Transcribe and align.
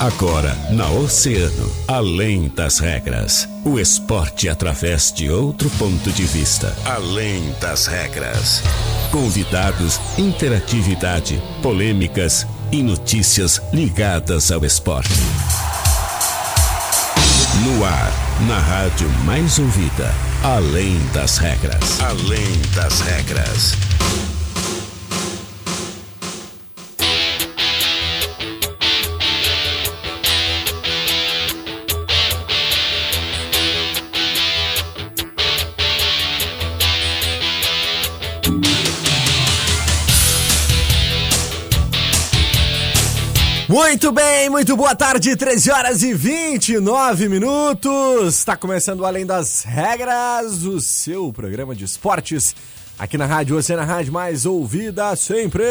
Agora, 0.00 0.54
na 0.70 0.88
Oceano, 0.90 1.70
além 1.86 2.48
das 2.48 2.78
regras. 2.78 3.46
O 3.64 3.78
esporte 3.78 4.48
através 4.48 5.12
de 5.12 5.30
outro 5.30 5.68
ponto 5.70 6.10
de 6.10 6.24
vista. 6.24 6.74
Além 6.86 7.54
das 7.60 7.86
regras. 7.86 8.62
Convidados, 9.10 10.00
interatividade, 10.16 11.42
polêmicas 11.62 12.46
e 12.72 12.82
notícias 12.82 13.60
ligadas 13.72 14.50
ao 14.50 14.64
esporte. 14.64 15.43
No 17.62 17.84
ar, 17.84 18.12
na 18.48 18.58
rádio 18.58 19.08
mais 19.24 19.58
ouvida. 19.58 20.12
Além 20.42 20.98
das 21.12 21.38
regras. 21.38 22.00
Além 22.00 22.60
das 22.74 23.00
regras. 23.00 23.93
Muito 43.74 44.12
bem, 44.12 44.48
muito 44.48 44.76
boa 44.76 44.94
tarde, 44.94 45.34
13 45.34 45.72
horas 45.72 46.02
e 46.04 46.14
29 46.14 47.28
minutos. 47.28 48.38
Está 48.38 48.56
começando 48.56 49.04
Além 49.04 49.26
das 49.26 49.64
Regras, 49.64 50.62
o 50.62 50.80
seu 50.80 51.32
programa 51.32 51.74
de 51.74 51.84
esportes 51.84 52.54
aqui 52.96 53.18
na 53.18 53.26
Rádio 53.26 53.56
Oceana 53.56 53.82
Rádio 53.82 54.12
mais 54.12 54.46
ouvida 54.46 55.16
sempre. 55.16 55.64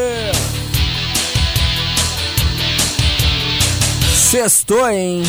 Sextou, 4.14 4.90
hein? 4.90 5.24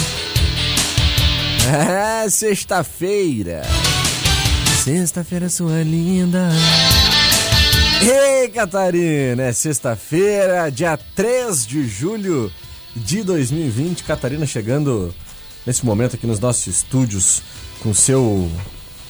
É, 2.25 2.29
sexta-feira. 2.29 3.63
Sexta-feira, 4.83 5.49
sua 5.49 5.81
linda. 5.85 6.49
Ei, 8.03 8.49
Catarina, 8.49 9.45
é 9.45 9.53
sexta-feira, 9.53 10.69
dia 10.73 10.99
3 11.15 11.65
de 11.65 11.87
julho 11.87 12.51
de 12.95 13.23
2020. 13.23 14.05
Catarina 14.05 14.47
chegando 14.47 15.15
nesse 15.67 15.85
momento 15.85 16.17
aqui 16.17 16.27
nos 16.27 16.41
nossos 16.41 16.67
estúdios 16.67 17.43
com 17.83 17.93
seu 17.95 18.51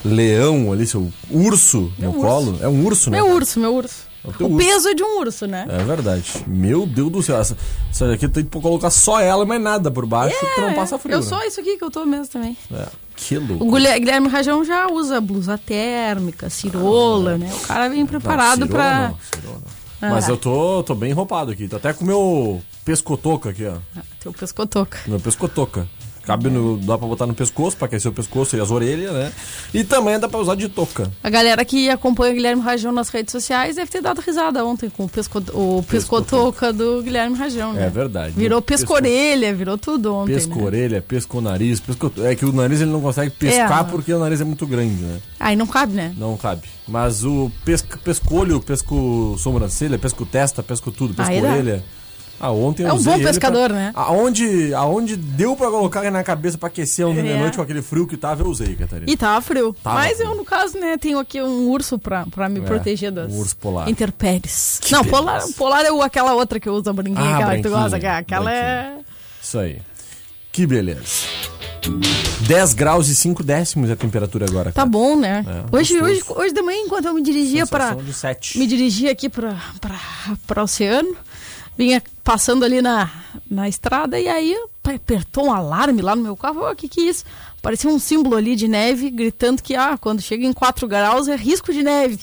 leão 0.04 0.72
ali, 0.72 0.86
seu 0.86 1.10
urso 1.30 1.92
no 1.98 2.08
urso. 2.08 2.20
colo. 2.20 2.58
É 2.60 2.68
um 2.68 2.84
urso, 2.84 3.10
né? 3.10 3.20
Meu 3.20 3.34
urso, 3.34 3.60
meu 3.60 3.74
urso. 3.74 4.04
É 4.24 4.42
o 4.42 4.46
O 4.46 4.54
urso. 4.54 4.66
peso 4.66 4.88
é 4.88 4.94
de 4.94 5.02
um 5.02 5.18
urso, 5.20 5.46
né? 5.46 5.66
É 5.68 5.84
verdade. 5.84 6.24
Meu 6.46 6.86
Deus 6.86 7.10
do 7.12 7.22
céu. 7.22 7.36
Essa, 7.38 7.56
essa 7.90 8.10
aqui 8.12 8.26
tem 8.28 8.42
que 8.44 8.58
colocar 8.60 8.88
só 8.90 9.20
ela 9.20 9.44
mais 9.44 9.60
nada 9.60 9.90
por 9.90 10.06
baixo, 10.06 10.36
tu 10.54 10.60
não 10.62 10.72
passa 10.72 10.98
frio. 10.98 11.12
É, 11.12 11.16
Eu 11.16 11.20
né? 11.22 11.26
sou 11.28 11.42
isso 11.42 11.60
aqui 11.60 11.76
que 11.76 11.84
eu 11.84 11.90
tô 11.90 12.06
mesmo 12.06 12.26
também. 12.28 12.56
É, 12.72 12.86
que 13.16 13.36
O 13.36 13.46
louco. 13.46 13.72
Guilher- 13.72 13.98
Guilherme 14.00 14.28
Rajão 14.28 14.64
já 14.64 14.86
usa 14.90 15.20
blusa 15.20 15.58
térmica, 15.58 16.48
cirola, 16.48 17.36
né? 17.36 17.50
O 17.54 17.66
cara 17.66 17.88
vem 17.88 18.06
preparado 18.06 18.60
Não, 18.60 18.68
pra. 18.68 18.84
cirola 18.84 19.08
não, 19.08 19.40
cirola 19.42 19.62
não. 20.04 20.14
Mas 20.14 20.28
eu 20.28 20.36
tô, 20.36 20.82
tô 20.82 20.94
bem 20.94 21.12
roupado 21.12 21.50
aqui. 21.50 21.68
Tô 21.68 21.76
até 21.76 21.92
com 21.92 22.04
o 22.04 22.06
meu 22.06 22.62
pescotoca 22.84 23.50
aqui, 23.50 23.66
ó. 23.66 23.76
Teu 24.20 24.32
pescotoca. 24.32 24.98
Meu 25.06 25.20
pescotoca. 25.20 25.88
Cabe 26.26 26.48
no. 26.50 26.76
Dá 26.78 26.96
pra 26.96 27.06
botar 27.06 27.26
no 27.26 27.34
pescoço, 27.34 27.76
pra 27.76 27.86
aquecer 27.86 28.10
o 28.10 28.14
pescoço 28.14 28.56
e 28.56 28.60
as 28.60 28.70
orelhas, 28.70 29.12
né? 29.12 29.32
E 29.72 29.84
também 29.84 30.18
dá 30.18 30.28
pra 30.28 30.40
usar 30.40 30.54
de 30.54 30.68
touca. 30.68 31.10
A 31.22 31.28
galera 31.30 31.64
que 31.64 31.90
acompanha 31.90 32.32
o 32.32 32.34
Guilherme 32.34 32.62
Rajão 32.62 32.92
nas 32.92 33.08
redes 33.08 33.32
sociais 33.32 33.76
deve 33.76 33.90
ter 33.90 34.00
dado 34.00 34.20
risada 34.20 34.64
ontem 34.64 34.88
com 34.88 35.04
o, 35.04 35.08
pesco... 35.08 35.42
o 35.52 35.82
pescotoca 35.82 36.72
do 36.72 37.02
Guilherme 37.02 37.36
Rajão, 37.36 37.72
né? 37.72 37.86
É 37.86 37.90
verdade. 37.90 38.32
Virou 38.36 38.62
Pesco- 38.62 38.86
pesco-orelha, 38.94 39.54
virou 39.54 39.76
tudo 39.76 40.14
ontem. 40.14 40.34
Pesco 40.34 40.58
né? 40.58 40.64
orelha, 40.64 41.02
pesco 41.02 41.40
nariz, 41.40 41.80
pesco. 41.80 42.10
É 42.22 42.34
que 42.34 42.44
o 42.44 42.52
nariz 42.52 42.80
ele 42.80 42.90
não 42.90 43.00
consegue 43.00 43.30
pescar 43.30 43.80
É. 43.80 43.84
porque 43.90 44.12
o 44.12 44.18
nariz 44.18 44.40
é 44.40 44.44
muito 44.44 44.66
grande, 44.66 45.02
né? 45.02 45.18
Aí 45.38 45.54
não 45.56 45.66
cabe, 45.66 45.92
né? 45.92 46.14
Não 46.16 46.36
cabe. 46.36 46.62
Mas 46.88 47.24
o 47.24 47.50
pesco, 47.64 47.98
pescolho, 47.98 48.60
pesco 48.60 49.36
sobrancelha, 49.38 49.98
pesco 49.98 50.24
testa, 50.24 50.62
Ah, 52.40 52.50
ontem 52.50 52.84
É 52.84 52.92
um 52.92 53.02
bom 53.02 53.18
pescador, 53.18 53.68
pra- 53.70 53.76
né? 53.78 53.92
Aonde, 53.94 54.74
aonde 54.74 55.16
deu 55.16 55.56
pra 55.56 55.70
colocar 55.70 56.10
na 56.10 56.22
cabeça 56.24 56.58
pra 56.58 56.66
aquecer 56.68 57.06
ontem 57.06 57.22
de 57.22 57.28
É. 57.30 57.38
noite 57.38 57.56
com 57.56 57.62
aquele 57.62 57.80
frio 57.80 58.06
que 58.06 58.16
tava, 58.16 58.42
eu 58.42 58.48
usei, 58.48 58.74
Catarina. 58.74 59.10
E 59.10 59.16
tava 59.16 59.40
frio. 59.40 59.74
Tava 59.82 59.96
Mas 59.96 60.16
frio. 60.16 60.30
eu, 60.30 60.34
no 60.36 60.44
caso, 60.44 60.78
né, 60.78 60.98
tenho 60.98 61.18
aqui 61.18 61.40
um 61.40 61.68
urso 61.70 61.98
pra, 61.98 62.26
pra 62.26 62.48
me 62.48 62.58
É, 62.58 62.62
proteger 62.62 63.10
das 63.12 63.32
um 63.32 63.38
urso 63.38 63.56
polar. 63.56 63.88
intempéries. 63.88 64.78
Que 64.82 64.92
Não, 64.92 65.04
polar, 65.04 65.42
polar 65.56 65.84
é 65.86 65.92
o- 65.92 66.02
aquela 66.02 66.34
outra 66.34 66.58
que 66.60 66.68
eu 66.68 66.74
uso, 66.74 66.90
a 66.90 66.92
branquinha, 66.92 67.20
Ah, 67.20 67.36
aquela 67.36 67.56
que 67.56 67.62
tu 67.62 67.70
gosta. 67.70 67.96
Aquela, 67.96 68.52
é... 68.52 68.96
Isso 69.42 69.58
aí. 69.58 69.78
Que 70.52 70.66
beleza. 70.66 71.02
10 72.46 72.74
graus 72.74 73.08
e 73.08 73.14
5 73.14 73.42
décimos 73.42 73.90
a 73.90 73.96
temperatura 73.96 74.46
agora. 74.48 74.70
Tá 74.70 74.82
cara. 74.82 74.86
bom, 74.88 75.16
né? 75.16 75.44
É, 75.46 75.76
hoje, 75.76 75.98
gostoso. 75.98 76.04
hoje, 76.12 76.22
hoje 76.46 76.54
de 76.54 76.62
manhã, 76.62 76.78
enquanto 76.80 77.06
eu 77.06 77.14
me 77.14 77.22
dirigia 77.22 77.64
de 77.64 78.12
7. 78.12 78.58
Me 78.58 78.66
dirigia 78.66 79.10
aqui 79.12 79.28
pra, 79.28 79.56
pra, 79.80 80.00
pra 80.46 80.62
oceano, 80.62 81.14
vinha 81.76 82.02
passando 82.22 82.64
ali 82.64 82.80
na, 82.80 83.10
na 83.50 83.68
estrada 83.68 84.18
e 84.18 84.28
aí 84.28 84.56
apertou 84.82 85.46
um 85.46 85.52
alarme 85.52 86.00
lá 86.02 86.14
no 86.16 86.22
meu 86.22 86.36
carro. 86.36 86.68
O 86.70 86.74
que 86.76 86.88
que 86.88 87.00
é 87.00 87.04
isso? 87.04 87.24
Parecia 87.62 87.88
um 87.90 87.98
símbolo 87.98 88.36
ali 88.36 88.54
de 88.56 88.68
neve, 88.68 89.10
gritando 89.10 89.62
que 89.62 89.74
ah, 89.74 89.96
quando 89.98 90.20
chega 90.20 90.44
em 90.44 90.52
4 90.52 90.86
graus 90.86 91.28
é 91.28 91.36
risco 91.36 91.72
de 91.72 91.82
neve. 91.82 92.18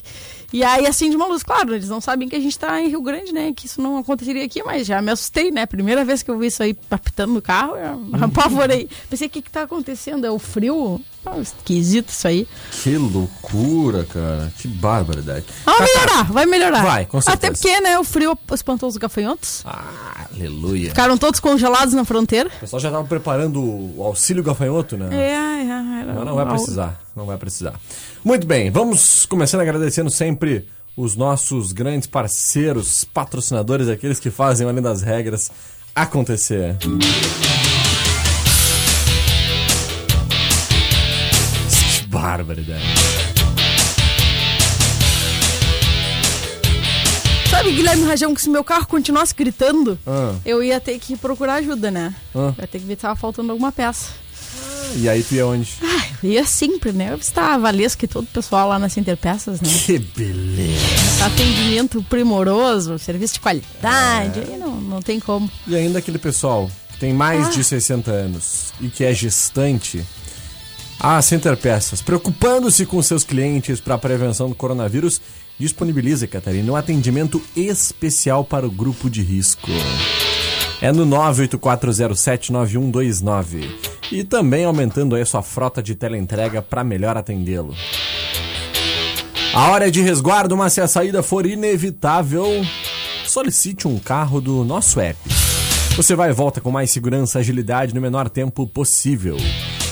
E 0.53 0.63
aí 0.63 0.85
acende 0.85 1.15
uma 1.15 1.25
luz. 1.27 1.41
Claro, 1.43 1.73
eles 1.73 1.87
não 1.89 2.01
sabem 2.01 2.27
que 2.27 2.35
a 2.35 2.39
gente 2.39 2.59
tá 2.59 2.79
em 2.81 2.89
Rio 2.89 3.01
Grande, 3.01 3.31
né? 3.33 3.53
Que 3.53 3.65
isso 3.65 3.81
não 3.81 3.97
aconteceria 3.97 4.43
aqui, 4.43 4.61
mas 4.63 4.85
já 4.85 5.01
me 5.01 5.09
assustei, 5.11 5.49
né? 5.49 5.65
Primeira 5.65 6.03
vez 6.03 6.21
que 6.21 6.29
eu 6.29 6.37
vi 6.37 6.47
isso 6.47 6.61
aí 6.61 6.75
apitando 6.89 7.33
no 7.33 7.41
carro, 7.41 7.75
eu 7.77 7.93
Uhum. 7.95 8.23
apavorei. 8.25 8.89
Pensei, 9.09 9.27
o 9.27 9.29
que 9.29 9.41
que 9.41 9.49
tá 9.49 9.63
acontecendo? 9.63 10.25
É 10.25 10.31
o 10.31 10.37
frio? 10.37 10.99
Ah, 11.25 11.37
esquisito 11.39 12.09
isso 12.09 12.27
aí. 12.27 12.47
Que 12.71 12.97
loucura, 12.97 14.03
cara. 14.05 14.51
Que 14.57 14.67
barbaridade. 14.67 15.45
Ah, 15.65 15.77
vai 15.77 15.87
melhorar, 15.87 16.23
vai 16.31 16.45
melhorar. 16.45 16.83
Vai, 16.83 17.05
com 17.05 17.21
certeza. 17.21 17.47
Até 17.47 17.51
porque, 17.51 17.81
né, 17.81 17.99
o 17.99 18.03
frio 18.03 18.37
espantou 18.51 18.89
os 18.89 18.97
gafanhotos. 18.97 19.61
Ah, 19.65 20.25
aleluia. 20.33 20.89
Ficaram 20.89 21.17
todos 21.17 21.39
congelados 21.39 21.93
na 21.93 22.03
fronteira. 22.03 22.49
O 22.57 22.59
pessoal 22.59 22.79
já 22.79 22.89
tava 22.89 23.03
preparando 23.03 23.61
o 23.61 24.03
auxílio 24.03 24.43
gafanhoto, 24.43 24.97
né? 24.97 25.09
É, 25.11 25.31
é, 25.31 26.01
era 26.01 26.13
Mas 26.13 26.25
não 26.25 26.35
vai 26.35 26.45
precisar, 26.47 27.01
não 27.15 27.25
vai 27.25 27.37
precisar. 27.37 27.73
Muito 28.23 28.47
bem, 28.47 28.71
vamos 28.71 29.25
começando 29.27 29.61
agradecendo 29.61 30.09
sempre 30.09 30.67
os 30.97 31.15
nossos 31.15 31.71
grandes 31.71 32.07
parceiros, 32.07 33.03
patrocinadores, 33.03 33.87
aqueles 33.87 34.19
que 34.19 34.29
fazem 34.29 34.67
além 34.67 34.81
das 34.81 35.01
regras 35.01 35.51
acontecer. 35.95 36.77
Que 36.77 37.80
barbaridade. 42.11 42.83
Sabe, 47.49 47.71
Guilherme 47.71 48.03
Rajão, 48.05 48.33
que 48.33 48.41
se 48.41 48.49
meu 48.49 48.63
carro 48.63 48.85
continuasse 48.87 49.33
gritando, 49.33 49.97
Ah. 50.05 50.33
eu 50.45 50.61
ia 50.63 50.79
ter 50.79 50.97
que 50.99 51.15
procurar 51.17 51.55
ajuda, 51.55 51.89
né? 51.91 52.13
Ah. 52.35 52.53
Eu 52.57 52.61
ia 52.61 52.67
ter 52.67 52.79
que 52.79 52.85
ver 52.85 52.95
se 52.95 53.01
tava 53.01 53.15
faltando 53.15 53.51
alguma 53.51 53.71
peça. 53.71 54.09
E 54.95 55.07
aí 55.07 55.23
tu 55.23 55.35
ia 55.35 55.45
onde? 55.47 55.69
Ah, 55.81 56.05
eu 56.23 56.31
ia 56.31 56.45
sempre, 56.45 56.91
né? 56.91 57.13
Eu 57.13 57.17
visitar 57.17 57.53
a 57.53 57.57
Valesca 57.57 58.03
e 58.03 58.07
todo 58.07 58.23
o 58.25 58.27
pessoal 58.27 58.67
lá 58.67 58.77
na 58.79 58.89
Center 58.89 59.15
Peças, 59.15 59.61
né? 59.61 59.69
Que 59.85 59.99
beleza. 59.99 61.25
Atendimento 61.25 62.03
primoroso, 62.09 62.99
serviço 62.99 63.35
de 63.35 63.39
qualidade, 63.39 64.39
É. 64.39 64.53
aí 64.53 64.57
não, 64.59 64.75
não 64.75 65.01
tem 65.01 65.17
como. 65.19 65.49
E 65.67 65.75
ainda 65.75 65.99
aquele 65.99 66.17
pessoal 66.17 66.69
que 66.91 66.97
tem 66.97 67.13
mais 67.13 67.47
Ah. 67.47 67.49
de 67.51 67.63
60 67.63 68.11
anos 68.11 68.73
e 68.81 68.89
que 68.89 69.03
é 69.05 69.13
gestante. 69.13 70.03
A 71.03 71.19
Center 71.19 71.57
Peças, 71.57 71.99
preocupando-se 71.99 72.85
com 72.85 73.01
seus 73.01 73.23
clientes 73.23 73.81
para 73.81 73.95
a 73.95 73.97
prevenção 73.97 74.47
do 74.47 74.53
coronavírus, 74.53 75.19
disponibiliza, 75.57 76.27
Catarina, 76.27 76.71
um 76.71 76.75
atendimento 76.75 77.41
especial 77.55 78.45
para 78.45 78.67
o 78.67 78.71
grupo 78.71 79.09
de 79.09 79.23
risco. 79.23 79.71
É 80.79 80.91
no 80.91 81.03
984079129. 81.07 83.67
E 84.11 84.23
também 84.23 84.63
aumentando 84.63 85.15
aí 85.15 85.25
sua 85.25 85.41
frota 85.41 85.81
de 85.81 85.95
teleentrega 85.95 86.61
para 86.61 86.83
melhor 86.83 87.17
atendê-lo. 87.17 87.73
A 89.55 89.71
hora 89.71 89.89
de 89.89 90.01
resguardo, 90.01 90.55
mas 90.55 90.73
se 90.73 90.81
a 90.81 90.87
saída 90.87 91.23
for 91.23 91.47
inevitável, 91.47 92.45
solicite 93.25 93.87
um 93.87 93.97
carro 93.97 94.39
do 94.39 94.63
nosso 94.63 94.99
app. 94.99 95.17
Você 95.95 96.13
vai 96.13 96.29
e 96.29 96.33
volta 96.33 96.61
com 96.61 96.69
mais 96.69 96.91
segurança 96.91 97.39
e 97.39 97.41
agilidade 97.41 97.95
no 97.95 98.01
menor 98.01 98.29
tempo 98.29 98.67
possível. 98.67 99.37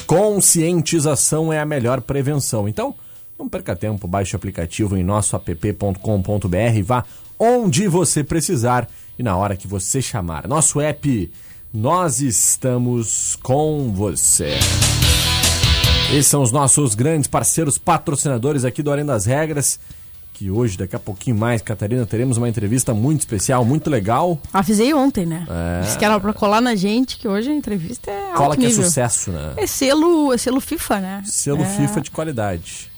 Conscientização 0.10 1.54
é 1.54 1.60
a 1.60 1.66
melhor 1.68 2.02
prevenção. 2.02 2.68
Então, 2.68 2.96
não 3.38 3.48
perca 3.48 3.76
tempo, 3.76 4.08
baixe 4.08 4.36
o 4.36 4.38
aplicativo 4.38 4.98
em 4.98 5.04
nosso 5.04 5.36
app.com.br 5.36 6.84
vá 6.84 7.06
onde 7.38 7.88
você 7.88 8.24
precisar 8.24 8.90
e 9.20 9.22
na 9.22 9.38
hora 9.38 9.56
que 9.56 9.68
você 9.68 10.02
chamar. 10.02 10.48
Nosso 10.48 10.82
app 10.82 11.32
nós 11.72 12.22
estamos 12.22 13.38
com 13.44 13.94
você. 13.94 14.58
Esses 16.12 16.26
são 16.26 16.42
os 16.42 16.52
nossos 16.52 16.96
grandes 16.96 17.28
parceiros 17.28 17.78
patrocinadores 17.78 18.66
aqui 18.66 18.82
do 18.82 18.92
Além 18.92 19.06
das 19.06 19.28
Regras. 19.28 19.80
Que 20.40 20.50
hoje, 20.50 20.78
daqui 20.78 20.96
a 20.96 21.00
pouquinho 21.00 21.36
mais, 21.36 21.62
Catarina, 21.62 22.06
teremos 22.06 22.38
uma 22.38 22.48
entrevista 22.48 22.94
muito 22.94 23.20
especial, 23.20 23.66
muito 23.66 23.90
legal. 23.90 24.40
Avisei 24.54 24.94
ontem, 24.94 25.26
né? 25.26 25.46
É. 25.50 25.82
Disse 25.82 25.98
que 25.98 26.06
era 26.06 26.18
pra 26.18 26.32
colar 26.32 26.62
na 26.62 26.76
gente, 26.76 27.18
que 27.18 27.28
hoje 27.28 27.50
a 27.50 27.54
entrevista 27.54 28.10
é 28.10 28.32
Cola 28.38 28.56
que 28.56 28.64
é 28.64 28.70
nível. 28.70 28.86
sucesso, 28.86 29.32
né? 29.32 29.56
É 29.58 29.68
selo, 29.68 30.32
é 30.32 30.38
selo 30.38 30.62
FIFA, 30.62 31.00
né? 31.02 31.24
Selo 31.26 31.62
é. 31.62 31.66
FIFA 31.66 32.00
de 32.00 32.12
qualidade. 32.12 32.90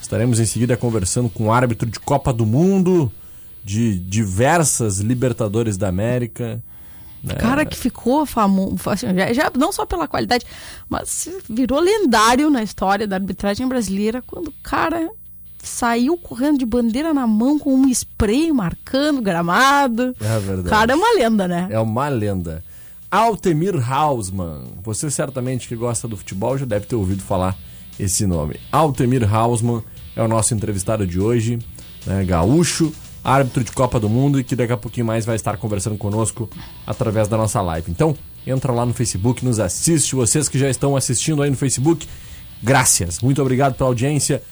Estaremos 0.00 0.38
em 0.38 0.46
seguida 0.46 0.76
conversando 0.76 1.28
com 1.28 1.46
o 1.46 1.52
árbitro 1.52 1.90
de 1.90 1.98
Copa 1.98 2.32
do 2.32 2.46
Mundo, 2.46 3.10
de 3.64 3.98
diversas 3.98 5.00
Libertadores 5.00 5.76
da 5.76 5.88
América. 5.88 6.62
né? 7.24 7.34
Cara 7.34 7.64
que 7.64 7.76
ficou 7.76 8.24
famoso, 8.24 8.76
já, 8.94 9.32
já 9.32 9.50
não 9.58 9.72
só 9.72 9.84
pela 9.84 10.06
qualidade, 10.06 10.46
mas 10.88 11.28
virou 11.50 11.80
lendário 11.80 12.48
na 12.50 12.62
história 12.62 13.04
da 13.04 13.16
arbitragem 13.16 13.66
brasileira 13.66 14.22
quando 14.24 14.46
o 14.46 14.54
cara 14.62 15.10
saiu 15.66 16.16
correndo 16.16 16.58
de 16.58 16.66
bandeira 16.66 17.12
na 17.12 17.26
mão 17.26 17.58
com 17.58 17.74
um 17.74 17.88
spray 17.88 18.52
marcando 18.52 19.20
gramado. 19.22 20.14
É 20.20 20.38
verdade. 20.38 20.66
O 20.66 20.70
cara 20.70 20.92
é 20.92 20.96
uma 20.96 21.14
lenda, 21.14 21.48
né? 21.48 21.68
É 21.70 21.78
uma 21.80 22.08
lenda. 22.08 22.64
Altemir 23.10 23.76
Hausmann. 23.90 24.64
Você 24.82 25.10
certamente 25.10 25.68
que 25.68 25.76
gosta 25.76 26.08
do 26.08 26.16
futebol 26.16 26.58
já 26.58 26.66
deve 26.66 26.86
ter 26.86 26.96
ouvido 26.96 27.22
falar 27.22 27.56
esse 27.98 28.26
nome. 28.26 28.58
Altemir 28.72 29.32
Hausmann 29.32 29.82
é 30.16 30.22
o 30.22 30.28
nosso 30.28 30.54
entrevistado 30.54 31.06
de 31.06 31.20
hoje, 31.20 31.58
né, 32.06 32.24
gaúcho, 32.24 32.92
árbitro 33.22 33.64
de 33.64 33.72
Copa 33.72 33.98
do 34.00 34.08
Mundo 34.08 34.38
e 34.38 34.44
que 34.44 34.56
daqui 34.56 34.72
a 34.72 34.76
pouquinho 34.76 35.06
mais 35.06 35.24
vai 35.24 35.36
estar 35.36 35.56
conversando 35.56 35.96
conosco 35.96 36.48
através 36.86 37.28
da 37.28 37.36
nossa 37.36 37.60
live. 37.62 37.90
Então, 37.90 38.16
entra 38.46 38.72
lá 38.72 38.84
no 38.84 38.92
Facebook, 38.92 39.44
nos 39.44 39.58
assiste. 39.58 40.14
Vocês 40.14 40.48
que 40.48 40.58
já 40.58 40.68
estão 40.68 40.96
assistindo 40.96 41.42
aí 41.42 41.50
no 41.50 41.56
Facebook, 41.56 42.06
graças. 42.62 43.20
Muito 43.20 43.40
obrigado 43.40 43.74
pela 43.74 43.88
audiência. 43.88 44.42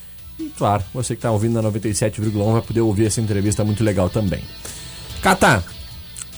E 0.46 0.52
claro, 0.56 0.82
você 0.92 1.14
que 1.14 1.18
está 1.18 1.30
ouvindo 1.30 1.60
na 1.60 1.70
97,1 1.70 2.52
vai 2.52 2.62
poder 2.62 2.80
ouvir 2.80 3.06
essa 3.06 3.20
entrevista 3.20 3.64
muito 3.64 3.82
legal 3.84 4.08
também. 4.10 4.42
Cata, 5.22 5.64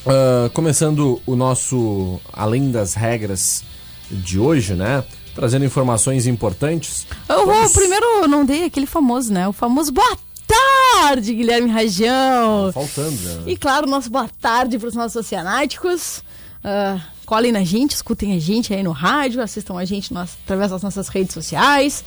ah, 0.06 0.50
começando 0.52 1.20
o 1.26 1.34
nosso 1.36 2.20
Além 2.32 2.70
das 2.70 2.94
Regras 2.94 3.64
de 4.10 4.38
hoje, 4.38 4.74
né? 4.74 5.02
Trazendo 5.34 5.64
informações 5.64 6.26
importantes. 6.26 7.06
Eu 7.28 7.44
vou, 7.46 7.54
Vamos- 7.54 7.72
primeiro, 7.72 8.04
eu 8.22 8.28
não 8.28 8.44
dei 8.44 8.64
aquele 8.64 8.86
famoso, 8.86 9.32
né? 9.32 9.48
O 9.48 9.52
famoso 9.52 9.90
boa 9.90 10.16
tarde, 10.46 11.34
Guilherme 11.34 11.70
Rajão. 11.70 12.70
Faltando, 12.72 13.16
né? 13.16 13.42
E 13.46 13.56
claro, 13.56 13.86
nosso 13.88 14.10
boa 14.10 14.28
tarde 14.40 14.78
para 14.78 14.88
os 14.88 14.94
nossos 14.94 15.16
oceanáticos. 15.16 16.22
Ah, 16.62 17.00
colhem 17.26 17.50
na 17.52 17.64
gente, 17.64 17.92
escutem 17.92 18.36
a 18.36 18.38
gente 18.38 18.72
aí 18.72 18.82
no 18.82 18.92
rádio, 18.92 19.42
assistam 19.42 19.76
a 19.78 19.84
gente 19.84 20.12
nas- 20.12 20.36
através 20.44 20.70
das 20.70 20.82
nossas 20.82 21.08
redes 21.08 21.32
sociais, 21.34 22.04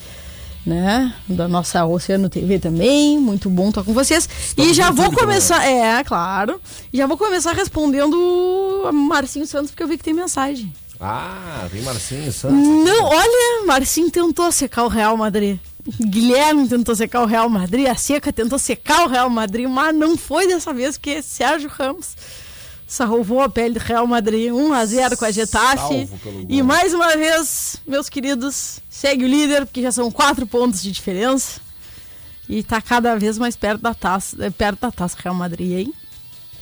né? 0.68 1.14
Da 1.28 1.48
nossa 1.48 1.86
Oceano 1.86 2.30
TV 2.30 2.60
também. 2.60 3.18
Muito 3.18 3.50
bom 3.50 3.70
estar 3.70 3.84
com 3.84 3.94
vocês. 3.94 4.28
e 4.58 4.74
já 4.74 4.92
vou 4.92 5.06
YouTube 5.06 5.22
começar, 5.22 5.66
é, 5.66 6.04
claro. 6.04 6.60
Já 6.94 7.08
vou 7.08 7.18
começar 7.18 7.54
respondendo 7.54 8.84
a 8.86 8.92
Marcinho 8.92 9.48
Santos, 9.48 9.72
porque 9.72 9.82
eu 9.82 9.88
vi 9.88 9.98
que 9.98 10.04
tem 10.04 10.14
mensagem. 10.14 10.72
Ah, 11.00 11.68
tem 11.72 11.82
Marcinho 11.82 12.32
Santos. 12.34 12.58
Não, 12.58 13.06
olha, 13.06 13.66
Marcinho 13.66 14.12
tentou 14.12 14.52
secar 14.52 14.84
o 14.84 14.90
Real 14.90 15.16
Madrid. 15.16 15.58
Guilherme 16.02 16.68
tentou 16.68 16.94
secar 16.96 17.22
o 17.22 17.26
Real 17.26 17.48
Madrid, 17.48 17.88
a 17.88 17.96
Seca 17.96 18.34
tentou 18.34 18.60
secar 18.60 19.06
o 19.06 19.08
Real 19.08 19.30
Madrid, 19.30 19.70
mas 19.70 19.96
não 19.96 20.18
foi 20.18 20.46
dessa 20.46 20.74
vez 20.74 20.98
que 20.98 21.22
Sérgio 21.22 21.70
Ramos 21.70 22.10
salvou 22.88 23.42
a 23.42 23.50
pele 23.50 23.74
do 23.76 23.80
Real 23.84 24.08
Madrid 24.08 24.52
1 24.52 24.74
a 24.74 24.86
0 24.86 25.18
com 25.18 25.26
a 25.26 25.32
Getafe. 25.32 26.10
E 26.48 26.64
mais 26.64 26.94
uma 26.94 27.16
vez, 27.18 27.82
meus 27.86 28.08
queridos, 28.10 28.80
segue 28.90 29.26
o 29.26 29.28
líder, 29.28 29.66
porque 29.66 29.82
já 29.82 29.92
são 29.92 30.10
quatro 30.10 30.48
pontos 30.48 30.82
de 30.82 30.92
diferença. 30.92 31.60
E 32.50 32.64
tá 32.64 32.82
cada 32.82 33.16
vez 33.18 33.38
mais 33.38 33.56
perto 33.58 33.82
da 33.82 33.94
taça, 33.94 34.38
eh, 34.40 34.50
perto 34.50 34.80
da 34.82 34.92
taça 34.92 35.18
Real 35.22 35.36
Madrid, 35.36 35.72
hein? 35.80 35.94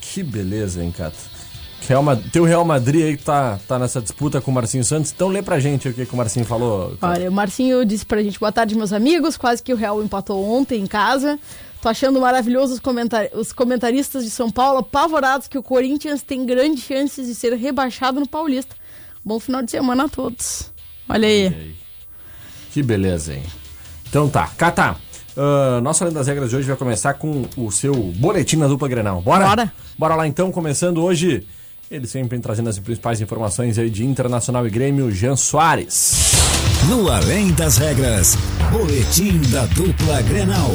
Que 0.01 0.24
beleza, 0.24 0.83
hein, 0.83 0.92
Cata? 0.95 1.16
Real 1.88 2.01
Ma- 2.01 2.16
Teu 2.16 2.44
Real 2.44 2.66
Madrid 2.66 3.04
aí 3.06 3.16
que 3.18 3.24
tá, 3.24 3.60
tá 3.68 3.78
nessa 3.78 4.01
disputa 4.01 4.42
com 4.42 4.50
o 4.50 4.54
Marcinho 4.54 4.83
Santos. 4.83 5.12
Então 5.16 5.28
lê 5.28 5.44
pra 5.44 5.60
gente 5.60 5.88
o 5.88 5.94
que, 5.94 6.04
que 6.07 6.13
o 6.13 6.18
Marcinho 6.18 6.44
falou. 6.45 6.98
Olha, 7.00 7.30
o 7.30 7.31
Marcinho 7.31 7.86
disse 7.86 8.04
pra 8.04 8.24
gente, 8.24 8.39
boa 8.39 8.51
tarde, 8.51 8.74
meus 8.75 8.92
amigos. 8.92 9.38
Quase 9.38 9.62
que 9.62 9.71
o 9.71 9.75
Real 9.75 10.01
empatou 10.04 10.44
ontem 10.44 10.81
em 10.81 10.88
casa. 10.88 11.38
Tô 11.85 11.89
achando 11.89 12.19
maravilhoso 12.19 12.73
os, 12.73 12.79
comentar- 12.79 13.29
os 13.35 13.53
comentaristas 13.53 14.23
de 14.23 14.31
São 14.31 14.49
Paulo 14.49 14.79
apavorados 14.79 15.47
que 15.47 15.55
o 15.55 15.61
Corinthians 15.61 16.23
tem 16.23 16.43
grandes 16.43 16.83
chances 16.83 17.27
de 17.27 17.35
ser 17.35 17.53
rebaixado 17.53 18.19
no 18.19 18.27
Paulista. 18.27 18.75
Bom 19.23 19.39
final 19.39 19.61
de 19.61 19.69
semana 19.69 20.05
a 20.05 20.09
todos. 20.09 20.71
Olha 21.07 21.27
aí. 21.27 21.75
Que 22.71 22.81
beleza, 22.81 23.35
hein? 23.35 23.43
Então 24.09 24.27
tá, 24.27 24.47
Cata. 24.57 24.95
ah, 25.37 25.79
nossa 25.83 26.03
Além 26.05 26.15
das 26.15 26.25
Regras 26.25 26.49
de 26.49 26.55
hoje 26.55 26.67
vai 26.67 26.75
começar 26.75 27.13
com 27.13 27.45
o 27.55 27.71
seu 27.71 27.93
boletim 27.93 28.55
na 28.55 28.65
dupla 28.67 28.87
Grenal. 28.87 29.21
Bora? 29.21 29.45
Bora. 29.45 29.73
Bora 29.95 30.15
lá 30.15 30.27
então, 30.27 30.51
começando 30.51 31.03
hoje. 31.03 31.45
Ele 31.91 32.07
sempre 32.07 32.39
trazendo 32.39 32.67
as 32.67 32.79
principais 32.79 33.21
informações 33.21 33.77
aí 33.77 33.91
de 33.91 34.03
Internacional 34.03 34.65
e 34.65 34.71
Grêmio, 34.71 35.11
Jean 35.11 35.35
Soares. 35.35 36.15
No 36.89 37.11
Além 37.11 37.51
das 37.51 37.77
Regras, 37.77 38.35
Boletim 38.71 39.39
da 39.51 39.67
Dupla 39.67 40.23
Grenal. 40.23 40.71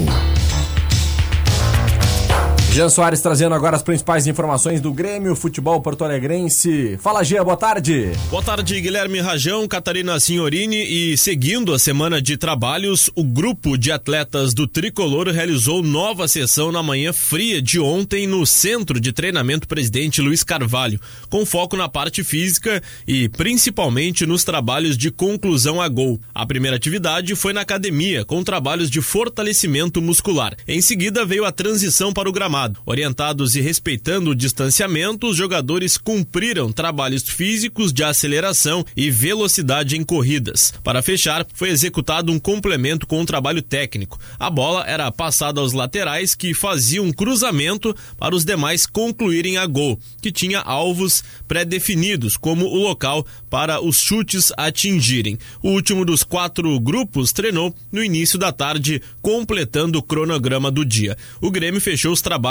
Jean 2.72 2.88
Soares 2.88 3.20
trazendo 3.20 3.52
agora 3.52 3.74
as 3.74 3.82
principais 3.82 4.28
informações 4.28 4.80
do 4.80 4.92
Grêmio, 4.92 5.34
futebol 5.34 5.82
porto-alegrense. 5.82 6.96
Fala, 7.02 7.24
Gia, 7.24 7.42
boa 7.42 7.56
tarde. 7.56 8.12
Boa 8.30 8.44
tarde, 8.44 8.80
Guilherme 8.80 9.18
Rajão, 9.18 9.66
Catarina 9.66 10.20
Signorini 10.20 10.76
e 10.76 11.18
seguindo 11.18 11.74
a 11.74 11.80
semana 11.80 12.22
de 12.22 12.36
trabalhos, 12.36 13.10
o 13.16 13.24
grupo 13.24 13.76
de 13.76 13.90
atletas 13.90 14.54
do 14.54 14.68
Tricolor 14.68 15.26
realizou 15.30 15.82
nova 15.82 16.28
sessão 16.28 16.70
na 16.70 16.80
manhã 16.80 17.12
fria 17.12 17.60
de 17.60 17.80
ontem 17.80 18.24
no 18.28 18.46
Centro 18.46 19.00
de 19.00 19.12
Treinamento 19.12 19.66
Presidente 19.66 20.22
Luiz 20.22 20.44
Carvalho, 20.44 21.00
com 21.28 21.44
foco 21.44 21.76
na 21.76 21.88
parte 21.88 22.22
física 22.22 22.80
e 23.04 23.28
principalmente 23.28 24.24
nos 24.24 24.44
trabalhos 24.44 24.96
de 24.96 25.10
conclusão 25.10 25.82
a 25.82 25.88
gol. 25.88 26.20
A 26.32 26.46
primeira 26.46 26.76
atividade 26.76 27.34
foi 27.34 27.52
na 27.52 27.62
academia, 27.62 28.24
com 28.24 28.44
trabalhos 28.44 28.88
de 28.88 29.02
fortalecimento 29.02 30.00
muscular. 30.00 30.54
Em 30.68 30.80
seguida 30.80 31.26
veio 31.26 31.44
a 31.44 31.50
transição 31.50 32.12
para 32.12 32.28
o 32.28 32.32
gramado. 32.32 32.59
Orientados 32.84 33.54
e 33.54 33.60
respeitando 33.60 34.30
o 34.30 34.34
distanciamento, 34.34 35.28
os 35.28 35.36
jogadores 35.36 35.96
cumpriram 35.96 36.70
trabalhos 36.70 37.22
físicos 37.22 37.92
de 37.92 38.04
aceleração 38.04 38.84
e 38.94 39.10
velocidade 39.10 39.96
em 39.96 40.04
corridas. 40.04 40.74
Para 40.84 41.02
fechar, 41.02 41.46
foi 41.54 41.70
executado 41.70 42.30
um 42.30 42.38
complemento 42.38 43.06
com 43.06 43.20
um 43.20 43.24
trabalho 43.24 43.62
técnico. 43.62 44.18
A 44.38 44.50
bola 44.50 44.84
era 44.86 45.10
passada 45.10 45.60
aos 45.60 45.72
laterais 45.72 46.34
que 46.34 46.52
faziam 46.52 47.06
um 47.06 47.12
cruzamento 47.12 47.96
para 48.18 48.34
os 48.34 48.44
demais 48.44 48.86
concluírem 48.86 49.56
a 49.56 49.66
gol, 49.66 49.98
que 50.20 50.30
tinha 50.30 50.60
alvos 50.60 51.24
pré-definidos, 51.48 52.36
como 52.36 52.66
o 52.66 52.76
local 52.76 53.26
para 53.48 53.80
os 53.82 54.00
chutes 54.00 54.52
atingirem. 54.56 55.38
O 55.62 55.70
último 55.70 56.04
dos 56.04 56.22
quatro 56.22 56.78
grupos 56.78 57.32
treinou 57.32 57.74
no 57.90 58.04
início 58.04 58.38
da 58.38 58.52
tarde, 58.52 59.00
completando 59.22 59.98
o 59.98 60.02
cronograma 60.02 60.70
do 60.70 60.84
dia. 60.84 61.16
O 61.40 61.50
Grêmio 61.50 61.80
fechou 61.80 62.12
os 62.12 62.20
trabalhos 62.20 62.49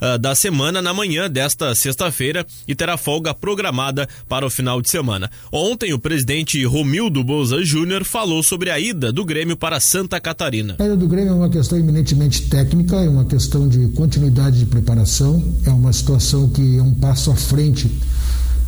ah, 0.00 0.16
da 0.16 0.34
semana 0.34 0.80
na 0.82 0.92
manhã 0.92 1.30
desta 1.30 1.74
sexta-feira 1.74 2.46
e 2.66 2.74
terá 2.74 2.96
folga 2.96 3.34
programada 3.34 4.08
para 4.28 4.46
o 4.46 4.50
final 4.50 4.80
de 4.80 4.90
semana. 4.90 5.30
Ontem, 5.52 5.92
o 5.92 5.98
presidente 5.98 6.64
Romildo 6.64 7.22
Bolza 7.22 7.64
Júnior 7.64 8.04
falou 8.04 8.42
sobre 8.42 8.70
a 8.70 8.78
ida 8.78 9.12
do 9.12 9.24
Grêmio 9.24 9.56
para 9.56 9.80
Santa 9.80 10.20
Catarina. 10.20 10.76
A 10.78 10.84
ida 10.84 10.96
do 10.96 11.06
Grêmio 11.06 11.30
é 11.30 11.34
uma 11.34 11.50
questão 11.50 11.78
eminentemente 11.78 12.42
técnica, 12.42 12.96
é 12.96 13.08
uma 13.08 13.24
questão 13.24 13.68
de 13.68 13.88
continuidade 13.88 14.58
de 14.58 14.66
preparação, 14.66 15.42
é 15.64 15.70
uma 15.70 15.92
situação 15.92 16.48
que 16.48 16.78
é 16.78 16.82
um 16.82 16.94
passo 16.94 17.30
à 17.30 17.36
frente 17.36 17.90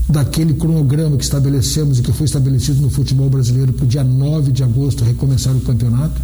daquele 0.08 0.54
cronograma 0.54 1.16
que 1.16 1.24
estabelecemos 1.24 1.98
e 1.98 2.02
que 2.02 2.12
foi 2.12 2.24
estabelecido 2.24 2.80
no 2.80 2.88
futebol 2.88 3.28
brasileiro 3.28 3.72
para 3.72 3.84
o 3.84 3.88
dia 3.88 4.02
9 4.02 4.52
de 4.52 4.62
agosto 4.62 5.04
recomeçar 5.04 5.54
o 5.54 5.60
campeonato. 5.60 6.20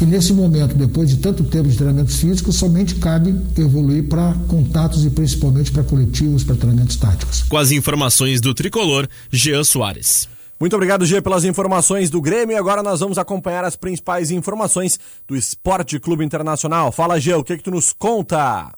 E 0.00 0.06
nesse 0.06 0.32
momento, 0.32 0.74
depois 0.74 1.10
de 1.10 1.18
tanto 1.18 1.44
tempo 1.44 1.68
de 1.68 1.76
treinamentos 1.76 2.16
físicos, 2.16 2.56
somente 2.56 2.94
cabe 2.94 3.38
evoluir 3.58 4.08
para 4.08 4.34
contatos 4.48 5.04
e 5.04 5.10
principalmente 5.10 5.70
para 5.70 5.84
coletivos, 5.84 6.42
para 6.42 6.56
treinamentos 6.56 6.96
táticos. 6.96 7.42
Com 7.42 7.58
as 7.58 7.70
informações 7.70 8.40
do 8.40 8.54
tricolor, 8.54 9.06
Jean 9.30 9.62
Soares. 9.62 10.26
Muito 10.58 10.74
obrigado, 10.74 11.06
G, 11.06 11.20
pelas 11.20 11.44
informações 11.44 12.08
do 12.10 12.20
Grêmio. 12.20 12.54
E 12.54 12.58
agora 12.58 12.82
nós 12.82 13.00
vamos 13.00 13.18
acompanhar 13.18 13.64
as 13.64 13.76
principais 13.76 14.30
informações 14.30 14.98
do 15.26 15.36
Esporte 15.36 15.98
Clube 15.98 16.24
Internacional. 16.24 16.92
Fala, 16.92 17.20
G, 17.20 17.34
o 17.34 17.44
que, 17.44 17.56
que 17.58 17.62
tu 17.62 17.70
nos 17.70 17.92
conta? 17.92 18.70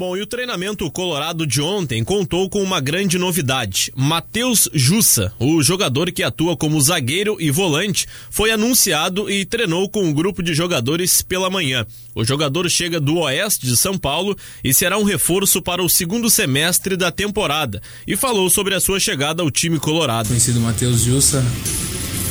Bom, 0.00 0.16
e 0.16 0.22
o 0.22 0.26
treinamento 0.26 0.90
colorado 0.90 1.46
de 1.46 1.60
ontem 1.60 2.02
contou 2.02 2.48
com 2.48 2.62
uma 2.62 2.80
grande 2.80 3.18
novidade. 3.18 3.92
Matheus 3.94 4.66
Jussa, 4.72 5.30
o 5.38 5.62
jogador 5.62 6.10
que 6.10 6.22
atua 6.22 6.56
como 6.56 6.80
zagueiro 6.80 7.36
e 7.38 7.50
volante, 7.50 8.06
foi 8.30 8.50
anunciado 8.50 9.30
e 9.30 9.44
treinou 9.44 9.90
com 9.90 10.02
um 10.02 10.10
grupo 10.10 10.42
de 10.42 10.54
jogadores 10.54 11.20
pela 11.20 11.50
manhã. 11.50 11.86
O 12.14 12.24
jogador 12.24 12.66
chega 12.70 12.98
do 12.98 13.18
oeste 13.18 13.66
de 13.66 13.76
São 13.76 13.98
Paulo 13.98 14.34
e 14.64 14.72
será 14.72 14.96
um 14.96 15.04
reforço 15.04 15.60
para 15.60 15.82
o 15.82 15.90
segundo 15.90 16.30
semestre 16.30 16.96
da 16.96 17.12
temporada 17.12 17.82
e 18.06 18.16
falou 18.16 18.48
sobre 18.48 18.74
a 18.74 18.80
sua 18.80 18.98
chegada 18.98 19.42
ao 19.42 19.50
time 19.50 19.78
colorado. 19.78 20.28
Conhecido 20.28 20.60
Matheus 20.60 21.02
Jussa 21.02 21.44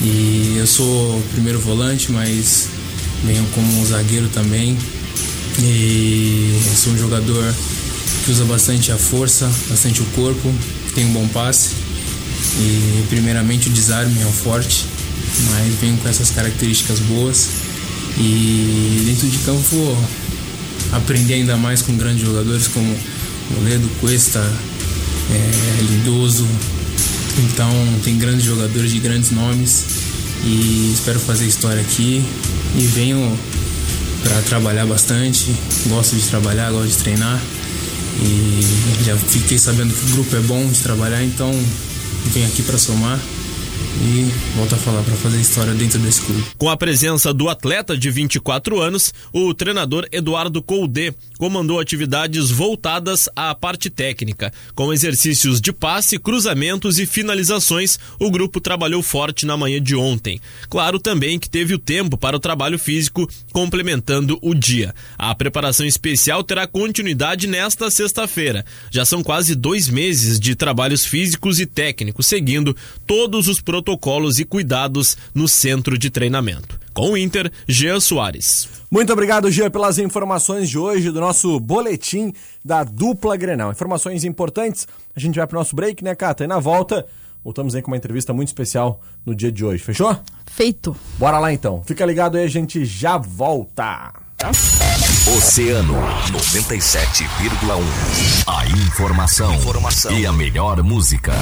e 0.01 0.55
eu 0.57 0.65
sou 0.65 1.21
primeiro 1.33 1.59
volante, 1.59 2.11
mas 2.11 2.67
venho 3.23 3.45
como 3.53 3.79
um 3.79 3.85
zagueiro 3.85 4.27
também. 4.29 4.75
E 5.61 6.61
sou 6.75 6.93
um 6.93 6.97
jogador 6.97 7.53
que 8.23 8.31
usa 8.31 8.45
bastante 8.45 8.91
a 8.91 8.97
força, 8.97 9.49
bastante 9.69 10.01
o 10.01 10.05
corpo, 10.15 10.53
tem 10.95 11.05
um 11.05 11.13
bom 11.13 11.27
passe. 11.29 11.71
E 12.57 13.05
primeiramente 13.09 13.67
o 13.67 13.71
desarme 13.71 14.21
é 14.21 14.25
o 14.25 14.31
forte, 14.31 14.85
mas 15.51 15.73
venho 15.81 15.97
com 15.97 16.07
essas 16.07 16.31
características 16.31 16.99
boas. 16.99 17.49
E 18.17 19.03
dentro 19.05 19.27
de 19.27 19.37
campo 19.39 19.61
vou 19.71 19.97
aprender 20.93 21.35
ainda 21.35 21.57
mais 21.57 21.81
com 21.81 21.95
grandes 21.95 22.25
jogadores 22.25 22.67
como 22.67 22.95
Moledo, 23.51 23.89
Cuesta, 23.99 24.39
é, 24.39 25.81
Lindoso. 25.81 26.47
Então 27.37 27.71
tem 28.03 28.17
grandes 28.17 28.45
jogadores 28.45 28.91
de 28.91 28.99
grandes 28.99 29.31
nomes 29.31 29.85
e 30.43 30.91
espero 30.93 31.19
fazer 31.19 31.45
história 31.45 31.81
aqui 31.81 32.23
e 32.75 32.81
venho 32.87 33.37
para 34.23 34.41
trabalhar 34.43 34.85
bastante. 34.85 35.53
Gosto 35.87 36.15
de 36.15 36.27
trabalhar, 36.27 36.71
gosto 36.71 36.89
de 36.89 36.97
treinar 36.97 37.39
e 38.21 39.03
já 39.03 39.15
fiquei 39.15 39.57
sabendo 39.57 39.93
que 39.93 40.11
o 40.11 40.13
grupo 40.15 40.35
é 40.35 40.39
bom 40.41 40.67
de 40.67 40.79
trabalhar, 40.79 41.23
então 41.23 41.51
venho 42.33 42.47
aqui 42.47 42.61
para 42.63 42.77
somar 42.77 43.19
e 44.01 44.31
volto 44.55 44.75
a 44.75 44.77
falar 44.77 45.03
para 45.03 45.15
fazer 45.15 45.39
história 45.39 45.73
dentro 45.73 45.99
desse 45.99 46.21
clube. 46.21 46.43
Com 46.57 46.69
a 46.69 46.77
presença 46.77 47.33
do 47.33 47.49
atleta 47.49 47.97
de 47.97 48.09
24 48.09 48.79
anos, 48.79 49.13
o 49.33 49.53
treinador 49.53 50.07
Eduardo 50.11 50.61
Colde 50.61 51.13
comandou 51.37 51.79
atividades 51.79 52.51
voltadas 52.51 53.27
à 53.35 53.53
parte 53.55 53.89
técnica. 53.89 54.53
Com 54.75 54.93
exercícios 54.93 55.59
de 55.59 55.73
passe, 55.73 56.19
cruzamentos 56.19 56.99
e 56.99 57.05
finalizações, 57.05 57.97
o 58.19 58.29
grupo 58.29 58.61
trabalhou 58.61 59.01
forte 59.01 59.45
na 59.45 59.57
manhã 59.57 59.81
de 59.81 59.95
ontem. 59.95 60.39
Claro 60.69 60.99
também 60.99 61.39
que 61.39 61.49
teve 61.49 61.73
o 61.73 61.79
tempo 61.79 62.17
para 62.17 62.37
o 62.37 62.39
trabalho 62.39 62.77
físico, 62.77 63.27
complementando 63.51 64.37
o 64.41 64.53
dia. 64.53 64.93
A 65.17 65.33
preparação 65.33 65.85
especial 65.85 66.43
terá 66.43 66.67
continuidade 66.67 67.47
nesta 67.47 67.89
sexta-feira. 67.89 68.65
Já 68.91 69.03
são 69.03 69.23
quase 69.23 69.55
dois 69.55 69.89
meses 69.89 70.39
de 70.39 70.55
trabalhos 70.55 71.05
físicos 71.05 71.59
e 71.59 71.65
técnicos, 71.65 72.27
seguindo 72.27 72.75
todos 73.07 73.47
os 73.47 73.59
protocolos 73.59 73.78
e 74.39 74.45
cuidados 74.45 75.17
no 75.33 75.47
centro 75.47 75.97
de 75.97 76.09
treinamento. 76.09 76.79
Com 76.93 77.11
o 77.11 77.17
Inter, 77.17 77.51
Jean 77.67 77.99
Soares. 77.99 78.67
Muito 78.91 79.13
obrigado, 79.13 79.51
Jean, 79.51 79.69
pelas 79.69 79.99
informações 79.99 80.69
de 80.69 80.77
hoje 80.77 81.11
do 81.11 81.19
nosso 81.19 81.59
boletim 81.59 82.33
da 82.63 82.83
dupla 82.83 83.37
Grenal. 83.37 83.71
Informações 83.71 84.23
importantes. 84.23 84.87
A 85.15 85.19
gente 85.19 85.37
vai 85.37 85.47
pro 85.47 85.57
nosso 85.57 85.75
break, 85.75 86.03
né, 86.03 86.15
Cata? 86.15 86.43
E 86.43 86.47
na 86.47 86.59
volta, 86.59 87.05
voltamos 87.43 87.75
aí 87.75 87.81
com 87.81 87.91
uma 87.91 87.97
entrevista 87.97 88.33
muito 88.33 88.49
especial 88.49 89.01
no 89.25 89.35
dia 89.35 89.51
de 89.51 89.63
hoje. 89.63 89.83
Fechou? 89.83 90.17
Feito. 90.47 90.95
Bora 91.17 91.39
lá 91.39 91.53
então. 91.53 91.83
Fica 91.85 92.05
ligado 92.05 92.37
aí, 92.37 92.43
a 92.43 92.49
gente 92.49 92.83
já 92.83 93.17
volta. 93.17 94.11
Oceano 95.37 95.95
97,1. 96.31 97.83
A 98.47 98.65
informação, 98.67 99.53
informação 99.53 100.17
e 100.17 100.25
a 100.25 100.31
melhor 100.31 100.81
música. 100.81 101.33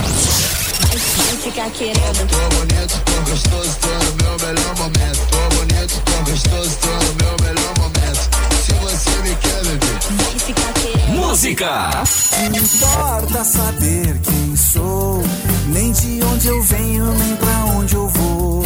Vai 0.79 1.37
ficar 1.37 1.69
querendo. 1.71 2.27
Tô 2.27 2.55
bonito, 2.55 3.01
tô 3.05 3.31
gostoso, 3.31 3.77
tô 3.81 3.87
no 3.87 4.11
meu 4.23 4.37
melhor 4.47 4.75
momento. 4.77 5.19
Tô 5.29 5.55
bonito, 5.55 6.01
tô 6.05 6.31
gostoso, 6.31 6.77
tô 6.77 6.87
no 6.87 7.13
meu 7.15 7.35
melhor 7.41 7.73
momento. 7.79 8.21
Se 8.65 8.73
você 8.73 9.09
me 9.21 9.35
quer, 9.35 9.63
bebê. 9.63 9.87
Vai 10.23 10.39
ficar 10.39 10.73
querendo. 10.73 11.15
Música! 11.15 12.03
Não 12.51 12.57
importa 12.57 13.43
saber 13.43 14.19
quem 14.23 14.55
sou, 14.55 15.23
nem 15.67 15.91
de 15.91 16.23
onde 16.23 16.47
eu 16.47 16.63
venho, 16.63 17.05
nem 17.13 17.35
pra 17.35 17.65
onde 17.77 17.95
eu 17.95 18.07
vou. 18.09 18.63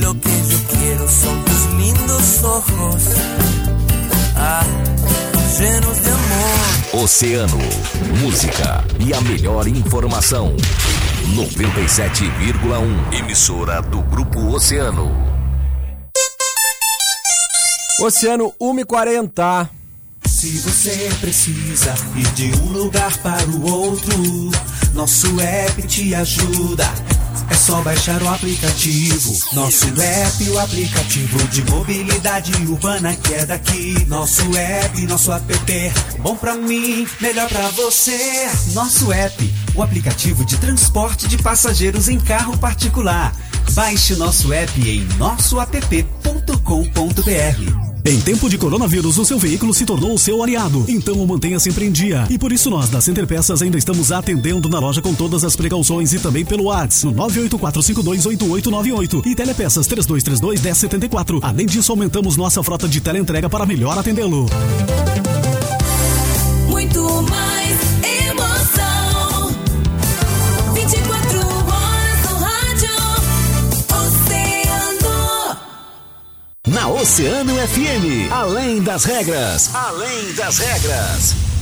Lo 0.00 0.14
que 0.14 0.28
yo 0.28 0.58
quiero 0.70 1.08
son 1.08 1.42
tus 1.44 1.64
lindos 1.76 2.42
ojos, 2.44 3.02
ah, 4.36 4.64
llenos 5.58 6.00
de 6.02 6.08
amor. 6.08 6.23
Oceano, 7.02 7.58
música 8.20 8.84
e 9.04 9.12
a 9.12 9.20
melhor 9.22 9.66
informação. 9.66 10.56
97,1. 11.34 13.18
Emissora 13.18 13.82
do 13.82 14.00
Grupo 14.02 14.38
Oceano. 14.54 15.10
Oceano 18.00 18.54
140. 18.60 19.68
Se 20.24 20.50
você 20.58 21.10
precisa 21.20 21.96
ir 22.14 22.30
de 22.34 22.52
um 22.62 22.68
lugar 22.68 23.18
para 23.18 23.44
o 23.48 23.68
outro, 23.68 24.14
nosso 24.94 25.40
app 25.40 25.82
te 25.88 26.14
ajuda. 26.14 26.88
É 27.50 27.54
só 27.54 27.80
baixar 27.82 28.22
o 28.22 28.28
aplicativo. 28.28 29.32
Nosso 29.52 29.86
app, 30.00 30.50
o 30.50 30.58
aplicativo 30.58 31.48
de 31.48 31.64
mobilidade 31.70 32.52
urbana 32.66 33.14
que 33.14 33.34
é 33.34 33.46
daqui. 33.46 34.04
Nosso 34.06 34.56
app, 34.56 35.06
nosso 35.06 35.32
app, 35.32 35.92
bom 36.20 36.36
pra 36.36 36.54
mim, 36.54 37.06
melhor 37.20 37.48
pra 37.48 37.68
você. 37.70 38.48
Nosso 38.72 39.12
app, 39.12 39.54
o 39.74 39.82
aplicativo 39.82 40.44
de 40.44 40.56
transporte 40.56 41.28
de 41.28 41.38
passageiros 41.38 42.08
em 42.08 42.18
carro 42.18 42.56
particular. 42.58 43.34
Baixe 43.72 44.14
nosso 44.16 44.52
app 44.52 44.88
em 44.88 45.04
nossoapp.com.br. 45.16 47.83
Em 48.06 48.20
tempo 48.20 48.50
de 48.50 48.58
coronavírus, 48.58 49.16
o 49.16 49.24
seu 49.24 49.38
veículo 49.38 49.72
se 49.72 49.86
tornou 49.86 50.12
o 50.12 50.18
seu 50.18 50.42
aliado. 50.42 50.84
Então 50.86 51.14
o 51.14 51.26
mantenha 51.26 51.58
sempre 51.58 51.86
em 51.86 51.90
dia. 51.90 52.26
E 52.28 52.38
por 52.38 52.52
isso 52.52 52.68
nós, 52.68 52.90
da 52.90 53.00
Center 53.00 53.26
Peças, 53.26 53.62
ainda 53.62 53.78
estamos 53.78 54.12
atendendo 54.12 54.68
na 54.68 54.78
loja 54.78 55.00
com 55.00 55.14
todas 55.14 55.42
as 55.42 55.56
precauções 55.56 56.12
e 56.12 56.18
também 56.18 56.44
pelo 56.44 56.64
WhatsApp 56.64 57.06
no 57.06 57.14
984528898 57.24 59.24
e 59.24 59.34
Telepeças 59.34 59.88
3232-1074. 59.88 61.38
Além 61.40 61.64
disso, 61.64 61.92
aumentamos 61.92 62.36
nossa 62.36 62.62
frota 62.62 62.86
de 62.86 63.00
teleentrega 63.00 63.48
para 63.48 63.64
melhor 63.64 63.96
atendê-lo. 63.96 64.50
Na 76.66 76.88
Oceano 76.88 77.54
FM. 77.56 78.32
Além 78.32 78.82
das 78.82 79.04
regras. 79.04 79.74
Além 79.74 80.32
das 80.32 80.56
regras. 80.56 81.53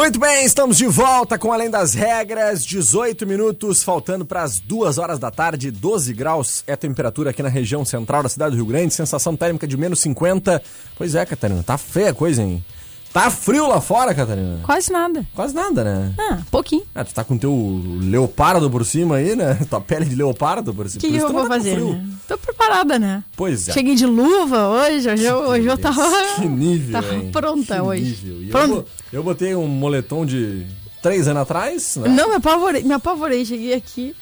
Muito 0.00 0.18
bem, 0.18 0.46
estamos 0.46 0.78
de 0.78 0.86
volta 0.86 1.38
com 1.38 1.52
Além 1.52 1.68
das 1.68 1.92
Regras. 1.92 2.64
18 2.64 3.26
minutos, 3.26 3.82
faltando 3.82 4.24
para 4.24 4.42
as 4.42 4.58
2 4.58 4.96
horas 4.96 5.18
da 5.18 5.30
tarde. 5.30 5.70
12 5.70 6.14
graus 6.14 6.64
é 6.66 6.72
a 6.72 6.76
temperatura 6.76 7.28
aqui 7.28 7.42
na 7.42 7.50
região 7.50 7.84
central 7.84 8.22
da 8.22 8.28
cidade 8.30 8.52
do 8.52 8.56
Rio 8.56 8.64
Grande. 8.64 8.94
Sensação 8.94 9.36
térmica 9.36 9.68
de 9.68 9.76
menos 9.76 10.00
50. 10.00 10.62
Pois 10.96 11.14
é, 11.14 11.26
Catarina, 11.26 11.62
tá 11.62 11.76
feia 11.76 12.08
a 12.08 12.14
coisa, 12.14 12.42
hein? 12.42 12.64
Tá 13.12 13.28
frio 13.28 13.66
lá 13.66 13.80
fora, 13.80 14.14
Catarina? 14.14 14.60
Quase 14.62 14.92
nada. 14.92 15.26
Quase 15.34 15.52
nada, 15.52 15.82
né? 15.82 16.14
Ah, 16.16 16.38
pouquinho. 16.48 16.84
Ah, 16.94 17.04
tu 17.04 17.12
tá 17.12 17.24
com 17.24 17.36
teu 17.36 17.82
leopardo 18.00 18.70
por 18.70 18.84
cima 18.84 19.16
aí, 19.16 19.34
né? 19.34 19.54
Tua 19.68 19.80
pele 19.80 20.04
de 20.04 20.14
leopardo 20.14 20.72
por 20.72 20.86
O 20.86 20.88
cima. 20.88 21.00
que, 21.00 21.06
Por 21.08 21.12
que 21.12 21.16
isso 21.18 21.26
eu 21.26 21.32
vou 21.32 21.42
não 21.42 21.48
tá 21.48 21.54
fazer, 21.56 21.80
né? 21.80 22.06
Tô 22.28 22.38
preparada, 22.38 22.98
né? 23.00 23.24
Pois 23.36 23.68
é. 23.68 23.72
Cheguei 23.72 23.96
de 23.96 24.06
luva 24.06 24.68
hoje, 24.68 25.10
hoje 25.10 25.24
eu, 25.24 25.38
hoje 25.38 25.66
eu 25.66 25.76
tava. 25.76 26.08
Que 26.36 26.46
nível, 26.46 26.92
Tava 27.02 27.14
hein? 27.14 27.30
pronta 27.32 27.74
Que 27.74 27.80
hoje. 27.80 28.02
nível. 28.04 28.42
E 28.42 28.46
eu, 28.46 28.50
Pronto. 28.52 28.74
bo- 28.74 28.84
eu 29.12 29.22
botei 29.24 29.56
um 29.56 29.66
moletom 29.66 30.24
de 30.24 30.64
três 31.02 31.26
anos 31.26 31.42
atrás, 31.42 31.96
né? 31.96 32.08
Não, 32.08 32.28
me 32.28 32.36
apavorei, 32.36 32.84
me 32.84 32.92
apavorei. 32.92 33.44
Cheguei 33.44 33.74
aqui 33.74 34.14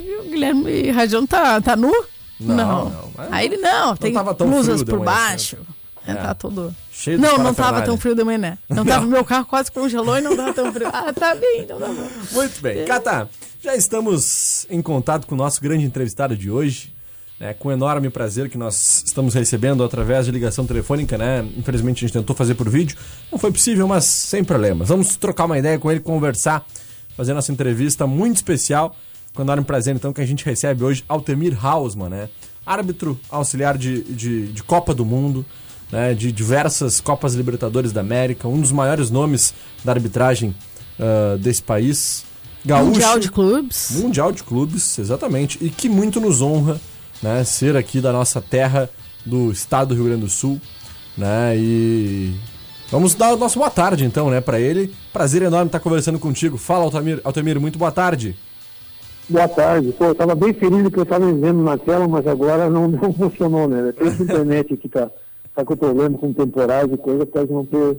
e 0.00 0.16
o 0.16 0.22
Guilherme 0.24 0.90
Rajão 0.90 1.24
tá, 1.24 1.60
tá 1.60 1.76
nu? 1.76 1.92
Não, 2.40 2.56
não, 2.90 3.10
mas 3.16 3.32
Aí 3.32 3.46
ele 3.46 3.58
não, 3.58 3.94
tem 3.96 4.12
tava 4.12 4.34
tão 4.34 4.50
blusas 4.50 4.82
frio 4.82 4.96
por 4.96 5.04
baixo. 5.04 5.56
É, 6.04 6.10
É. 6.10 6.14
tá 6.16 6.34
todo. 6.34 6.74
Cheio 6.98 7.18
Não, 7.18 7.32
não 7.32 7.36
tava 7.36 7.54
parafernália. 7.54 7.86
tão 7.86 7.96
frio 7.98 8.14
de 8.14 8.24
manhã, 8.24 8.38
né? 8.38 8.58
Não 8.70 8.84
tava, 8.84 9.04
meu 9.04 9.22
carro 9.24 9.44
quase 9.44 9.70
congelou 9.70 10.16
e 10.16 10.22
não 10.22 10.34
tava 10.34 10.52
tão 10.54 10.72
frio. 10.72 10.88
Ah, 10.92 11.12
tá 11.12 11.34
bem, 11.34 11.60
então 11.60 11.78
tá 11.78 11.88
bom. 11.88 12.08
Muito 12.32 12.60
bem. 12.62 12.86
Cata, 12.86 13.28
já 13.62 13.76
estamos 13.76 14.66
em 14.70 14.80
contato 14.80 15.26
com 15.26 15.34
o 15.34 15.38
nosso 15.38 15.60
grande 15.60 15.84
entrevistado 15.84 16.34
de 16.34 16.50
hoje. 16.50 16.94
É 17.38 17.52
com 17.52 17.70
enorme 17.70 18.08
prazer 18.08 18.48
que 18.48 18.56
nós 18.56 19.02
estamos 19.04 19.34
recebendo 19.34 19.84
através 19.84 20.24
de 20.24 20.32
ligação 20.32 20.64
telefônica, 20.66 21.18
né? 21.18 21.46
Infelizmente 21.54 21.98
a 22.02 22.08
gente 22.08 22.12
tentou 22.14 22.34
fazer 22.34 22.54
por 22.54 22.66
vídeo, 22.70 22.96
não 23.30 23.38
foi 23.38 23.52
possível, 23.52 23.86
mas 23.86 24.04
sem 24.04 24.42
problemas. 24.42 24.88
Vamos 24.88 25.16
trocar 25.16 25.44
uma 25.44 25.58
ideia 25.58 25.78
com 25.78 25.90
ele, 25.90 26.00
conversar, 26.00 26.64
fazer 27.14 27.34
nossa 27.34 27.52
entrevista 27.52 28.06
muito 28.06 28.36
especial. 28.36 28.96
Com 29.34 29.42
enorme 29.42 29.64
prazer, 29.66 29.94
então, 29.94 30.14
que 30.14 30.22
a 30.22 30.26
gente 30.26 30.46
recebe 30.46 30.82
hoje 30.82 31.04
Altemir 31.06 31.58
Hausmann, 31.62 32.08
né? 32.08 32.30
Árbitro 32.64 33.20
auxiliar 33.28 33.76
de, 33.76 34.02
de, 34.04 34.46
de 34.50 34.62
Copa 34.62 34.94
do 34.94 35.04
Mundo, 35.04 35.44
né? 35.90 36.14
de 36.14 36.32
diversas 36.32 37.00
Copas 37.00 37.34
Libertadores 37.34 37.92
da 37.92 38.00
América, 38.00 38.48
um 38.48 38.60
dos 38.60 38.72
maiores 38.72 39.10
nomes 39.10 39.54
da 39.84 39.92
arbitragem 39.92 40.54
ah, 40.98 41.36
desse 41.38 41.62
país. 41.62 42.24
Gaúcho, 42.64 42.90
Mundial 42.90 43.18
de 43.18 43.30
Clubes. 43.30 43.90
Mundial 43.92 44.32
de 44.32 44.42
Clubes, 44.42 44.98
exatamente. 44.98 45.58
E 45.64 45.70
que 45.70 45.88
muito 45.88 46.20
nos 46.20 46.42
honra 46.42 46.80
né, 47.22 47.44
ser 47.44 47.76
aqui 47.76 48.00
da 48.00 48.12
nossa 48.12 48.40
terra, 48.40 48.90
do 49.24 49.52
estado 49.52 49.88
do 49.88 49.94
Rio 49.94 50.04
Grande 50.04 50.22
do 50.22 50.28
Sul. 50.28 50.60
Né, 51.16 51.56
e 51.56 52.34
vamos 52.90 53.14
dar 53.14 53.32
o 53.32 53.36
nosso 53.38 53.58
boa 53.58 53.70
tarde 53.70 54.04
então 54.04 54.30
né, 54.30 54.40
para 54.40 54.58
ele. 54.58 54.92
Prazer 55.12 55.42
enorme 55.42 55.66
estar 55.66 55.80
conversando 55.80 56.18
contigo. 56.18 56.56
Fala, 56.56 56.84
Altamir, 56.84 57.20
Altamir 57.22 57.60
muito 57.60 57.78
boa 57.78 57.92
tarde. 57.92 58.36
Boa 59.28 59.48
tarde. 59.48 59.92
Pô, 59.92 60.06
eu 60.06 60.14
tava 60.14 60.34
bem 60.34 60.52
feliz 60.52 60.82
do 60.82 60.90
que 60.90 60.98
eu 60.98 61.02
estava 61.02 61.26
vendo 61.32 61.62
na 61.62 61.76
tela, 61.76 62.06
mas 62.06 62.26
agora 62.26 62.70
não, 62.70 62.88
não 62.88 63.12
funcionou, 63.14 63.68
né? 63.68 63.92
Tem 63.92 64.08
essa 64.08 64.22
internet 64.22 64.74
aqui 64.74 64.88
tá, 64.88 65.10
tá 65.56 65.64
com 65.64 65.74
problema 65.74 66.18
com 66.18 66.32
temporais 66.34 66.92
e 66.92 66.96
coisa, 66.98 67.24
pode 67.24 67.50
não 67.50 67.64
ter, 67.64 67.96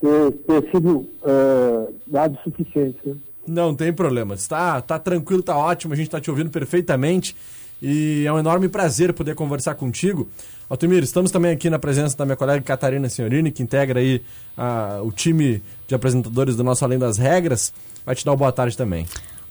ter, 0.00 0.32
ter 0.32 0.70
sido 0.70 0.98
uh, 0.98 1.94
dados 2.06 2.38
suficientes. 2.44 3.00
Né? 3.04 3.16
Não 3.46 3.74
tem 3.74 3.90
problema. 3.90 4.36
Tá, 4.46 4.80
tá 4.82 4.98
tranquilo, 4.98 5.42
tá 5.42 5.56
ótimo. 5.56 5.94
A 5.94 5.96
gente 5.96 6.10
tá 6.10 6.20
te 6.20 6.30
ouvindo 6.30 6.50
perfeitamente. 6.50 7.34
E 7.80 8.24
é 8.26 8.32
um 8.32 8.38
enorme 8.38 8.68
prazer 8.68 9.14
poder 9.14 9.34
conversar 9.34 9.74
contigo. 9.76 10.28
Altemir, 10.68 11.02
estamos 11.02 11.30
também 11.30 11.52
aqui 11.52 11.70
na 11.70 11.78
presença 11.78 12.14
da 12.16 12.26
minha 12.26 12.36
colega 12.36 12.60
Catarina 12.62 13.08
Senhorini, 13.08 13.50
que 13.50 13.62
integra 13.62 14.00
aí 14.00 14.20
ah, 14.56 15.00
o 15.02 15.10
time 15.10 15.62
de 15.86 15.94
apresentadores 15.94 16.56
do 16.56 16.64
nosso 16.64 16.84
Além 16.84 16.98
das 16.98 17.16
Regras. 17.16 17.72
Vai 18.04 18.14
te 18.14 18.24
dar 18.24 18.32
uma 18.32 18.36
boa 18.36 18.52
tarde 18.52 18.76
também. 18.76 19.06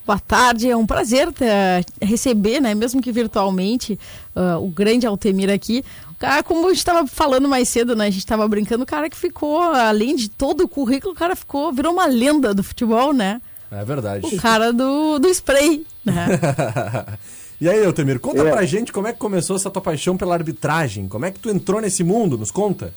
Boa 0.07 0.19
tarde, 0.19 0.71
é 0.71 0.77
um 0.77 0.87
prazer 0.87 1.33
ter, 1.33 1.85
receber, 2.01 2.61
né, 2.61 2.73
mesmo 2.73 3.01
que 3.01 3.11
virtualmente, 3.11 3.99
uh, 4.33 4.57
o 4.63 4.69
grande 4.69 5.05
Altemir 5.05 5.49
aqui. 5.49 5.83
O 6.09 6.15
cara, 6.15 6.41
como 6.41 6.65
a 6.65 6.69
gente 6.69 6.77
estava 6.77 7.05
falando 7.05 7.45
mais 7.45 7.67
cedo, 7.67 7.93
né, 7.93 8.05
a 8.05 8.09
gente 8.09 8.19
estava 8.19 8.47
brincando, 8.47 8.83
o 8.83 8.87
cara 8.87 9.09
que 9.09 9.17
ficou, 9.17 9.61
além 9.61 10.15
de 10.15 10.29
todo 10.29 10.61
o 10.61 10.67
currículo, 10.69 11.11
o 11.11 11.15
cara 11.15 11.35
ficou, 11.35 11.73
virou 11.73 11.91
uma 11.91 12.05
lenda 12.05 12.53
do 12.53 12.63
futebol, 12.63 13.11
né? 13.11 13.41
É 13.69 13.83
verdade. 13.83 14.25
O 14.33 14.41
cara 14.41 14.71
do, 14.71 15.19
do 15.19 15.27
spray, 15.27 15.85
né? 16.05 16.39
e 17.59 17.67
aí, 17.67 17.85
Altemir, 17.85 18.21
conta 18.21 18.47
É. 18.47 18.49
pra 18.49 18.63
gente 18.63 18.93
como 18.93 19.09
é 19.09 19.11
que 19.11 19.19
começou 19.19 19.57
essa 19.57 19.69
tua 19.69 19.81
paixão 19.81 20.15
pela 20.15 20.35
arbitragem. 20.35 21.09
Como 21.09 21.25
é 21.25 21.31
que 21.31 21.39
tu 21.39 21.49
entrou 21.49 21.81
nesse 21.81 22.01
mundo? 22.01 22.37
Nos 22.37 22.49
conta. 22.49 22.93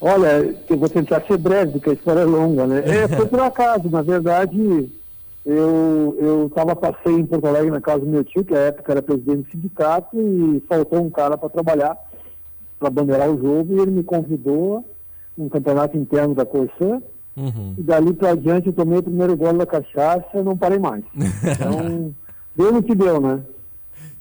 Olha, 0.00 0.56
eu 0.70 0.78
vou 0.78 0.88
tentar 0.88 1.22
ser 1.26 1.36
breve, 1.36 1.72
porque 1.72 1.90
a 1.90 1.92
história 1.92 2.20
é 2.20 2.24
longa, 2.24 2.66
né? 2.66 2.82
É, 2.86 3.06
foi 3.06 3.26
por 3.26 3.40
acaso, 3.40 3.90
na 3.90 4.00
verdade, 4.00 4.88
eu 5.44 6.16
eu 6.20 6.50
tava 6.54 6.74
passei 6.76 7.14
em 7.14 7.26
Porto 7.26 7.46
Alegre 7.46 7.70
na 7.70 7.80
casa 7.80 8.00
do 8.00 8.06
meu 8.06 8.24
tio, 8.24 8.44
que 8.44 8.52
na 8.52 8.60
época 8.60 8.92
era 8.92 9.02
presidente 9.02 9.44
do 9.44 9.50
sindicato, 9.50 10.16
e 10.20 10.62
faltou 10.68 11.02
um 11.02 11.10
cara 11.10 11.36
para 11.38 11.48
trabalhar, 11.48 11.96
para 12.78 12.90
bandeirar 12.90 13.30
o 13.30 13.40
jogo, 13.40 13.74
e 13.74 13.80
ele 13.80 13.90
me 13.90 14.02
convidou 14.02 14.84
um 15.36 15.48
campeonato 15.48 15.96
interno 15.96 16.34
da 16.34 16.44
Corsã, 16.44 17.00
Uhum. 17.36 17.74
e 17.78 17.82
dali 17.82 18.12
para 18.14 18.30
adiante 18.30 18.66
eu 18.66 18.72
tomei 18.72 18.98
o 18.98 19.02
primeiro 19.02 19.36
gol 19.36 19.52
da 19.52 19.64
cachaça 19.64 20.26
e 20.34 20.42
não 20.42 20.56
parei 20.56 20.78
mais. 20.78 21.04
Então, 21.44 22.12
deu 22.56 22.72
no 22.72 22.82
que 22.82 22.96
deu, 22.96 23.20
né? 23.20 23.40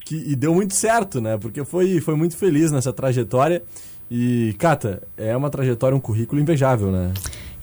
Que, 0.05 0.15
e 0.15 0.35
deu 0.35 0.53
muito 0.53 0.75
certo, 0.75 1.19
né? 1.19 1.35
Porque 1.35 1.65
foi, 1.65 1.99
foi 1.99 2.15
muito 2.15 2.37
feliz 2.37 2.71
nessa 2.71 2.93
trajetória. 2.93 3.63
E, 4.09 4.55
Cata, 4.59 5.01
é 5.17 5.35
uma 5.35 5.49
trajetória, 5.49 5.97
um 5.97 5.99
currículo 5.99 6.39
invejável, 6.39 6.91
né? 6.91 7.11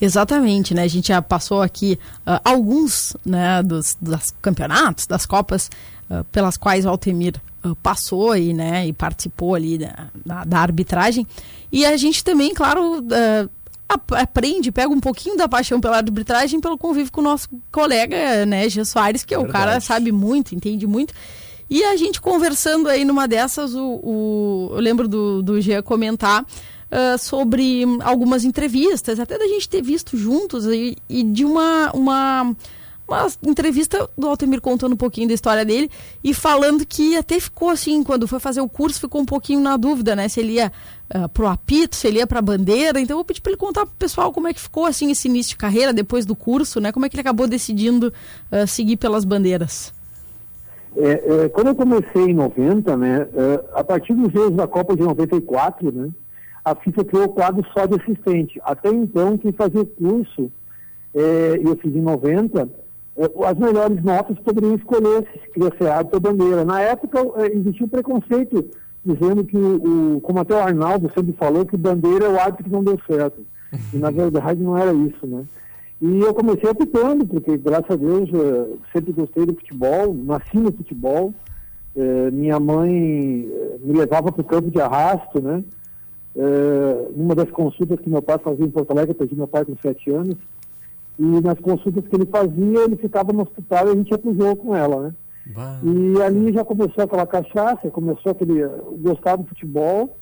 Exatamente, 0.00 0.74
né? 0.74 0.82
A 0.82 0.88
gente 0.88 1.08
já 1.08 1.22
passou 1.22 1.62
aqui 1.62 1.98
ah, 2.26 2.40
alguns 2.44 3.16
né, 3.24 3.62
dos, 3.62 3.96
dos 4.00 4.32
campeonatos, 4.42 5.06
das 5.06 5.24
Copas, 5.24 5.70
ah, 6.10 6.24
pelas 6.32 6.56
quais 6.56 6.84
o 6.84 6.88
Altemir 6.88 7.34
ah, 7.62 7.72
passou 7.82 8.36
e, 8.36 8.52
né, 8.52 8.86
e 8.86 8.92
participou 8.92 9.54
ali 9.54 9.78
da, 9.78 10.08
da, 10.24 10.44
da 10.44 10.58
arbitragem. 10.58 11.26
E 11.72 11.84
a 11.86 11.96
gente 11.96 12.22
também, 12.24 12.52
claro, 12.52 13.04
ap- 13.88 14.12
aprende, 14.12 14.70
pega 14.72 14.92
um 14.92 15.00
pouquinho 15.00 15.36
da 15.36 15.48
paixão 15.48 15.80
pela 15.80 15.96
arbitragem 15.96 16.60
pelo 16.60 16.76
convívio 16.78 17.10
com 17.12 17.20
o 17.20 17.24
nosso 17.24 17.48
colega, 17.72 18.44
né, 18.46 18.68
Gê 18.68 18.84
Soares, 18.84 19.24
que 19.24 19.34
é 19.34 19.38
o 19.38 19.46
cara 19.52 19.80
sabe 19.80 20.12
muito, 20.12 20.54
entende 20.54 20.86
muito. 20.86 21.14
E 21.70 21.82
a 21.82 21.96
gente 21.96 22.20
conversando 22.20 22.88
aí 22.88 23.04
numa 23.04 23.26
dessas, 23.26 23.74
o, 23.74 24.00
o- 24.02 24.68
eu 24.72 24.80
lembro 24.80 25.08
do, 25.08 25.42
do 25.42 25.60
Gê 25.60 25.80
comentar 25.80 26.44
ah, 26.96 27.18
sobre 27.18 27.82
algumas 28.04 28.44
entrevistas, 28.44 29.18
até 29.18 29.36
da 29.36 29.48
gente 29.48 29.68
ter 29.68 29.82
visto 29.82 30.16
juntos 30.16 30.64
e, 30.66 30.96
e 31.08 31.24
de 31.24 31.44
uma, 31.44 31.90
uma, 31.92 32.56
uma 33.08 33.26
entrevista 33.42 34.08
do 34.16 34.28
Altemir 34.28 34.60
contando 34.60 34.92
um 34.92 34.96
pouquinho 34.96 35.26
da 35.26 35.34
história 35.34 35.64
dele 35.64 35.90
e 36.22 36.32
falando 36.32 36.86
que 36.86 37.16
até 37.16 37.40
ficou 37.40 37.70
assim, 37.70 38.04
quando 38.04 38.28
foi 38.28 38.38
fazer 38.38 38.60
o 38.60 38.68
curso, 38.68 39.00
ficou 39.00 39.20
um 39.20 39.26
pouquinho 39.26 39.58
na 39.58 39.76
dúvida, 39.76 40.14
né? 40.14 40.28
Se 40.28 40.38
ele 40.38 40.52
ia 40.52 40.70
ah, 41.10 41.28
pro 41.28 41.48
apito, 41.48 41.96
se 41.96 42.06
ele 42.06 42.18
ia 42.18 42.28
pra 42.28 42.40
bandeira. 42.40 43.00
Então 43.00 43.18
eu 43.18 43.24
pedir 43.24 43.40
pra 43.40 43.50
ele 43.50 43.58
contar 43.58 43.86
pro 43.86 43.96
pessoal 43.96 44.32
como 44.32 44.46
é 44.46 44.54
que 44.54 44.60
ficou 44.60 44.86
assim 44.86 45.10
esse 45.10 45.26
início 45.26 45.50
de 45.50 45.56
carreira 45.56 45.92
depois 45.92 46.24
do 46.24 46.36
curso, 46.36 46.78
né? 46.78 46.92
Como 46.92 47.04
é 47.04 47.08
que 47.08 47.16
ele 47.16 47.22
acabou 47.22 47.48
decidindo 47.48 48.12
ah, 48.52 48.68
seguir 48.68 48.98
pelas 48.98 49.24
bandeiras. 49.24 49.92
É, 50.96 51.44
é, 51.44 51.48
quando 51.48 51.66
eu 51.66 51.74
comecei 51.74 52.26
em 52.26 52.34
90, 52.34 52.96
né, 52.96 53.26
é, 53.34 53.64
a 53.74 53.82
partir 53.82 54.14
dos 54.14 54.32
jogos 54.32 54.56
da 54.56 54.68
Copa 54.68 54.94
de 54.94 55.02
94, 55.02 55.90
né, 55.90 56.08
a 56.64 56.74
FIFA 56.74 57.04
criou 57.04 57.24
o 57.24 57.28
quadro 57.28 57.64
só 57.72 57.86
de 57.86 57.94
assistente. 58.00 58.60
Até 58.64 58.88
então, 58.88 59.36
quem 59.36 59.52
fazia 59.52 59.84
curso, 59.84 60.50
é, 61.14 61.60
eu 61.62 61.76
fiz 61.76 61.94
em 61.94 62.00
90, 62.00 62.68
é, 63.16 63.24
as 63.46 63.58
melhores 63.58 64.02
notas 64.02 64.38
poderiam 64.40 64.74
escolher 64.74 65.26
se 65.32 65.50
queria 65.50 65.70
ser 65.76 65.88
árbitro 65.88 66.16
ou 66.16 66.32
bandeira. 66.32 66.64
Na 66.64 66.80
época, 66.80 67.20
é, 67.36 67.46
existia 67.54 67.86
um 67.86 67.88
preconceito 67.88 68.64
dizendo 69.04 69.44
que, 69.44 69.56
o, 69.56 70.20
como 70.22 70.40
até 70.40 70.54
o 70.54 70.58
Arnaldo 70.58 71.10
sempre 71.14 71.34
falou, 71.34 71.66
que 71.66 71.76
bandeira 71.76 72.24
é 72.24 72.28
o 72.28 72.40
árbitro 72.40 72.64
que 72.64 72.70
não 72.70 72.82
deu 72.82 72.98
certo. 73.06 73.44
E 73.92 73.96
na 73.98 74.10
verdade 74.10 74.62
não 74.62 74.78
era 74.78 74.92
isso, 74.92 75.26
né? 75.26 75.44
E 76.00 76.20
eu 76.20 76.34
comecei 76.34 76.68
apitando, 76.68 77.26
porque 77.26 77.56
graças 77.56 77.90
a 77.90 77.96
Deus 77.96 78.28
eh, 78.32 78.76
sempre 78.92 79.12
gostei 79.12 79.46
do 79.46 79.54
futebol, 79.54 80.14
nasci 80.14 80.58
no 80.58 80.72
futebol. 80.72 81.32
Eh, 81.96 82.30
minha 82.30 82.58
mãe 82.58 83.48
eh, 83.50 83.76
me 83.82 83.96
levava 83.96 84.30
para 84.30 84.40
o 84.40 84.44
campo 84.44 84.70
de 84.70 84.80
arrasto, 84.80 85.40
né? 85.40 85.62
Eh, 86.36 87.08
numa 87.16 87.34
das 87.34 87.50
consultas 87.50 88.00
que 88.00 88.10
meu 88.10 88.20
pai 88.20 88.38
fazia 88.38 88.64
em 88.64 88.70
Porto 88.70 88.90
Alegre, 88.90 89.12
eu 89.12 89.14
perdi 89.14 89.36
meu 89.36 89.46
pai 89.46 89.64
com 89.64 89.76
sete 89.76 90.10
anos. 90.10 90.36
E 91.18 91.22
nas 91.22 91.58
consultas 91.60 92.06
que 92.06 92.16
ele 92.16 92.26
fazia, 92.26 92.84
ele 92.84 92.96
ficava 92.96 93.32
no 93.32 93.42
hospital 93.42 93.86
e 93.86 93.90
a 93.90 93.94
gente 93.94 94.10
ia 94.10 94.18
pro 94.18 94.34
jogo 94.34 94.56
com 94.56 94.76
ela, 94.76 95.02
né? 95.02 95.14
E 95.84 96.22
ali 96.22 96.52
já 96.52 96.64
começou 96.64 97.04
aquela 97.04 97.26
cachaça, 97.26 97.90
começou 97.90 98.32
aquele 98.32 98.66
gostar 99.00 99.36
do 99.36 99.44
futebol. 99.44 100.16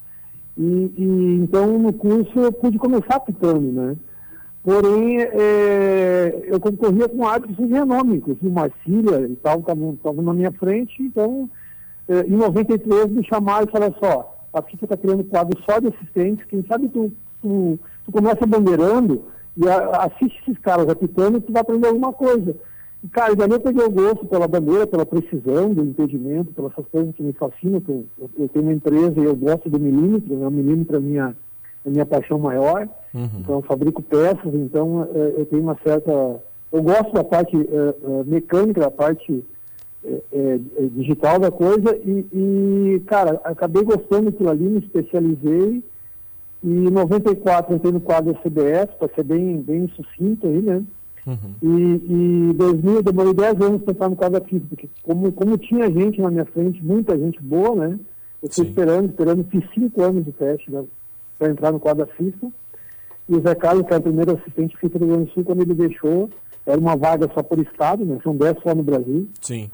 E, 0.58 0.92
e 0.98 1.38
então 1.42 1.78
no 1.78 1.92
curso 1.92 2.38
eu 2.38 2.52
pude 2.52 2.78
começar 2.78 3.16
apitando, 3.16 3.72
né? 3.72 3.96
Porém, 4.62 5.18
eh, 5.20 6.44
eu 6.44 6.60
concorria 6.60 7.08
com 7.08 7.26
árbitros 7.26 7.56
de 7.56 7.74
renome, 7.74 8.18
inclusive 8.18 8.46
o 8.46 8.52
Marcília 8.52 9.26
e 9.26 9.34
tal, 9.36 9.58
estavam 9.58 10.22
na 10.22 10.32
minha 10.32 10.52
frente. 10.52 11.02
Então, 11.02 11.50
eh, 12.08 12.26
em 12.28 12.36
93 12.36 13.08
me 13.08 13.24
chamaram 13.24 13.66
e 13.66 13.70
falaram 13.72 13.94
só, 13.98 14.31
a 14.52 14.62
FIFA 14.62 14.84
está 14.84 14.96
criando 14.96 15.24
quadro 15.24 15.58
só 15.68 15.78
de 15.80 15.88
assistentes, 15.88 16.44
quem 16.46 16.64
sabe 16.66 16.88
tu, 16.88 17.10
tu, 17.40 17.78
tu 18.04 18.12
começa 18.12 18.44
bandeirando 18.46 19.22
e 19.56 19.68
a- 19.68 20.04
assiste 20.04 20.40
esses 20.42 20.58
caras 20.60 20.88
apitando 20.88 21.38
e 21.38 21.40
tu 21.40 21.52
vai 21.52 21.62
aprender 21.62 21.88
alguma 21.88 22.12
coisa. 22.12 22.54
E, 23.04 23.08
cara, 23.08 23.32
e 23.32 23.36
dali 23.36 23.52
eu 23.52 23.60
peguei 23.60 23.84
o 23.84 23.90
gosto 23.90 24.26
pela 24.26 24.46
bandeira, 24.46 24.86
pela 24.86 25.04
precisão 25.04 25.72
do 25.74 25.82
entendimento, 25.84 26.52
pelas 26.52 26.72
coisas 26.90 27.14
que 27.14 27.22
me 27.22 27.32
fascinam, 27.32 27.80
que 27.80 27.90
eu, 27.90 28.04
eu- 28.18 28.30
eu 28.38 28.48
tenho 28.48 28.64
uma 28.66 28.74
empresa 28.74 29.14
e 29.18 29.24
eu 29.24 29.34
gosto 29.34 29.68
do 29.68 29.80
milímetro, 29.80 30.34
né? 30.36 30.46
o 30.46 30.50
milímetro 30.50 30.96
é 30.96 30.98
a 30.98 31.02
minha, 31.02 31.36
é 31.84 31.90
minha 31.90 32.06
paixão 32.06 32.38
maior. 32.38 32.88
Então, 33.40 33.56
eu 33.56 33.62
fabrico 33.62 34.00
peças, 34.02 34.54
então 34.54 35.08
eh, 35.14 35.34
eu 35.38 35.46
tenho 35.46 35.62
uma 35.62 35.76
certa. 35.84 36.10
Eu 36.72 36.82
gosto 36.82 37.12
da 37.12 37.22
parte 37.24 37.56
eh, 37.56 37.94
mecânica, 38.24 38.80
da 38.80 38.90
parte 38.90 39.44
eh, 40.04 40.22
eh, 40.32 40.58
digital 40.96 41.38
da 41.38 41.50
coisa, 41.50 41.96
e, 41.96 42.26
e, 42.32 43.02
cara, 43.06 43.40
acabei 43.44 43.84
gostando 43.84 44.30
daquilo 44.30 44.50
ali, 44.50 44.64
me 44.64 44.78
especializei. 44.78 45.82
E 46.64 46.68
em 46.68 46.90
94 46.90 47.74
entrei 47.74 47.92
no 47.92 48.00
quadro 48.00 48.32
da 48.32 48.40
CBS, 48.40 48.88
para 48.98 49.12
ser 49.14 49.24
bem, 49.24 49.56
bem 49.60 49.88
sucinto 49.96 50.46
aí, 50.46 50.62
né? 50.62 50.84
E, 51.62 52.50
e 52.50 52.52
2000, 52.54 52.94
eu 52.94 53.02
demorei 53.02 53.32
10 53.32 53.60
anos 53.60 53.82
para 53.82 53.92
entrar 53.92 54.08
no 54.08 54.16
quadro 54.16 54.40
da 54.40 54.46
FIFA, 54.46 54.66
porque 54.68 54.88
como, 55.02 55.32
como 55.32 55.56
tinha 55.56 55.90
gente 55.90 56.20
na 56.20 56.30
minha 56.30 56.44
frente, 56.46 56.84
muita 56.84 57.16
gente 57.16 57.40
boa, 57.40 57.74
né? 57.76 57.98
Eu 58.42 58.50
fui 58.50 58.66
esperando, 58.66 59.10
esperando, 59.10 59.44
fiz 59.44 59.64
5 59.72 60.02
anos 60.02 60.24
de 60.24 60.32
teste 60.32 60.70
né, 60.70 60.84
para 61.38 61.50
entrar 61.50 61.70
no 61.70 61.78
quadro 61.78 62.04
da 62.04 62.12
FIFA. 62.12 62.48
E 63.28 63.36
o 63.36 63.40
Zé 63.40 63.54
Carlos, 63.54 63.86
que 63.86 63.92
era 63.92 64.00
o 64.00 64.02
primeiro 64.02 64.32
assistente 64.32 64.76
FIFA 64.78 64.98
do 64.98 65.04
Rio 65.04 65.14
Grande 65.14 65.30
do 65.30 65.34
Sul, 65.34 65.44
quando 65.44 65.62
ele 65.62 65.74
deixou, 65.74 66.28
era 66.66 66.78
uma 66.78 66.96
vaga 66.96 67.30
só 67.32 67.42
por 67.42 67.60
estado, 67.60 68.04
né? 68.04 68.18
São 68.24 68.34
10 68.34 68.56
só 68.62 68.74
no 68.74 68.82
Brasil. 68.82 69.28
Sim. 69.40 69.70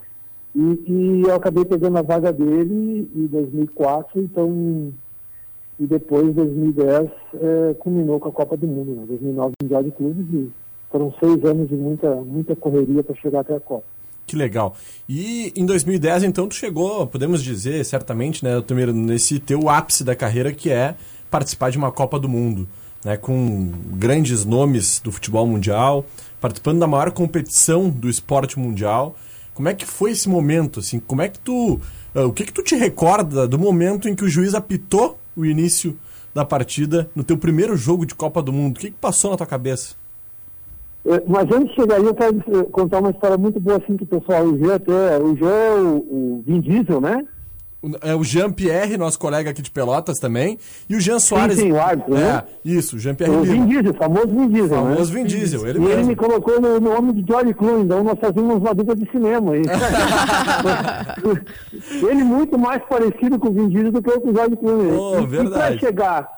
E, 0.54 0.82
e 0.86 1.22
eu 1.22 1.34
acabei 1.34 1.64
pegando 1.64 1.98
a 1.98 2.02
vaga 2.02 2.32
dele 2.32 3.08
em 3.14 3.26
2004, 3.26 4.20
então 4.20 4.92
e 5.80 5.86
depois 5.86 6.34
2010 6.34 7.08
eh, 7.34 7.74
culminou 7.78 8.18
com 8.18 8.28
a 8.28 8.32
Copa 8.32 8.56
do 8.56 8.66
Mundo, 8.66 8.96
né? 8.96 9.04
2009 9.06 9.52
Mundial 9.62 9.82
de 9.84 9.90
Clubes 9.92 10.26
e 10.32 10.50
foram 10.90 11.14
seis 11.20 11.44
anos 11.44 11.68
de 11.68 11.76
muita 11.76 12.16
muita 12.16 12.56
correria 12.56 13.02
para 13.04 13.14
chegar 13.14 13.40
até 13.40 13.54
a 13.54 13.60
Copa. 13.60 13.84
Que 14.28 14.36
legal. 14.36 14.74
E 15.08 15.52
em 15.56 15.64
2010, 15.64 16.24
então, 16.24 16.46
tu 16.46 16.54
chegou, 16.54 17.06
podemos 17.06 17.42
dizer, 17.42 17.82
certamente, 17.84 18.44
né, 18.44 18.56
Altamiro, 18.56 18.92
nesse 18.92 19.38
teu 19.38 19.70
ápice 19.70 20.04
da 20.04 20.14
carreira, 20.14 20.52
que 20.52 20.70
é 20.70 20.94
participar 21.30 21.70
de 21.70 21.78
uma 21.78 21.90
Copa 21.90 22.18
do 22.18 22.28
Mundo, 22.28 22.68
né, 23.02 23.16
com 23.16 23.72
grandes 23.94 24.44
nomes 24.44 25.00
do 25.00 25.10
futebol 25.10 25.46
mundial, 25.46 26.04
participando 26.42 26.78
da 26.78 26.86
maior 26.86 27.10
competição 27.10 27.88
do 27.88 28.06
esporte 28.06 28.58
mundial. 28.58 29.16
Como 29.58 29.68
é 29.68 29.74
que 29.74 29.84
foi 29.84 30.12
esse 30.12 30.28
momento, 30.28 30.78
assim? 30.78 31.00
Como 31.00 31.20
é 31.20 31.28
que 31.28 31.36
tu... 31.40 31.80
ah, 32.14 32.26
o 32.26 32.32
que 32.32 32.44
que 32.44 32.52
tu 32.52 32.62
te 32.62 32.76
recorda 32.76 33.44
do 33.48 33.58
momento 33.58 34.08
em 34.08 34.14
que 34.14 34.24
o 34.24 34.28
juiz 34.28 34.54
apitou 34.54 35.18
o 35.36 35.44
início 35.44 35.98
da 36.32 36.44
partida 36.44 37.10
no 37.12 37.24
teu 37.24 37.36
primeiro 37.36 37.76
jogo 37.76 38.06
de 38.06 38.14
Copa 38.14 38.40
do 38.40 38.52
Mundo? 38.52 38.76
O 38.76 38.80
que 38.80 38.92
que 38.92 38.96
passou 39.00 39.32
na 39.32 39.36
tua 39.36 39.48
cabeça? 39.48 39.96
Eh, 41.04 41.24
Mas 41.26 41.50
antes 41.50 41.70
de 41.70 41.74
chegar 41.74 41.96
aí, 41.96 42.04
eu 42.04 42.14
quero 42.14 42.38
eh, 42.38 42.62
contar 42.70 43.00
uma 43.00 43.10
história 43.10 43.36
muito 43.36 43.58
boa 43.58 43.78
assim 43.78 43.96
que 43.96 44.04
o 44.04 44.06
pessoal, 44.06 44.44
o 44.44 44.56
Jean 44.56 44.76
até, 44.76 45.18
o 45.18 45.36
Jean 45.36 45.50
é 45.50 45.74
o, 45.74 45.96
o 45.96 46.44
Vin 46.46 46.60
Diesel, 46.60 47.00
né? 47.00 47.26
É 48.02 48.12
o 48.12 48.24
Jean-Pierre, 48.24 48.96
nosso 48.96 49.16
colega 49.20 49.50
aqui 49.50 49.62
de 49.62 49.70
Pelotas 49.70 50.18
também, 50.18 50.58
e 50.88 50.96
o 50.96 51.00
Jean 51.00 51.20
Soares. 51.20 51.58
sim, 51.58 51.70
o 51.70 51.80
árbitro, 51.80 52.16
é, 52.16 52.18
né? 52.18 52.42
Isso, 52.64 52.98
Jean-Pierre 52.98 53.32
O 53.36 53.42
Vin. 53.44 53.66
Diesel, 53.66 53.94
famoso 53.94 54.26
Vin 54.26 54.48
Diesel, 54.48 54.84
né? 54.84 54.92
Famoso 54.94 55.12
Vin 55.12 55.24
Diesel, 55.24 55.60
ele 55.68 55.78
e 55.78 55.82
ele 55.84 55.94
mesmo. 55.94 56.06
me 56.08 56.16
colocou 56.16 56.60
no, 56.60 56.80
no 56.80 56.92
nome 56.92 57.12
de 57.12 57.24
George 57.24 57.54
Clooney, 57.54 57.84
então 57.84 58.02
nós 58.02 58.18
fazíamos 58.18 58.56
uma 58.56 58.74
dupla 58.74 58.96
de 58.96 59.08
cinema. 59.12 59.56
E- 59.56 59.62
ele 62.10 62.24
muito 62.24 62.58
mais 62.58 62.82
parecido 62.88 63.38
com 63.38 63.48
o 63.48 63.52
Vin 63.52 63.68
Diesel 63.68 63.92
do 63.92 64.02
que 64.02 64.10
eu 64.10 64.20
com 64.20 64.30
o 64.30 64.34
George 64.34 64.56
Clooney. 64.56 64.92
Oh, 64.92 65.20
e, 65.20 65.26
verdade. 65.26 65.76
E 65.76 65.78
para 65.78 65.78
chegar, 65.78 66.28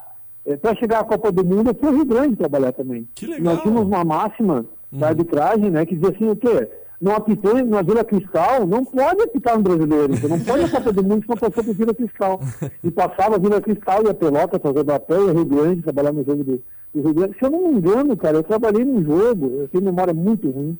para 0.61 0.75
chegar 0.75 0.99
à 0.99 1.03
Copa 1.03 1.31
do 1.31 1.43
Mundo, 1.43 1.75
foi 1.79 1.89
o 1.91 1.95
Rio 1.95 2.05
Grande 2.05 2.35
trabalhar 2.35 2.71
também. 2.71 3.07
Que 3.15 3.25
legal. 3.25 3.55
Nós 3.55 3.63
tínhamos 3.63 3.87
uma 3.87 4.03
máxima 4.03 4.63
da 4.91 5.07
arbitragem, 5.07 5.71
né, 5.71 5.85
que 5.85 5.95
dizia 5.95 6.09
assim, 6.15 6.29
o 6.29 6.35
quê? 6.35 6.67
Não 7.01 7.15
apitou 7.15 7.55
na 7.65 7.81
Vila 7.81 8.03
Cristal, 8.03 8.67
não 8.67 8.85
pode 8.85 9.23
apitar 9.23 9.57
no 9.57 9.63
brasileiro, 9.63 10.13
então 10.13 10.29
não 10.29 10.39
pode 10.39 10.65
a 10.65 10.69
Copa 10.69 10.93
do 10.93 11.03
Mundo 11.03 11.23
se 11.23 11.29
não 11.29 11.35
passou 11.35 11.63
por 11.63 11.73
Vila 11.73 11.95
Cristal. 11.95 12.39
E 12.83 12.91
passava 12.91 13.37
a 13.37 13.39
Vila 13.39 13.59
Cristal 13.59 14.03
e 14.03 14.09
a 14.09 14.13
Pelota 14.13 14.59
fazendo 14.59 14.91
a 14.91 14.99
pé, 14.99 15.15
e 15.15 15.29
a 15.29 15.33
Rio 15.33 15.45
Grande, 15.45 15.81
trabalhar 15.81 16.13
no 16.13 16.23
jogo 16.23 16.43
do, 16.43 16.61
do 16.93 17.01
Rio 17.01 17.13
Grande. 17.15 17.35
Se 17.39 17.43
eu 17.43 17.49
não 17.49 17.69
me 17.69 17.79
engano, 17.79 18.15
cara, 18.15 18.37
eu 18.37 18.43
trabalhei 18.43 18.85
num 18.85 19.03
jogo, 19.03 19.51
eu 19.61 19.67
tenho 19.69 19.83
memória 19.83 20.13
muito 20.13 20.47
ruim, 20.51 20.77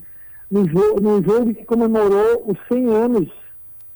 num, 0.52 0.68
jo 0.68 0.96
num 1.02 1.24
jogo 1.24 1.56
que 1.56 1.66
comemorou 1.66 2.44
os 2.46 2.58
100 2.72 2.94
anos 2.94 3.28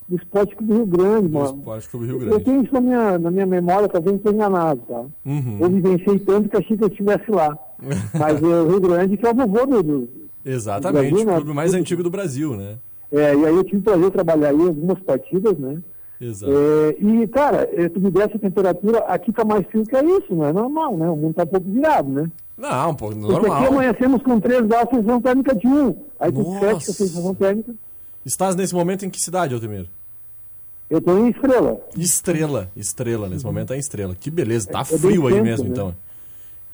do 0.10 0.16
Esporte 0.16 0.56
Clube 0.56 0.74
do 0.74 0.78
Rio 0.78 0.86
Grande, 0.88 1.30
mano. 1.30 1.58
Esporte 1.60 1.90
Clube 1.90 2.06
Rio 2.08 2.16
Eu 2.16 2.20
Grande. 2.22 2.44
tenho 2.44 2.64
isso 2.64 2.74
na 2.74 2.82
minha, 2.82 3.20
na 3.20 3.30
minha 3.30 3.46
memória, 3.46 3.88
talvez 3.88 4.16
estou 4.16 4.34
enganado, 4.34 4.82
tá? 4.88 5.04
Uhum. 5.26 5.58
Eu 5.60 5.70
vivenciei 5.70 6.18
tanto 6.20 6.50
que 6.50 6.58
achei 6.58 6.76
que 6.76 6.84
eu 6.84 6.88
estivesse 6.88 7.30
lá. 7.30 7.56
Mas 8.20 8.42
o 8.42 8.68
Rio 8.68 8.82
Grande 8.82 9.16
que 9.16 9.28
é 9.28 9.30
o 9.30 9.36
vovô 9.36 9.66
do, 9.84 10.10
Exatamente, 10.46 11.12
Brasil, 11.12 11.30
o 11.32 11.36
clube 11.36 11.54
mais 11.54 11.74
antigo 11.74 12.04
do 12.04 12.10
Brasil, 12.10 12.56
né? 12.56 12.76
É, 13.12 13.34
e 13.36 13.46
aí 13.46 13.56
eu 13.56 13.64
tive 13.64 13.78
o 13.78 13.82
prazer 13.82 14.06
de 14.06 14.12
trabalhar 14.12 14.50
aí 14.50 14.62
algumas 14.62 15.00
partidas, 15.00 15.58
né? 15.58 15.78
Exato. 16.22 16.52
É, 16.54 16.96
e, 17.04 17.28
cara, 17.28 17.70
é, 17.74 17.90
tu 17.90 18.00
me 18.00 18.10
desse 18.12 18.36
a 18.36 18.40
temperatura, 18.40 19.00
aqui 19.00 19.32
tá 19.34 19.44
mais 19.44 19.66
frio 19.68 19.84
que 19.84 19.96
é 19.96 20.04
isso, 20.04 20.34
não 20.36 20.46
é 20.46 20.54
normal, 20.54 20.96
né? 20.98 21.10
O 21.10 21.16
mundo 21.16 21.34
tá 21.34 21.44
um 21.44 21.48
pouco 21.48 21.70
virado, 21.70 22.10
né? 22.10 22.30
Não, 22.58 22.96
pô, 22.96 23.10
Porque 23.10 23.26
aqui 23.26 23.34
normal. 23.50 23.68
amanhecemos 23.68 24.24
com 24.24 24.40
3 24.40 24.62
graus, 24.68 24.90
sensação 24.90 25.20
térmica 25.22 25.54
de 25.56 25.68
1. 25.68 25.96
Aí 26.20 26.32
tu 26.32 26.44
com 26.44 26.66
a 26.66 26.80
sensação 26.80 27.34
térmica, 27.36 27.74
Estás 28.26 28.56
nesse 28.56 28.74
momento 28.74 29.06
em 29.06 29.10
que 29.10 29.20
cidade, 29.20 29.54
Altemiro? 29.54 29.88
eu 30.90 31.02
tô 31.02 31.18
em 31.18 31.30
estrela. 31.30 31.80
Estrela, 31.98 32.72
estrela, 32.76 33.28
nesse 33.28 33.44
momento 33.46 33.74
é 33.74 33.76
em 33.76 33.80
estrela. 33.80 34.16
Que 34.16 34.32
beleza, 34.32 34.68
tá 34.70 34.82
É 34.82 34.92
bem 34.92 34.98
frio 35.00 35.28
aí 35.28 35.42
mesmo, 35.42 35.66
né? 35.66 35.72
então. 35.72 35.96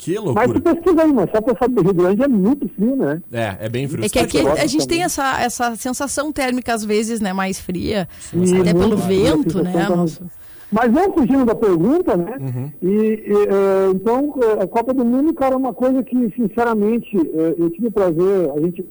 Que 0.01 0.15
Mas 0.15 0.23
loucura. 0.23 0.53
tu 0.53 0.61
pesquisa 0.61 1.03
aí, 1.03 1.13
mas 1.13 1.29
só 1.29 1.39
pra 1.39 1.55
saber, 1.59 1.83
Rio 1.83 1.93
Grande 1.93 2.23
é 2.23 2.27
muito 2.27 2.67
frio, 2.69 2.95
né? 2.95 3.21
É, 3.31 3.65
é 3.65 3.69
bem 3.69 3.87
frio. 3.87 4.03
É 4.03 4.09
que 4.09 4.17
aqui 4.17 4.39
a 4.39 4.65
gente 4.65 4.87
tem 4.87 5.03
essa, 5.03 5.39
essa 5.39 5.75
sensação 5.75 6.31
térmica, 6.31 6.73
às 6.73 6.83
vezes, 6.83 7.21
né, 7.21 7.31
mais 7.33 7.59
fria. 7.59 8.07
E 8.33 8.61
até 8.61 8.73
pelo 8.73 8.97
vento, 8.97 9.61
né? 9.61 9.71
sensação 9.71 10.07
tá 10.07 10.25
Mas 10.71 10.91
não 10.91 11.13
fugindo 11.13 11.45
da 11.45 11.53
pergunta, 11.53 12.17
né? 12.17 12.35
Uhum. 12.39 12.71
E, 12.81 12.95
e, 12.95 13.31
eh, 13.31 13.91
então, 13.93 14.33
eh, 14.41 14.63
a 14.63 14.67
Copa 14.67 14.91
do 14.91 15.05
Mundo, 15.05 15.35
cara, 15.35 15.53
é 15.53 15.57
uma 15.57 15.73
coisa 15.73 16.01
que, 16.01 16.33
sinceramente, 16.35 17.15
eh, 17.15 17.55
eu 17.59 17.69
tive 17.69 17.89
o 17.89 17.91
prazer, 17.91 18.49
a 18.55 18.59
gente, 18.59 18.83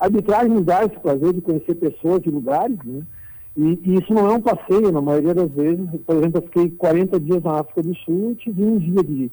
a 0.00 0.06
arbitragem 0.06 0.48
nos 0.48 0.64
dá 0.64 0.84
esse 0.84 0.98
prazer 1.00 1.34
de 1.34 1.42
conhecer 1.42 1.74
pessoas 1.74 2.22
de 2.22 2.30
lugares, 2.30 2.78
né? 2.82 3.02
E, 3.58 3.78
e 3.84 3.98
isso 3.98 4.14
não 4.14 4.30
é 4.30 4.32
um 4.32 4.40
passeio, 4.40 4.90
na 4.90 5.02
maioria 5.02 5.34
das 5.34 5.50
vezes. 5.50 5.86
Por 6.06 6.16
exemplo, 6.16 6.38
eu 6.38 6.46
fiquei 6.46 6.70
40 6.70 7.20
dias 7.20 7.42
na 7.42 7.60
África 7.60 7.82
do 7.82 7.94
Sul 7.96 8.30
e 8.32 8.36
tive 8.36 8.64
um 8.64 8.78
dia 8.78 9.02
de, 9.04 9.30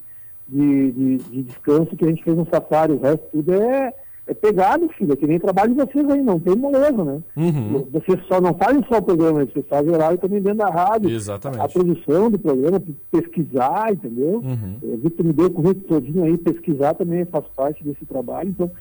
de, 0.53 0.91
de, 0.91 1.17
de 1.17 1.43
descanso 1.43 1.95
que 1.95 2.05
a 2.05 2.09
gente 2.09 2.23
fez 2.23 2.37
um 2.37 2.45
safari, 2.45 2.93
o 2.93 2.99
resto 2.99 3.25
tudo 3.31 3.53
é, 3.53 3.93
é 4.27 4.33
pegado, 4.33 4.87
filho, 4.89 5.13
é 5.13 5.15
que 5.15 5.27
nem 5.27 5.39
trabalho 5.39 5.73
de 5.73 5.81
vocês 5.81 6.09
aí, 6.09 6.21
não 6.21 6.39
tem 6.39 6.55
moleza, 6.55 7.03
né? 7.03 7.21
Uhum. 7.35 7.87
Vocês 7.91 8.19
só 8.27 8.39
não 8.39 8.53
fazem 8.53 8.85
só 8.87 8.99
o 8.99 9.01
programa, 9.01 9.45
vocês 9.45 9.65
fazem 9.67 9.91
horário 9.91 10.17
também 10.17 10.41
dentro 10.41 10.59
da 10.59 10.69
rádio. 10.69 11.09
Exatamente. 11.09 11.61
A 11.61 11.67
produção 11.67 12.29
do 12.29 12.39
programa, 12.39 12.81
pesquisar, 13.11 13.91
entendeu? 13.91 14.41
Uhum. 14.43 14.77
É, 14.83 14.97
Victor 14.97 15.25
me 15.25 15.33
deu 15.33 15.47
o 15.47 15.51
currículo 15.51 15.87
todinho 15.87 16.23
aí, 16.23 16.37
pesquisar 16.37 16.93
também 16.93 17.25
faz 17.25 17.45
parte 17.55 17.83
desse 17.83 18.05
trabalho. 18.05 18.49
Então, 18.49 18.71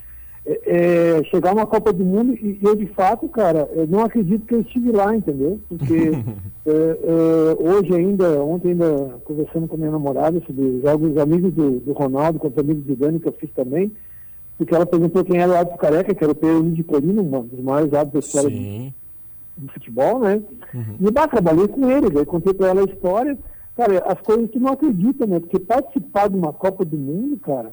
é, 0.45 1.19
é, 1.19 1.25
chegar 1.25 1.53
uma 1.53 1.67
Copa 1.67 1.93
do 1.93 2.05
Mundo, 2.05 2.35
e 2.35 2.59
eu 2.63 2.75
de 2.75 2.87
fato, 2.87 3.29
cara, 3.29 3.71
eu 3.75 3.87
não 3.87 4.01
acredito 4.01 4.45
que 4.45 4.55
eu 4.55 4.61
estive 4.63 4.91
lá, 4.91 5.15
entendeu? 5.15 5.61
Porque 5.69 6.11
é, 6.67 6.71
é, 6.71 7.57
hoje 7.59 7.95
ainda, 7.95 8.43
ontem 8.43 8.71
ainda 8.71 9.21
conversando 9.25 9.69
com 9.69 9.77
a 9.77 9.79
minha 9.79 9.93
namorada 9.93 10.43
sobre 10.45 10.81
jogos 10.81 11.17
amigos 11.17 11.53
do, 11.53 11.81
do 11.81 11.93
Ronaldo, 11.93 12.41
com 12.41 12.49
os 12.49 12.59
amigos 12.59 12.85
do 12.85 12.97
Dani, 12.97 13.21
que 13.21 13.29
eu 13.29 13.33
fiz 13.35 13.51
também, 13.55 13.93
porque 14.59 14.75
ela 14.75 14.85
perguntou 14.85 15.25
quem 15.25 15.39
era 15.39 15.53
o 15.53 15.57
árbitro 15.57 15.79
careca, 15.79 16.15
que 16.15 16.25
era 16.25 16.33
o 16.33 16.37
Pedro 16.37 16.71
de 16.71 16.83
Colina, 16.83 17.23
um 17.23 17.47
dos 17.47 17.61
maiores 17.61 17.95
árbitros 17.95 18.25
da 18.25 18.41
história 18.41 18.93
do 19.57 19.73
futebol, 19.73 20.19
né? 20.21 20.43
E 21.01 21.11
bah, 21.11 21.29
trabalhei 21.29 21.69
com 21.69 21.91
ele, 21.91 22.11
daí 22.11 22.25
contei 22.25 22.53
pra 22.53 22.69
ela 22.69 22.81
a 22.81 22.85
história. 22.85 23.39
Cara, 23.77 23.99
as 24.07 24.21
coisas 24.21 24.51
que 24.51 24.59
não 24.59 24.73
acredita, 24.73 25.27
né? 25.27 25.41
Porque 25.41 25.59
participar 25.59 26.29
de 26.29 26.37
uma 26.37 26.53
Copa 26.53 26.85
do 26.85 26.97
Mundo, 26.97 27.39
cara, 27.39 27.73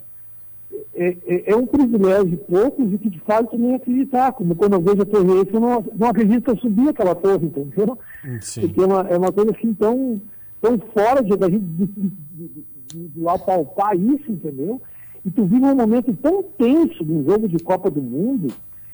é, 0.95 1.17
é- 1.27 1.51
é 1.51 1.55
um 1.55 1.65
privilégio 1.65 2.25
de 2.29 2.37
poucos 2.37 2.93
e 2.93 2.97
que 2.97 3.09
te 3.09 3.19
faz 3.21 3.49
também 3.49 3.75
acreditar. 3.75 4.31
Como 4.33 4.55
quando 4.55 4.73
eu 4.73 4.81
vejo 4.81 5.01
a 5.01 5.05
Torre 5.05 5.47
eu 5.53 5.59
não, 5.59 5.85
não 5.97 6.07
acredito 6.09 6.43
que 6.43 6.51
eu 6.51 6.57
subi 6.57 6.89
aquela 6.89 7.15
torre, 7.15 7.45
entendeu? 7.47 7.97
Sim. 8.41 8.61
Porque 8.61 8.81
é 8.81 8.85
uma, 8.85 9.01
é 9.09 9.17
uma 9.17 9.31
coisa 9.31 9.51
assim 9.51 9.73
tão, 9.73 10.21
tão 10.61 10.77
fora 10.93 11.23
de, 11.23 11.35
da 11.37 11.49
gente 11.49 11.63
de, 11.63 11.85
de, 11.87 12.07
de, 12.07 12.65
de, 12.93 13.07
de 13.09 13.27
apalpar 13.27 13.95
isso, 13.95 14.31
entendeu? 14.31 14.81
E 15.25 15.29
tu 15.31 15.43
vive 15.45 15.65
um 15.65 15.75
momento 15.75 16.13
tão 16.21 16.43
tenso 16.43 17.03
de 17.03 17.11
um 17.11 17.23
jogo 17.25 17.47
de 17.47 17.57
Copa 17.63 17.89
do 17.89 18.01
Mundo, 18.01 18.47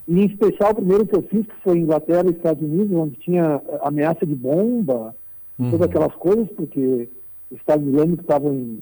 e 0.08 0.20
em 0.20 0.26
especial 0.26 0.72
o 0.72 0.76
primeiro 0.76 1.06
que 1.06 1.16
eu 1.16 1.22
fiz, 1.22 1.46
que 1.46 1.54
foi 1.64 1.78
Inglaterra 1.78 2.24
e 2.28 2.30
Estados 2.32 2.62
Unidos, 2.62 2.96
onde 2.96 3.16
tinha 3.18 3.60
ameaça 3.82 4.24
de 4.26 4.34
bomba, 4.34 5.14
Uhum. 5.58 5.70
todas 5.70 5.88
aquelas 5.88 6.14
coisas, 6.16 6.46
porque 6.54 7.08
os 7.50 7.56
Estados 7.58 7.86
Islâmicos 7.86 8.20
estavam 8.20 8.52
em, 8.52 8.78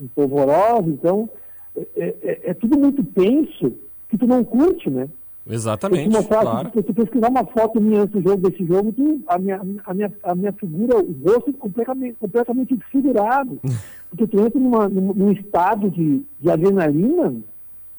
em 0.00 0.06
polvorosa, 0.14 0.86
então 0.88 1.28
é, 1.76 2.14
é- 2.22 2.40
é 2.50 2.54
tudo 2.54 2.78
muito 2.78 3.02
tenso 3.04 3.72
que 4.08 4.18
tu 4.18 4.26
não 4.26 4.44
curte, 4.44 4.88
né? 4.90 5.08
Exatamente, 5.48 6.10
Se 6.10 6.16
mostrar, 6.16 6.40
claro. 6.40 6.70
se 6.72 6.82
tu 6.82 6.94
pesquisar 6.94 7.28
uma 7.28 7.44
foto 7.44 7.78
minha 7.80 8.02
antes 8.02 8.14
do 8.14 8.22
jogo 8.22 8.48
desse 8.48 8.64
jogo, 8.64 8.92
tu, 8.92 9.20
a, 9.26 9.38
minha, 9.38 9.60
a, 9.84 9.92
minha, 9.92 10.12
a 10.22 10.34
minha 10.34 10.52
figura, 10.52 10.96
o 10.98 11.12
rosto 11.22 11.52
completamente, 11.54 12.16
completamente 12.18 12.74
desfigurado. 12.76 13.60
Porque 14.08 14.26
tu 14.26 14.40
entra 14.40 14.58
numa, 14.58 14.88
num, 14.88 15.12
num 15.12 15.32
estado 15.32 15.90
de, 15.90 16.22
de 16.40 16.50
adrenalina 16.50 17.34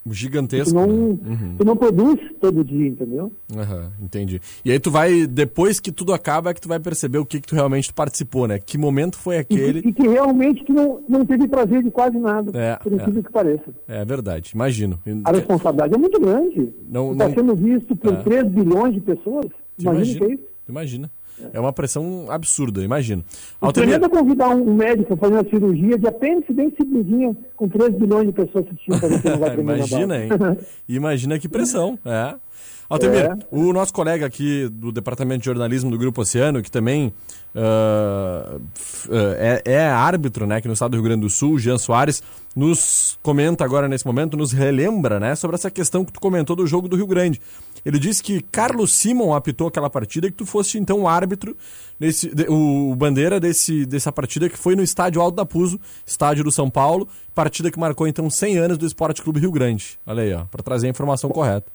Gigantesco. 0.08 0.70
tu 0.70 0.76
não, 0.76 0.88
né? 0.88 1.18
Uhum. 1.26 1.56
tu 1.58 1.66
não 1.66 1.76
produz 1.76 2.20
todo 2.40 2.64
dia, 2.64 2.88
entendeu? 2.88 3.32
Aham, 3.56 3.92
entendi. 4.02 4.40
E 4.64 4.72
aí 4.72 4.80
tu 4.80 4.92
vai, 4.92 5.26
depois 5.26 5.80
que 5.80 5.92
tudo 5.92 6.14
acaba, 6.14 6.52
é 6.52 6.54
que 6.54 6.62
tu 6.62 6.68
vai 6.70 6.80
perceber 6.80 7.18
o 7.18 7.26
que, 7.26 7.42
que 7.42 7.48
tu 7.48 7.56
realmente 7.56 7.92
participou, 7.94 8.48
né? 8.48 8.60
Que 8.60 8.78
momento 8.78 9.18
foi 9.18 9.36
E, 9.36 9.40
aquele. 9.40 9.80
e 9.80 9.92
que 9.94 10.08
realmente 10.08 10.64
tu 10.64 10.74
não, 10.74 11.02
não 11.10 11.26
teve 11.26 11.48
prazer 11.48 11.82
de 11.84 11.90
quase 11.90 12.18
nada, 12.20 12.52
É, 12.58 12.76
por 12.78 12.94
incrível 12.94 13.24
que 13.24 13.32
pareça. 13.32 13.74
É 13.88 14.06
verdade, 14.06 14.52
imagino. 14.54 15.00
A 15.24 15.32
responsabilidade 15.32 15.94
é 15.96 15.98
muito 15.98 16.20
grande. 16.20 16.70
Não- 16.88 17.12
Está 17.14 17.28
não- 17.28 17.36
sendo 17.36 17.56
visto 17.56 17.96
por 17.96 18.14
É. 18.14 18.18
3 18.18 18.48
bilhões 18.48 18.94
de 18.94 19.02
pessoas. 19.02 19.48
Imagina 19.80 20.38
imagina, 20.70 21.08
que 21.08 21.12
é 21.54 21.60
uma 21.60 21.74
pressão 21.74 22.28
absurda, 22.30 22.84
imagino. 22.84 23.24
Altemir, 23.60 24.02
é 24.02 24.10
convidar 24.10 24.50
um 24.50 24.74
médico 24.74 25.14
a 25.14 25.18
fazer 25.18 25.34
uma 25.34 25.50
cirurgia 25.50 25.98
de 25.98 26.08
apêndice 26.08 26.54
bem 26.54 26.74
simplesinha, 26.76 27.36
com 27.56 27.68
3 27.68 27.96
bilhões 27.96 28.28
de 28.28 28.34
pessoas 28.34 28.66
assistindo 28.68 29.00
para 29.40 29.56
imagina, 29.60 30.24
hein? 30.24 30.30
Imagina 30.88 31.40
que 31.40 31.50
pressão, 31.50 32.00
é. 32.06 32.36
Altemir, 32.90 33.26
É. 33.26 33.38
o 33.52 33.74
nosso 33.74 33.92
colega 33.94 34.26
aqui 34.26 34.70
do 34.70 34.92
Departamento 34.92 35.40
de 35.40 35.46
Jornalismo 35.46 35.90
do 35.90 35.98
Grupo 35.98 36.22
Oceano, 36.22 36.62
que 36.62 36.70
também 36.70 37.14
ah, 37.56 38.58
é, 39.38 39.62
é 39.66 39.88
árbitro 39.88 40.46
né, 40.46 40.58
aqui 40.58 40.68
no 40.68 40.74
estado 40.74 40.92
do 40.92 40.96
Rio 40.98 41.04
Grande 41.04 41.22
do 41.22 41.30
Sul, 41.30 41.58
Jean 41.58 41.78
Soares, 41.78 42.22
nos 42.56 43.18
comenta 43.24 43.64
agora 43.66 43.88
nesse 43.88 44.06
momento, 44.06 44.38
nos 44.38 44.52
relembra 44.52 45.20
né, 45.20 45.36
sobre 45.36 45.56
essa 45.56 45.72
questão 45.72 46.06
que 46.06 46.12
tu 46.14 46.20
comentou 46.20 46.56
do 46.56 46.66
jogo 46.68 46.88
do 46.88 46.96
Rio 46.96 47.08
Grande. 47.08 47.42
Ele 47.84 48.00
disse 48.00 48.22
que 48.24 48.42
Carlos 48.52 48.94
Simon 48.94 49.34
apitou 49.34 49.68
aquela 49.68 49.90
partida 49.90 50.28
e 50.28 50.32
que 50.32 50.38
tu 50.38 50.46
fosse 50.46 50.78
então 50.78 51.02
o 51.02 51.08
árbitro, 51.08 51.56
nesse, 52.00 52.34
de- 52.34 52.46
o, 52.50 52.96
bandeira 52.96 53.40
desse, 53.40 53.86
dessa 53.86 54.12
partida 54.12 54.50
que 54.50 54.58
foi 54.58 54.76
no 54.76 54.82
estádio 54.84 55.22
Alto 55.22 55.36
da 55.36 55.46
Puso, 55.46 55.80
estádio 56.06 56.44
do 56.44 56.52
São 56.52 56.70
Paulo, 56.70 57.08
partida 57.34 57.70
que 57.72 57.80
marcou 57.80 58.08
então 58.08 58.30
100 58.30 58.58
anos 58.58 58.78
do 58.78 58.86
Esporte 58.86 59.22
Clube 59.22 59.40
Rio 59.40 59.52
Grande. 59.52 60.00
Olha 60.06 60.24
aí, 60.24 60.46
para 60.50 60.64
trazer 60.64 60.88
a 60.88 60.90
informação 60.90 61.30
correta. 61.30 61.72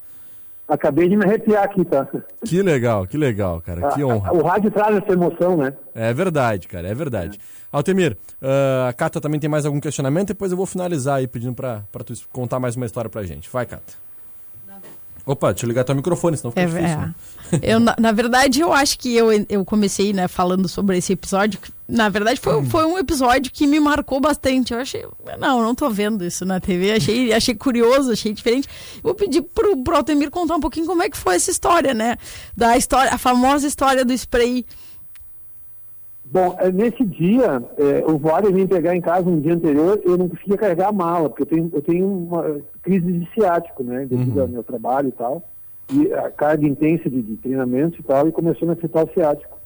Acabei 0.71 1.09
de 1.09 1.17
me 1.17 1.25
arrepiar 1.25 1.65
aqui, 1.65 1.83
tá? 1.83 2.07
Que 2.45 2.61
legal, 2.61 3.05
que 3.05 3.17
legal, 3.17 3.59
cara. 3.59 3.89
Que 3.89 4.01
honra. 4.05 4.33
O 4.33 4.41
rádio 4.41 4.71
traz 4.71 4.95
essa 4.95 5.11
emoção, 5.11 5.57
né? 5.57 5.73
É 5.93 6.13
verdade, 6.13 6.65
cara, 6.65 6.87
é 6.87 6.95
verdade. 6.95 7.37
Altemir, 7.69 8.17
ah, 8.41 8.87
a 8.87 8.93
Cata 8.93 9.19
também 9.19 9.37
tem 9.37 9.49
mais 9.49 9.65
algum 9.65 9.81
questionamento, 9.81 10.29
depois 10.29 10.49
eu 10.49 10.55
vou 10.55 10.65
finalizar 10.65 11.17
aí 11.17 11.27
pedindo 11.27 11.53
pra, 11.53 11.83
pra 11.91 12.05
tu 12.05 12.13
contar 12.31 12.57
mais 12.57 12.77
uma 12.77 12.85
história 12.85 13.09
pra 13.09 13.21
gente. 13.23 13.49
Vai, 13.51 13.65
Cata. 13.65 13.91
Opa, 15.25 15.51
deixa 15.53 15.65
eu 15.65 15.67
ligar 15.69 15.83
teu 15.83 15.95
microfone, 15.95 16.35
senão 16.35 16.51
fica 16.51 16.61
É, 16.61 16.65
difícil. 16.65 16.97
né? 16.97 17.15
é. 17.61 17.73
Eu, 17.73 17.79
na, 17.79 17.95
na 17.99 18.11
verdade, 18.11 18.59
eu 18.61 18.73
acho 18.73 18.97
que 18.97 19.15
eu, 19.15 19.27
eu 19.49 19.63
comecei, 19.63 20.13
né, 20.13 20.27
falando 20.27 20.67
sobre 20.67 20.97
esse 20.97 21.13
episódio. 21.13 21.59
Na 21.87 22.09
verdade, 22.09 22.39
Hum. 22.39 22.43
foi, 22.43 22.65
foi 22.65 22.85
um 22.85 22.97
episódio 22.97 23.51
que 23.51 23.67
me 23.67 23.79
marcou 23.79 24.19
bastante. 24.19 24.73
Eu 24.73 24.79
achei, 24.79 25.05
não, 25.39 25.61
não 25.61 25.75
tô 25.75 25.89
vendo 25.89 26.23
isso 26.25 26.45
na 26.45 26.59
TV. 26.59 26.93
Achei, 26.93 27.33
achei 27.33 27.53
curioso, 27.53 28.11
achei 28.11 28.33
diferente. 28.33 28.67
Vou 29.03 29.13
pedir 29.13 29.41
pro, 29.41 29.83
pro 29.83 29.97
Altemir 29.97 30.31
contar 30.31 30.55
um 30.55 30.59
pouquinho 30.61 30.85
como 30.87 31.03
é 31.03 31.09
que 31.09 31.17
foi 31.17 31.35
essa 31.35 31.51
história, 31.51 31.93
né? 31.93 32.17
Da 32.55 32.77
história, 32.77 33.11
a 33.13 33.17
famosa 33.17 33.67
história 33.67 34.03
do 34.05 34.13
spray. 34.13 34.65
Bom, 36.31 36.55
eh, 36.59 36.71
nesse 36.71 37.03
dia, 37.03 37.61
eh, 37.77 38.05
o 38.07 38.17
Vale 38.17 38.53
me 38.53 38.65
pegar 38.65 38.95
em 38.95 39.01
casa 39.01 39.29
um 39.29 39.41
dia 39.41 39.53
anterior, 39.53 39.99
eu 40.01 40.17
não 40.17 40.29
conseguia 40.29 40.57
carregar 40.57 40.87
a 40.87 40.93
mala, 40.93 41.29
porque 41.29 41.43
eu 41.43 41.45
tenho, 41.45 41.69
eu 41.73 41.81
tenho 41.81 42.07
uma 42.07 42.61
crise 42.81 43.11
de 43.11 43.29
ciático, 43.33 43.83
né, 43.83 44.05
devido 44.05 44.39
ao 44.39 44.47
meu 44.47 44.63
trabalho 44.63 45.09
e 45.09 45.11
tal, 45.11 45.43
e 45.91 46.13
a 46.13 46.31
carga 46.31 46.65
intensa 46.65 47.09
de, 47.09 47.21
de 47.21 47.35
treinamento 47.35 47.99
e 47.99 48.03
tal, 48.03 48.29
e 48.29 48.31
começou 48.31 48.65
a 48.65 48.71
me 48.71 48.77
afetar 48.77 49.03
o 49.03 49.13
ciático. 49.13 49.57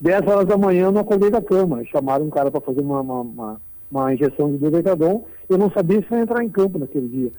10 0.00 0.24
horas 0.28 0.46
da 0.46 0.56
manhã 0.56 0.84
eu 0.84 0.92
não 0.92 1.00
acordei 1.00 1.28
da 1.28 1.42
cama, 1.42 1.84
chamaram 1.86 2.26
um 2.26 2.30
cara 2.30 2.52
para 2.52 2.60
fazer 2.60 2.82
uma, 2.82 3.00
uma, 3.00 3.20
uma, 3.20 3.60
uma 3.90 4.14
injeção 4.14 4.48
de 4.52 4.58
Dodecadon, 4.58 5.24
eu 5.48 5.58
não 5.58 5.72
sabia 5.72 6.02
se 6.02 6.14
ia 6.14 6.20
entrar 6.20 6.44
em 6.44 6.48
campo 6.48 6.78
naquele 6.78 7.08
dia. 7.08 7.32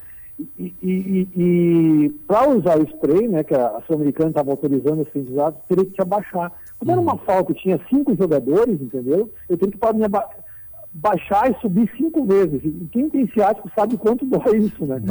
E, 0.60 0.74
e, 0.84 0.92
e, 0.92 1.28
e 1.38 2.10
para 2.28 2.50
usar 2.50 2.78
o 2.78 2.84
spray, 2.84 3.30
né, 3.30 3.46
que 3.46 3.54
a 3.54 3.82
Sul-Americana 3.88 4.32
estava 4.32 4.52
autorizando 4.52 5.08
assim, 5.08 5.26
usar, 5.32 5.54
teria 5.70 5.86
que 5.86 5.92
te 5.92 6.02
abaixar. 6.02 6.52
Quando 6.84 6.92
era 6.92 7.02
uma 7.02 7.18
falta, 7.18 7.54
tinha 7.54 7.80
cinco 7.90 8.16
jogadores, 8.16 8.82
entendeu? 8.82 9.32
Eu 9.50 9.58
tenho 9.58 9.72
que 9.72 9.78
aba- 10.06 10.30
baixar 10.94 11.50
e 11.52 11.56
subir 11.62 11.90
cinco 11.98 12.24
vezes. 12.26 12.62
E 12.64 12.88
quem 12.92 13.10
tem 13.10 13.28
ciático 13.28 13.70
sabe 13.76 13.98
quanto 13.98 14.26
dói 14.28 14.58
isso, 14.58 14.86
né? 14.86 15.02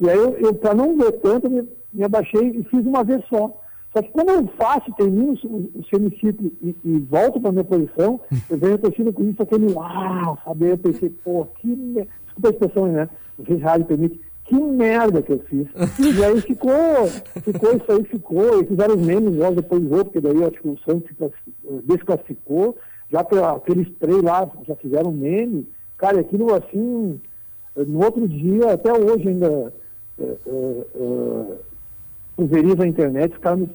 E 0.00 0.08
aí 0.08 0.16
eu, 0.16 0.32
eu 0.38 0.54
para 0.54 0.74
não 0.74 0.96
ver 0.96 1.12
tanto, 1.20 1.46
eu 1.46 1.50
me, 1.50 1.68
me 1.92 2.04
abaixei 2.04 2.48
e 2.50 2.62
fiz 2.64 2.84
uma 2.84 3.04
vez 3.04 3.24
só. 3.28 3.60
Só 3.92 4.02
que 4.02 4.10
quando 4.10 4.28
eu 4.30 4.46
faço, 4.58 4.92
termino 4.92 5.32
o, 5.44 5.82
semiciclo 5.88 6.50
e, 6.62 6.76
e 6.84 6.98
volto 7.00 7.40
para 7.40 7.52
minha 7.52 7.64
posição, 7.64 8.20
eu 8.50 8.58
venho 8.58 8.78
torcida 8.78 9.12
com 9.12 9.22
isso, 9.28 9.42
aquele 9.42 9.72
uau, 9.72 10.38
sabe? 10.44 10.70
Eu 10.70 10.78
pensei, 10.78 11.10
pô, 11.10 11.46
que. 11.58 11.68
Desculpa 12.24 12.48
a 12.48 12.50
expressão, 12.50 12.86
né? 12.86 13.08
Não 13.38 13.46
sei 13.46 13.56
se 13.56 13.62
rádio 13.62 13.86
permite. 13.86 14.20
Que 14.48 14.54
merda 14.54 15.20
que 15.20 15.32
eu 15.32 15.40
fiz. 15.40 15.66
E 15.98 16.24
aí 16.24 16.40
ficou, 16.40 17.06
ficou 17.42 17.76
isso 17.76 17.92
aí, 17.92 18.02
ficou. 18.04 18.62
E 18.62 18.66
fizeram 18.66 18.94
os 18.94 19.02
memes 19.02 19.36
logo 19.36 19.56
depois 19.56 19.82
do 19.82 19.90
jogo, 19.90 20.04
porque 20.06 20.20
daí 20.20 20.42
acho 20.42 20.58
que 20.62 20.68
o 20.68 20.78
Santos 20.86 21.10
desclassificou. 21.84 22.74
Já 23.12 23.22
pela, 23.22 23.56
aquele 23.56 23.82
spray 23.82 24.22
lá, 24.22 24.50
já 24.66 24.74
fizeram 24.76 25.12
meme. 25.12 25.68
Cara, 25.98 26.20
aquilo 26.20 26.54
assim, 26.54 27.20
no 27.76 28.02
outro 28.02 28.26
dia, 28.26 28.72
até 28.72 28.90
hoje 28.90 29.28
ainda 29.28 29.72
eh, 30.18 30.36
eh, 30.46 30.86
eh, 30.94 31.56
pulveriza 32.34 32.84
a 32.84 32.86
internet, 32.86 33.32
os 33.34 33.38
caras 33.38 33.58
me 33.58 33.68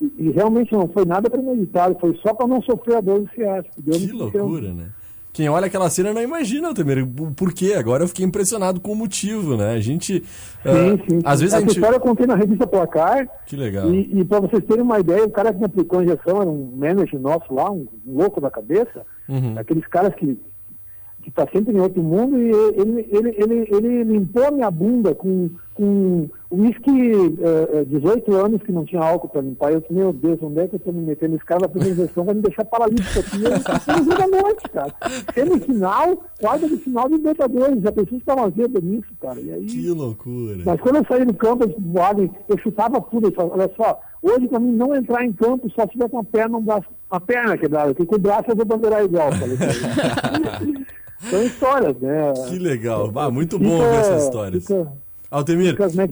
e, 0.00 0.12
e 0.18 0.30
realmente 0.30 0.72
não 0.72 0.88
foi 0.88 1.04
nada 1.04 1.28
premeditado, 1.28 1.98
foi 2.00 2.16
só 2.22 2.32
para 2.32 2.46
não 2.46 2.62
sofrer 2.62 2.96
a 2.96 3.00
dor 3.00 3.20
do. 3.20 3.28
Deu 3.78 3.94
Que 3.94 4.12
loucura, 4.12 4.72
né? 4.72 4.88
Quem 5.38 5.48
olha 5.48 5.66
aquela 5.66 5.88
cena 5.88 6.12
não 6.12 6.20
imagina, 6.20 6.66
Altemir, 6.66 7.04
o 7.04 7.32
porquê. 7.32 7.74
Agora 7.74 8.02
eu 8.02 8.08
fiquei 8.08 8.26
impressionado 8.26 8.80
com 8.80 8.90
o 8.90 8.96
motivo, 8.96 9.56
né? 9.56 9.70
A 9.70 9.78
gente. 9.78 10.24
Sim, 10.64 11.00
sim. 11.08 11.20
Às 11.24 11.38
vezes 11.38 11.54
a 11.54 11.58
Essa 11.58 11.66
gente. 11.66 11.76
história 11.76 11.94
eu 11.94 12.00
contei 12.00 12.26
na 12.26 12.34
revista 12.34 12.66
Placar. 12.66 13.24
Que 13.46 13.54
legal. 13.54 13.88
E, 13.88 14.18
e 14.18 14.24
para 14.24 14.40
vocês 14.40 14.64
terem 14.64 14.82
uma 14.82 14.98
ideia, 14.98 15.24
o 15.24 15.30
cara 15.30 15.52
que 15.52 15.60
me 15.60 15.66
aplicou 15.66 16.00
a 16.00 16.02
injeção 16.02 16.40
era 16.40 16.50
um 16.50 16.74
manager 16.76 17.20
nosso 17.20 17.54
lá, 17.54 17.70
um 17.70 17.86
louco 18.04 18.40
da 18.40 18.50
cabeça. 18.50 19.06
Uhum. 19.28 19.56
Aqueles 19.56 19.86
caras 19.86 20.12
que 20.16 20.36
que 21.22 21.28
está 21.28 21.46
sempre 21.52 21.72
em 21.72 21.80
outro 21.80 22.02
mundo 22.02 22.36
e 22.36 22.50
ele, 22.50 23.08
ele, 23.10 23.34
ele, 23.36 23.68
ele 23.70 24.04
limpou 24.04 24.44
a 24.44 24.50
minha 24.50 24.70
bunda 24.70 25.14
com, 25.14 25.50
com 25.78 26.28
uísque 26.50 26.90
eh, 27.40 27.78
eh, 27.80 27.84
18 27.84 28.34
anos 28.34 28.62
que 28.62 28.72
não 28.72 28.84
tinha 28.84 29.00
álcool 29.00 29.28
para 29.28 29.40
limpar. 29.42 29.72
Eu 29.72 29.80
disse, 29.80 29.92
meu 29.92 30.12
Deus, 30.12 30.38
onde 30.42 30.58
é 30.60 30.66
que 30.66 30.74
eu 30.74 30.78
estou 30.78 30.92
me 30.92 31.02
metendo? 31.02 31.36
Esse 31.36 31.44
cara 31.44 31.60
vai 31.60 31.68
fazer 31.68 31.92
injeção, 31.92 32.24
vai 32.24 32.34
me 32.34 32.42
deixar 32.42 32.64
paralítico 32.64 33.20
aqui. 33.20 33.36
Eu 33.44 33.50
não 33.50 34.24
à 34.38 34.42
noite, 34.42 34.68
cara. 34.72 34.92
Semifinal, 35.32 36.22
quarta 36.40 36.68
de 36.68 36.76
final 36.78 37.08
de 37.08 37.14
Libertadores. 37.14 37.80
Já 37.82 37.92
preciso 37.92 38.16
estar 38.16 38.34
uma 38.34 38.50
zebra 38.50 38.80
nisso, 38.82 39.08
cara. 39.20 39.40
E 39.40 39.52
aí, 39.52 39.66
Que 39.66 39.88
loucura. 39.90 40.62
mas 40.66 40.80
quando 40.80 40.96
eu 40.96 41.04
saí 41.08 41.24
do 41.24 41.34
campo, 41.34 41.62
eu, 41.64 41.68
disse, 41.68 41.80
"Wagner, 41.92 42.30
eu 42.48 42.58
chutava 42.58 43.00
tudo. 43.02 43.28
Eu 43.28 43.32
falava, 43.32 43.54
olha 43.54 43.70
só, 43.76 44.00
hoje 44.22 44.48
para 44.48 44.58
mim 44.58 44.72
não 44.72 44.94
entrar 44.96 45.24
em 45.24 45.32
campo 45.32 45.70
só 45.70 45.82
se 45.82 45.92
tiver 45.92 46.08
com 46.08 46.18
a 46.18 46.24
perna, 46.24 46.58
um 46.58 46.62
braço, 46.62 46.86
a 47.10 47.20
perna 47.20 47.56
quebrada, 47.56 47.94
porque 47.94 48.04
com 48.06 48.16
o 48.16 48.18
braço 48.18 48.44
eu 48.50 48.56
vou 48.56 48.64
bandeirar 48.66 49.04
igual. 49.04 49.30
Falei. 49.32 49.56
São 51.30 51.42
histórias, 51.42 51.96
né? 52.00 52.32
Que 52.48 52.58
legal. 52.58 53.10
Ah, 53.16 53.28
muito 53.30 53.58
bom 53.58 53.64
Fica- 53.70 53.84
ouvir 53.84 53.96
essas 53.96 54.22
histórias. 54.24 54.62
Fica, 54.66 54.92
Altemir. 55.30 55.72
fica, 55.72 55.88
como 55.88 56.00
é 56.00 56.08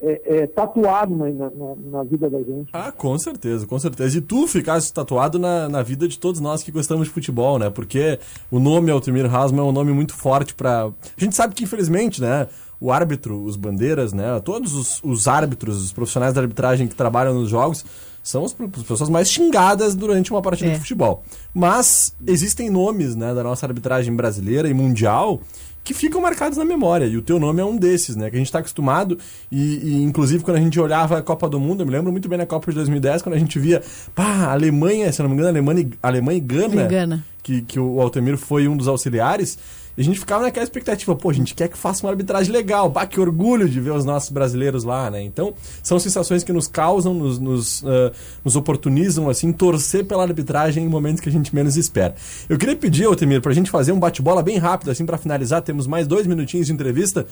é, 0.00 0.46
tatuado 0.46 1.16
na, 1.16 1.30
na, 1.30 1.50
na 1.90 2.04
vida 2.04 2.28
da 2.28 2.38
gente. 2.38 2.68
Ah, 2.72 2.92
com 2.92 3.18
certeza, 3.18 3.66
com 3.66 3.78
certeza. 3.78 4.18
E 4.18 4.20
tu 4.20 4.46
ficasse 4.46 4.92
tatuado 4.92 5.38
na, 5.38 5.68
na 5.68 5.82
vida 5.82 6.06
de 6.06 6.18
todos 6.18 6.40
nós 6.40 6.62
que 6.62 6.70
gostamos 6.70 7.08
de 7.08 7.12
futebol, 7.12 7.58
né? 7.58 7.70
Porque 7.70 8.18
o 8.50 8.58
nome 8.58 8.90
Altemir 8.90 9.32
Hasman 9.34 9.62
é 9.64 9.68
um 9.68 9.72
nome 9.72 9.92
muito 9.92 10.14
forte 10.14 10.54
pra. 10.54 10.86
A 10.86 10.92
gente 11.16 11.34
sabe 11.34 11.54
que, 11.54 11.64
infelizmente, 11.64 12.20
né? 12.20 12.46
O 12.78 12.92
árbitro, 12.92 13.42
os 13.42 13.56
bandeiras, 13.56 14.12
né? 14.12 14.38
Todos 14.44 14.74
os, 14.74 15.02
os 15.02 15.26
árbitros, 15.26 15.82
os 15.82 15.92
profissionais 15.92 16.34
da 16.34 16.42
arbitragem 16.42 16.86
que 16.86 16.94
trabalham 16.94 17.32
nos 17.32 17.48
jogos 17.48 17.84
são 18.28 18.44
as, 18.44 18.54
as 18.76 18.82
pessoas 18.82 19.08
mais 19.10 19.30
xingadas 19.30 19.94
durante 19.94 20.30
uma 20.32 20.42
partida 20.42 20.70
É. 20.70 20.74
de 20.74 20.80
futebol. 20.80 21.22
Mas 21.54 22.14
existem 22.26 22.68
nomes, 22.70 23.14
né, 23.14 23.32
da 23.34 23.42
nossa 23.42 23.66
arbitragem 23.66 24.14
brasileira 24.14 24.68
e 24.68 24.74
mundial 24.74 25.40
que 25.84 25.94
ficam 25.94 26.20
marcados 26.20 26.58
na 26.58 26.64
memória. 26.64 27.04
E 27.06 27.16
o 27.16 27.22
teu 27.22 27.38
nome 27.38 27.60
é 27.60 27.64
um 27.64 27.76
desses, 27.76 28.16
né? 28.16 28.28
Que 28.28 28.34
a 28.34 28.38
gente 28.38 28.48
está 28.48 28.58
acostumado. 28.58 29.16
E, 29.52 29.78
e, 29.84 30.02
inclusive, 30.02 30.42
quando 30.42 30.56
a 30.56 30.60
gente 30.60 30.80
olhava 30.80 31.16
a 31.16 31.22
Copa 31.22 31.48
do 31.48 31.60
Mundo, 31.60 31.82
eu 31.82 31.86
me 31.86 31.92
lembro 31.92 32.10
muito 32.10 32.28
bem 32.28 32.36
na 32.36 32.44
Copa 32.44 32.72
de 32.72 32.74
2010, 32.74 33.22
quando 33.22 33.36
a 33.36 33.38
gente 33.38 33.56
via, 33.60 33.80
pá, 34.12 34.50
Alemanha, 34.50 35.12
se 35.12 35.22
não 35.22 35.28
me 35.28 35.36
engano, 35.36 35.50
Alemanha, 35.50 35.82
e- 35.82 35.90
Alemanha 36.02 36.38
e 36.38 36.40
Gana, 36.40 36.86
Gana. 36.88 37.24
Que, 37.40 37.62
que 37.62 37.78
o 37.78 38.00
Altemir 38.00 38.36
foi 38.36 38.66
um 38.66 38.76
dos 38.76 38.88
auxiliares. 38.88 39.56
E 39.96 40.00
a 40.02 40.04
gente 40.04 40.18
ficava 40.18 40.42
naquela 40.42 40.64
expectativa, 40.64 41.16
pô, 41.16 41.30
a 41.30 41.32
gente 41.32 41.54
quer 41.54 41.68
que 41.68 41.78
faça 41.78 42.04
uma 42.04 42.10
arbitragem 42.10 42.52
legal, 42.52 42.90
pá, 42.90 43.06
que 43.06 43.18
orgulho 43.18 43.68
de 43.68 43.80
ver 43.80 43.92
os 43.92 44.04
nossos 44.04 44.30
brasileiros 44.30 44.84
lá, 44.84 45.10
né? 45.10 45.22
Então, 45.22 45.54
são 45.82 45.98
sensações 45.98 46.44
que 46.44 46.52
nos 46.52 46.68
causam, 46.68 47.14
nos, 47.14 47.38
nos, 47.38 47.84
ah, 47.86 48.12
nos 48.44 48.56
oportunizam, 48.56 49.30
assim, 49.30 49.52
torcer 49.52 50.04
pela 50.04 50.22
arbitragem 50.22 50.84
em 50.84 50.88
momentos 50.88 51.20
que 51.20 51.28
a 51.28 51.32
gente 51.32 51.54
menos 51.54 51.76
espera. 51.76 52.14
Eu 52.48 52.58
queria 52.58 52.76
pedir, 52.76 53.06
Altemir, 53.06 53.40
pra 53.40 53.54
gente 53.54 53.70
fazer 53.70 53.92
um 53.92 53.98
bate-bola 53.98 54.42
bem 54.42 54.58
rápido, 54.58 54.90
assim, 54.90 55.06
pra 55.06 55.16
finalizar, 55.16 55.62
temos 55.62 55.86
mais 55.86 56.06
dois 56.06 56.26
minutinhos 56.26 56.66
de 56.66 56.72
entrevista, 56.72 57.26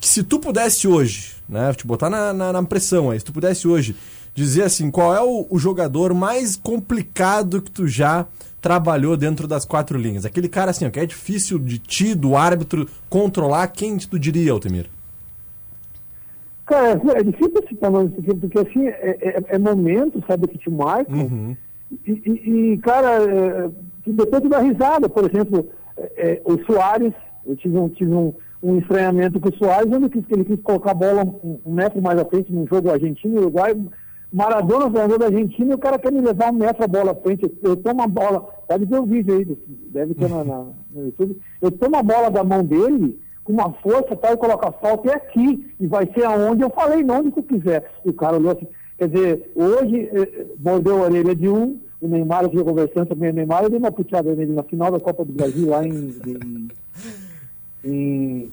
que 0.00 0.08
se 0.08 0.22
tu 0.22 0.38
pudesse 0.38 0.88
hoje, 0.88 1.32
né, 1.48 1.72
te 1.74 1.86
botar 1.86 2.08
na, 2.08 2.32
na, 2.32 2.52
na 2.52 2.62
pressão 2.62 3.10
aí, 3.10 3.18
se 3.18 3.24
tu 3.24 3.32
pudesse 3.32 3.68
hoje 3.68 3.94
dizer 4.34 4.62
assim, 4.64 4.90
qual 4.90 5.14
é 5.14 5.20
o, 5.20 5.46
o 5.50 5.58
jogador 5.58 6.14
mais 6.14 6.56
complicado 6.56 7.60
que 7.60 7.70
tu 7.70 7.86
já 7.86 8.26
trabalhou 8.60 9.16
dentro 9.16 9.46
das 9.48 9.64
quatro 9.64 9.98
linhas? 9.98 10.24
Aquele 10.24 10.48
cara 10.48 10.70
assim, 10.70 10.86
ó, 10.86 10.90
que 10.90 11.00
é 11.00 11.06
difícil 11.06 11.58
de 11.58 11.78
ti, 11.78 12.14
do 12.14 12.36
árbitro, 12.36 12.86
controlar, 13.08 13.66
quem 13.68 13.96
tu 13.98 14.18
diria, 14.18 14.52
Altemir? 14.52 14.88
Cara, 16.66 17.00
é 17.16 17.22
difícil 17.24 17.64
citar 17.68 17.90
nomes, 17.90 18.14
porque, 18.14 18.34
porque 18.34 18.58
assim, 18.60 18.86
é, 18.86 19.16
é, 19.20 19.42
é 19.48 19.58
momento, 19.58 20.22
sabe, 20.26 20.46
que 20.46 20.58
te 20.58 20.70
marcam. 20.70 21.18
Uhum. 21.18 21.56
E, 22.06 22.12
e- 22.12 22.72
e, 22.74 22.78
cara, 22.78 23.24
é, 23.24 23.68
depois 24.06 24.40
tu 24.42 24.48
dá 24.48 24.60
risada, 24.60 25.08
por 25.08 25.28
exemplo, 25.28 25.68
é, 26.16 26.40
o 26.44 26.56
Soares, 26.64 27.12
eu 27.44 27.56
tive 27.56 27.76
um, 27.76 27.88
tive 27.88 28.14
um, 28.14 28.32
um 28.62 28.78
estranhamento 28.78 29.40
com 29.40 29.48
o 29.48 29.56
Soares, 29.56 29.92
onde 29.92 30.04
ele 30.04 30.10
quis, 30.10 30.22
ele 30.30 30.44
quis 30.44 30.60
colocar 30.62 30.92
a 30.92 30.94
bola 30.94 31.24
um, 31.24 31.58
um 31.66 31.72
metro 31.74 32.00
mais 32.00 32.20
à 32.20 32.24
frente 32.24 32.52
num 32.52 32.66
jogo 32.68 32.88
Argentina 32.90 33.34
e 33.34 33.38
Uruguai. 33.38 33.74
Maradona, 34.32 34.88
treinador 34.90 35.18
da 35.18 35.26
Argentina, 35.26 35.72
e 35.72 35.74
o 35.74 35.78
cara 35.78 35.98
quer 35.98 36.12
me 36.12 36.20
levar 36.20 36.50
um 36.52 36.56
metro 36.56 36.84
a 36.84 36.88
bola 36.88 37.12
à 37.12 37.14
frente. 37.14 37.42
Eu, 37.44 37.70
eu 37.70 37.76
tomo 37.76 38.02
a 38.02 38.06
bola, 38.06 38.40
pode 38.68 38.84
ver 38.84 38.98
o 39.00 39.04
vídeo 39.04 39.34
aí, 39.36 39.58
deve 39.90 40.14
ter 40.14 40.28
na, 40.28 40.44
na- 40.44 40.66
no 40.92 41.04
YouTube. 41.06 41.36
Eu 41.60 41.70
tomo 41.72 41.96
a 41.96 42.02
bola 42.02 42.30
da 42.30 42.44
mão 42.44 42.64
dele, 42.64 43.18
com 43.42 43.52
uma 43.52 43.72
força, 43.74 44.14
tal, 44.16 44.34
e 44.34 44.36
coloca 44.36 44.70
falta 44.72 45.10
é 45.10 45.14
aqui, 45.16 45.74
e 45.80 45.86
vai 45.86 46.06
ser 46.14 46.24
aonde 46.24 46.62
eu 46.62 46.70
falei, 46.70 47.02
não 47.02 47.18
onde 47.20 47.32
tu 47.32 47.42
quiser. 47.42 47.90
E 48.04 48.10
o 48.10 48.14
cara 48.14 48.36
olhou 48.36 48.52
assim, 48.52 48.68
quer 48.98 49.08
dizer, 49.08 49.52
hoje 49.56 50.08
eh, 50.12 50.46
mordeu 50.62 50.98
a 51.02 51.06
orelha 51.06 51.34
de 51.34 51.48
um, 51.48 51.78
o 52.00 52.06
Neymar, 52.08 52.44
eu 52.52 52.64
conversando 52.64 53.06
também, 53.08 53.30
o 53.30 53.34
Neymar, 53.34 53.64
eu 53.64 53.70
dei 53.70 53.78
uma 53.78 53.90
puxada 53.90 54.34
nele 54.34 54.52
na 54.52 54.62
final 54.62 54.92
da 54.92 55.00
Copa 55.00 55.24
do 55.24 55.32
Brasil, 55.32 55.68
lá 55.68 55.84
em, 55.86 56.14
em, 56.26 56.68
em- 57.84 58.50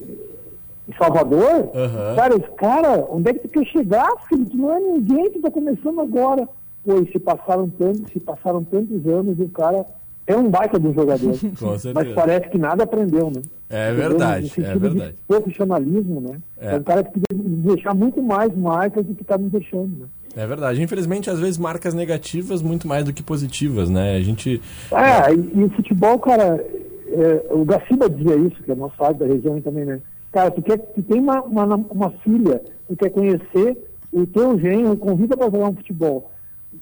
em 0.87 0.97
Salvador. 0.97 1.69
Aham. 1.75 2.15
Cara, 2.15 2.35
os 2.35 2.47
caras, 2.55 3.05
onde 3.09 3.29
é 3.29 3.33
que 3.33 3.47
tu 3.47 3.49
quer 3.49 3.65
chegar, 3.65 4.09
filho? 4.29 4.45
Tu 4.45 4.57
não 4.57 4.75
é 4.75 4.79
ninguém, 4.79 5.31
tu 5.31 5.41
tá 5.41 5.51
começando 5.51 6.01
agora. 6.01 6.47
Pô, 6.85 6.99
e 6.99 7.11
se 7.11 7.19
passaram 7.19 7.69
tantos, 7.69 8.11
se 8.11 8.19
passaram 8.19 8.63
tantos 8.63 9.05
anos, 9.05 9.37
e 9.37 9.43
o 9.43 9.49
cara 9.49 9.85
é 10.25 10.35
um 10.35 10.49
baita 10.49 10.79
do 10.79 10.93
jogador. 10.93 11.33
Mas 11.93 12.07
parece 12.13 12.49
que 12.49 12.57
nada 12.57 12.83
aprendeu, 12.83 13.29
né? 13.29 13.41
É 13.69 13.91
verdade, 13.91 14.51
é 14.57 14.73
de 14.73 14.79
verdade. 14.79 15.15
profissionalismo, 15.27 16.21
né? 16.21 16.37
É. 16.57 16.73
É. 16.73 16.75
um 16.77 16.83
cara 16.83 17.03
que 17.03 17.19
podia 17.19 17.43
deixar 17.73 17.93
muito 17.93 18.21
mais 18.21 18.55
marcas 18.55 19.05
do 19.05 19.13
que 19.13 19.25
tá 19.25 19.37
me 19.37 19.49
deixando, 19.49 19.99
né? 19.99 20.05
É 20.37 20.45
verdade. 20.45 20.81
Infelizmente, 20.81 21.29
às 21.29 21.39
vezes, 21.39 21.57
marcas 21.57 21.93
negativas 21.93 22.61
muito 22.61 22.87
mais 22.87 23.03
do 23.03 23.11
que 23.11 23.23
positivas, 23.23 23.89
né? 23.89 24.15
A 24.15 24.21
gente. 24.21 24.61
É, 24.91 25.33
e, 25.33 25.59
e 25.59 25.63
o 25.63 25.69
futebol, 25.71 26.17
cara, 26.19 26.63
é, 27.07 27.45
o 27.49 27.65
Gaciba 27.65 28.09
dizia 28.09 28.35
isso, 28.35 28.63
que 28.63 28.71
é 28.71 28.75
nosso 28.75 29.03
área 29.03 29.15
da 29.15 29.25
região 29.25 29.59
também, 29.59 29.83
né? 29.83 29.99
Cara, 30.37 30.51
tu, 30.51 30.61
quer, 30.61 30.77
tu 30.77 31.01
tem 31.01 31.19
uma, 31.19 31.41
uma, 31.41 31.63
uma 31.89 32.11
filha, 32.11 32.61
tu 32.87 32.95
quer 32.95 33.09
conhecer 33.09 33.75
o 34.13 34.23
teu 34.27 34.59
genro, 34.59 34.95
convida 34.95 35.35
pra 35.35 35.49
jogar 35.49 35.69
um 35.69 35.73
futebol. 35.75 36.29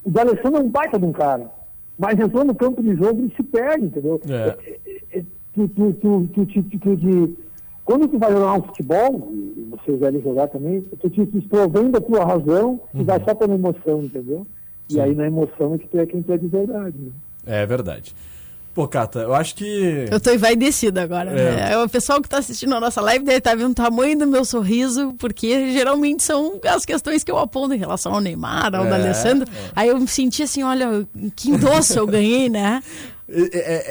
O 0.04 0.12
D'Alessandro 0.12 0.58
é 0.58 0.64
um 0.66 0.70
baita 0.70 1.00
de 1.00 1.06
um 1.06 1.14
cara, 1.14 1.50
mas 1.98 2.20
entrou 2.20 2.44
no 2.44 2.54
campo 2.54 2.84
de 2.84 2.94
jogo 2.98 3.26
e 3.26 3.34
se 3.34 3.42
perde, 3.44 3.86
entendeu? 3.86 4.20
É. 4.30 4.58
É, 5.20 5.24
Tu, 5.54 5.70
tu, 5.70 5.94
tu, 5.94 6.28
tu, 6.34 6.46
tu, 6.48 6.64
tu, 6.64 6.80
tu 6.80 6.96
de- 6.98 7.34
quando 7.86 8.10
tu 8.10 8.20
vai 8.20 8.30
jogar 8.30 8.56
um 8.56 8.62
futebol, 8.64 9.30
e 9.34 9.68
vocês 9.72 9.98
devem 10.02 10.22
jogar 10.22 10.50
também, 10.50 10.82
tu 10.82 11.10
te 11.10 11.26
desprovém 11.26 11.90
da 11.92 12.02
tua 12.02 12.26
razão 12.26 12.78
e 12.94 13.04
vai 13.06 13.24
só 13.24 13.34
pela 13.34 13.56
emoção, 13.56 14.04
entendeu? 14.04 14.46
E 14.90 15.00
aí 15.00 15.16
na 15.16 15.28
emoção 15.28 15.76
é 15.76 15.78
que 15.78 15.88
tu 15.88 15.98
é 15.98 16.06
quem 16.06 16.22
tu 16.22 16.34
é 16.34 16.38
de 16.38 16.48
verdade, 16.48 16.98
né? 17.00 17.12
É 17.46 17.66
verdade. 17.66 18.14
Pô, 18.76 18.88
Cata, 18.90 19.20
eu 19.20 19.34
acho 19.34 19.56
que. 19.56 20.06
Eu 20.12 20.20
tô 20.20 20.32
envaidecida 20.32 21.02
agora, 21.02 21.32
É. 21.32 21.56
né? 21.56 21.78
O 21.78 21.88
pessoal 21.88 22.22
que 22.22 22.28
tá 22.28 22.40
assistindo 22.40 22.76
a 22.76 22.80
nossa 22.82 23.00
live 23.00 23.24
deve 23.24 23.38
estar 23.38 23.56
vendo 23.56 23.72
o 23.72 23.74
tamanho 23.74 24.20
do 24.20 24.28
meu 24.28 24.44
sorriso, 24.44 25.16
porque 25.18 25.72
geralmente 25.72 26.22
são 26.24 26.60
as 26.68 26.84
questões 26.86 27.24
que 27.24 27.32
eu 27.32 27.38
aponto 27.38 27.74
em 27.74 27.78
relação 27.78 28.14
ao 28.14 28.20
Neymar, 28.20 28.76
ao 28.76 28.86
É, 28.86 28.90
D'Alessandro. 28.90 29.50
Aí 29.74 29.88
eu 29.88 29.98
me 29.98 30.08
senti 30.10 30.44
assim, 30.44 30.62
olha, 30.62 31.08
que 31.38 31.50
endosso 31.52 31.98
eu 31.98 32.06
ganhei, 32.06 32.50
né? 32.50 32.84
É, 33.30 33.42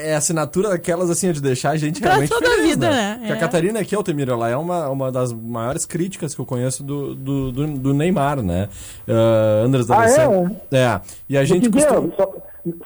é- 0.07 0.11
é 0.11 0.15
a 0.15 0.19
assinatura 0.19 0.69
daquelas, 0.69 1.09
assim, 1.11 1.33
de 1.33 1.41
deixar 1.41 1.71
a 1.71 1.77
gente 1.79 1.99
Pra 2.01 2.11
realmente 2.11 2.29
toda 2.31 2.47
a 2.47 2.51
feliz, 2.51 2.69
vida, 2.71 2.91
né? 2.91 2.97
né? 2.97 3.17
Porque 3.21 3.33
a 3.33 3.37
É. 3.37 3.39
Catarina 3.41 3.81
aqui, 3.81 3.95
Altemiro, 3.95 4.33
ela 4.33 4.49
é 4.51 4.57
uma, 4.57 4.89
uma 4.91 5.11
das 5.11 5.33
maiores 5.33 5.87
críticas 5.87 6.35
que 6.35 6.41
eu 6.43 6.45
conheço 6.47 6.85
do, 6.85 7.15
do, 7.15 7.51
do, 7.51 7.67
do 7.67 7.95
Neymar, 7.95 8.43
né? 8.43 8.69
Uh, 9.09 9.65
Andres 9.65 9.91
Ah, 9.91 9.95
D'Alessandro. 9.97 10.57
é? 10.71 11.01
E 11.29 11.39
a 11.39 11.45
gente 11.45 11.69
costuma... 11.71 12.13
só, 12.17 12.33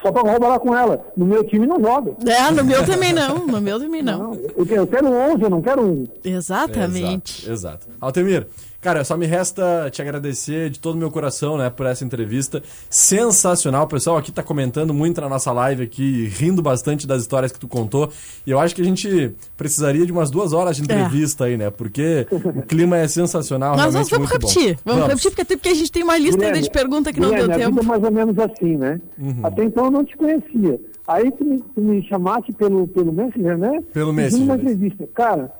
só 0.02 0.10
pra 0.12 0.22
roubar 0.22 0.58
com 0.60 0.76
ela, 0.76 1.04
no 1.16 1.24
meu 1.26 1.44
time 1.44 1.66
não 1.66 1.80
joga. 1.80 2.12
É, 2.26 2.50
no 2.50 2.64
meu 2.64 2.84
também 2.84 3.12
não, 3.12 3.46
no 3.46 3.60
meu 3.60 3.78
também 3.78 4.02
não. 4.02 4.34
Eu, 4.56 4.66
quero- 4.66 4.80
eu 4.82 4.86
quero 4.86 5.06
11, 5.08 5.42
eu 5.42 5.50
não 5.50 5.62
quero 5.62 5.82
um. 5.82 6.06
Exatamente. 6.24 7.42
Exato, 7.48 7.52
exato. 7.52 7.86
Altemir, 8.00 8.46
cara, 8.80 9.04
só 9.04 9.16
me 9.16 9.26
resta 9.26 9.88
te 9.90 10.00
agradecer 10.00 10.70
de 10.70 10.78
todo 10.78 10.94
o 10.94 10.98
meu 10.98 11.10
coração, 11.10 11.56
né, 11.58 11.68
por 11.70 11.86
essa 11.86 12.04
entrevista 12.04 12.62
sensacional. 12.88 13.84
O 13.84 13.88
pessoal 13.88 14.16
aqui 14.16 14.30
tá 14.30 14.42
comentando 14.42 14.92
muito 14.94 15.20
na 15.20 15.28
nossa 15.28 15.52
live 15.52 15.82
aqui, 15.82 16.26
rindo 16.26 16.62
bastante 16.62 17.06
das 17.06 17.22
histórias 17.22 17.52
que 17.52 17.58
tu 17.58 17.66
contou. 17.68 18.10
E 18.46 18.50
eu 18.50 18.58
acho 18.58 18.74
que 18.74 18.82
a 18.82 18.84
gente 18.84 19.32
precisaria 19.56 20.04
de 20.06 20.12
umas 20.12 20.30
duas 20.30 20.52
horas 20.52 20.76
de 20.76 20.82
entrevista 20.82 21.44
aí, 21.44 21.56
né, 21.56 21.70
porque 21.70 22.26
o 22.30 22.62
clima 22.62 22.96
é 22.98 23.08
sensacional, 23.08 23.76
Mas 23.76 23.94
nós 23.94 24.08
realmente 24.08 24.10
vamos 24.10 24.30
muito 24.30 24.46
repetir, 24.46 24.74
bom. 24.84 24.92
vamos, 24.92 25.08
repetir, 25.08 25.30
porque 25.30 25.42
até 25.42 25.56
porque 25.56 25.68
a 25.68 25.74
gente 25.74 25.92
tem 25.92 26.02
uma 26.02 26.18
lista 26.18 26.44
ainda 26.44 26.60
de 26.60 26.70
perguntas 26.70 27.12
que 27.12 27.20
não 27.20 27.30
deu 27.30 27.38
a 27.38 27.42
vida 27.42 27.58
tempo. 27.58 27.80
é 27.80 27.82
mais 27.82 28.02
ou 28.02 28.10
menos 28.10 28.38
assim, 28.38 28.76
né? 28.76 29.00
Uhum. 29.18 29.40
Até 29.42 29.64
então 29.64 29.84
eu 29.86 29.90
não 29.90 30.04
te 30.04 30.16
conhecia. 30.16 30.80
Aí 31.06 31.30
tu 31.32 31.44
me, 31.44 31.58
tu 31.58 31.80
me 31.80 32.06
chamaste 32.06 32.52
pelo, 32.52 32.86
pelo 32.88 33.10
Messenger, 33.12 33.56
né? 33.56 33.80
Pelo 33.94 34.14
Pedindo 34.14 34.44
uma 34.44 34.56
Messenger. 34.56 34.60
entrevista. 34.60 35.08
Cara, 35.14 35.50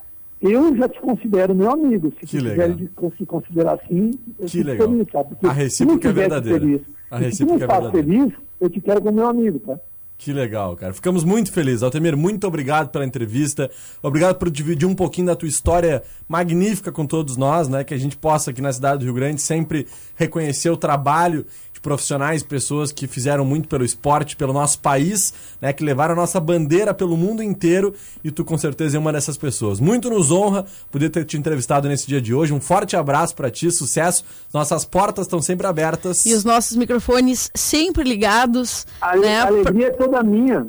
eu 0.41 0.77
já 0.77 0.89
te 0.89 1.01
considero 1.01 1.55
meu 1.55 1.71
amigo. 1.71 2.13
Se 2.21 2.27
Que 2.27 2.39
quiser 2.39 2.77
se 3.17 3.27
considerar 3.27 3.75
assim, 3.75 4.11
eu 4.39 4.47
Que 4.47 4.63
legal. 4.63 4.89
feliz, 4.89 5.07
sabe? 5.11 5.29
Porque 5.31 5.47
A 5.47 5.53
recíproca 5.53 6.09
é 6.09 6.13
verdadeira. 6.13 6.61
Feliz, 6.61 6.81
A 7.11 7.17
e 7.17 7.19
se 7.19 7.25
recíproca 7.27 7.55
me 7.59 7.63
é 7.65 7.67
verdadeira. 7.67 8.07
feliz, 8.07 8.35
eu 8.61 8.71
te 8.71 8.81
quero 8.81 9.01
como 9.03 9.17
meu 9.17 9.27
amigo, 9.29 9.59
tá? 9.61 9.79
Que 10.19 10.33
legal, 10.33 10.75
cara. 10.75 10.93
Ficamos 10.93 11.23
muito 11.23 11.53
felizes. 11.53 11.81
Altemir, 11.81 12.17
muito 12.17 12.45
obrigado 12.45 12.89
pela 12.89 13.05
entrevista. 13.05 13.71
Obrigado 14.03 14.35
por 14.35 14.51
dividir 14.51 14.85
um 14.85 14.95
pouquinho 14.95 15.29
da 15.29 15.37
tua 15.37 15.49
história 15.49 16.03
magnífica 16.29 16.91
com 16.91 17.07
todos 17.07 17.37
nós, 17.37 17.69
né? 17.69 17.85
Que 17.85 17.95
a 17.95 17.99
gente 17.99 18.17
possa 18.17 18.51
aqui 18.51 18.61
na 18.61 18.73
cidade 18.73 18.99
do 18.99 19.05
Rio 19.05 19.15
Grande 19.15 19.41
sempre 19.41 19.87
reconhecer 20.17 20.71
o 20.71 20.77
trabalho 20.77 21.47
de 21.73 21.81
profissionais, 21.81 22.43
pessoas 22.43 22.91
que 22.91 23.07
fizeram 23.07 23.45
muito 23.45 23.69
pelo 23.69 23.85
esporte, 23.85 24.35
pelo 24.35 24.53
nosso 24.53 24.81
país, 24.81 25.33
né? 25.63 25.73
Que 25.73 25.85
levaram 25.85 26.15
a 26.15 26.17
nossa 26.17 26.41
bandeira 26.41 26.93
pelo 26.93 27.17
mundo 27.17 27.41
inteiro 27.41 27.95
e 28.25 28.33
tu 28.33 28.45
com 28.45 28.59
certeza 28.59 28.97
é 28.97 29.01
uma 29.01 29.13
dessas 29.13 29.37
pessoas. 29.37 29.79
Muito 29.79 30.11
nos 30.11 30.33
honra 30.33 30.67
poder 30.91 31.11
ter 31.11 31.25
te 31.25 31.37
entrevistado 31.37 31.87
nesse 31.87 32.09
dia 32.09 32.21
de 32.21 32.35
hoje. 32.35 32.53
Um 32.53 32.61
forte 32.61 32.97
abraço 32.97 33.37
pra 33.37 33.53
ti, 33.53 33.71
sucesso. 33.71 34.25
Nossas 34.53 34.85
portas 34.85 35.27
estão 35.27 35.41
sempre 35.41 35.69
abertas. 35.69 36.27
E 36.27 36.35
os 36.35 36.43
nossos 36.43 36.77
microfones 36.77 37.49
sempre 37.55 38.03
ligados. 38.03 38.85
A, 39.01 39.17
né? 39.17 39.43
alegria 39.43 39.87
é 39.87 39.91
toda 39.91 40.08
minha. 40.23 40.67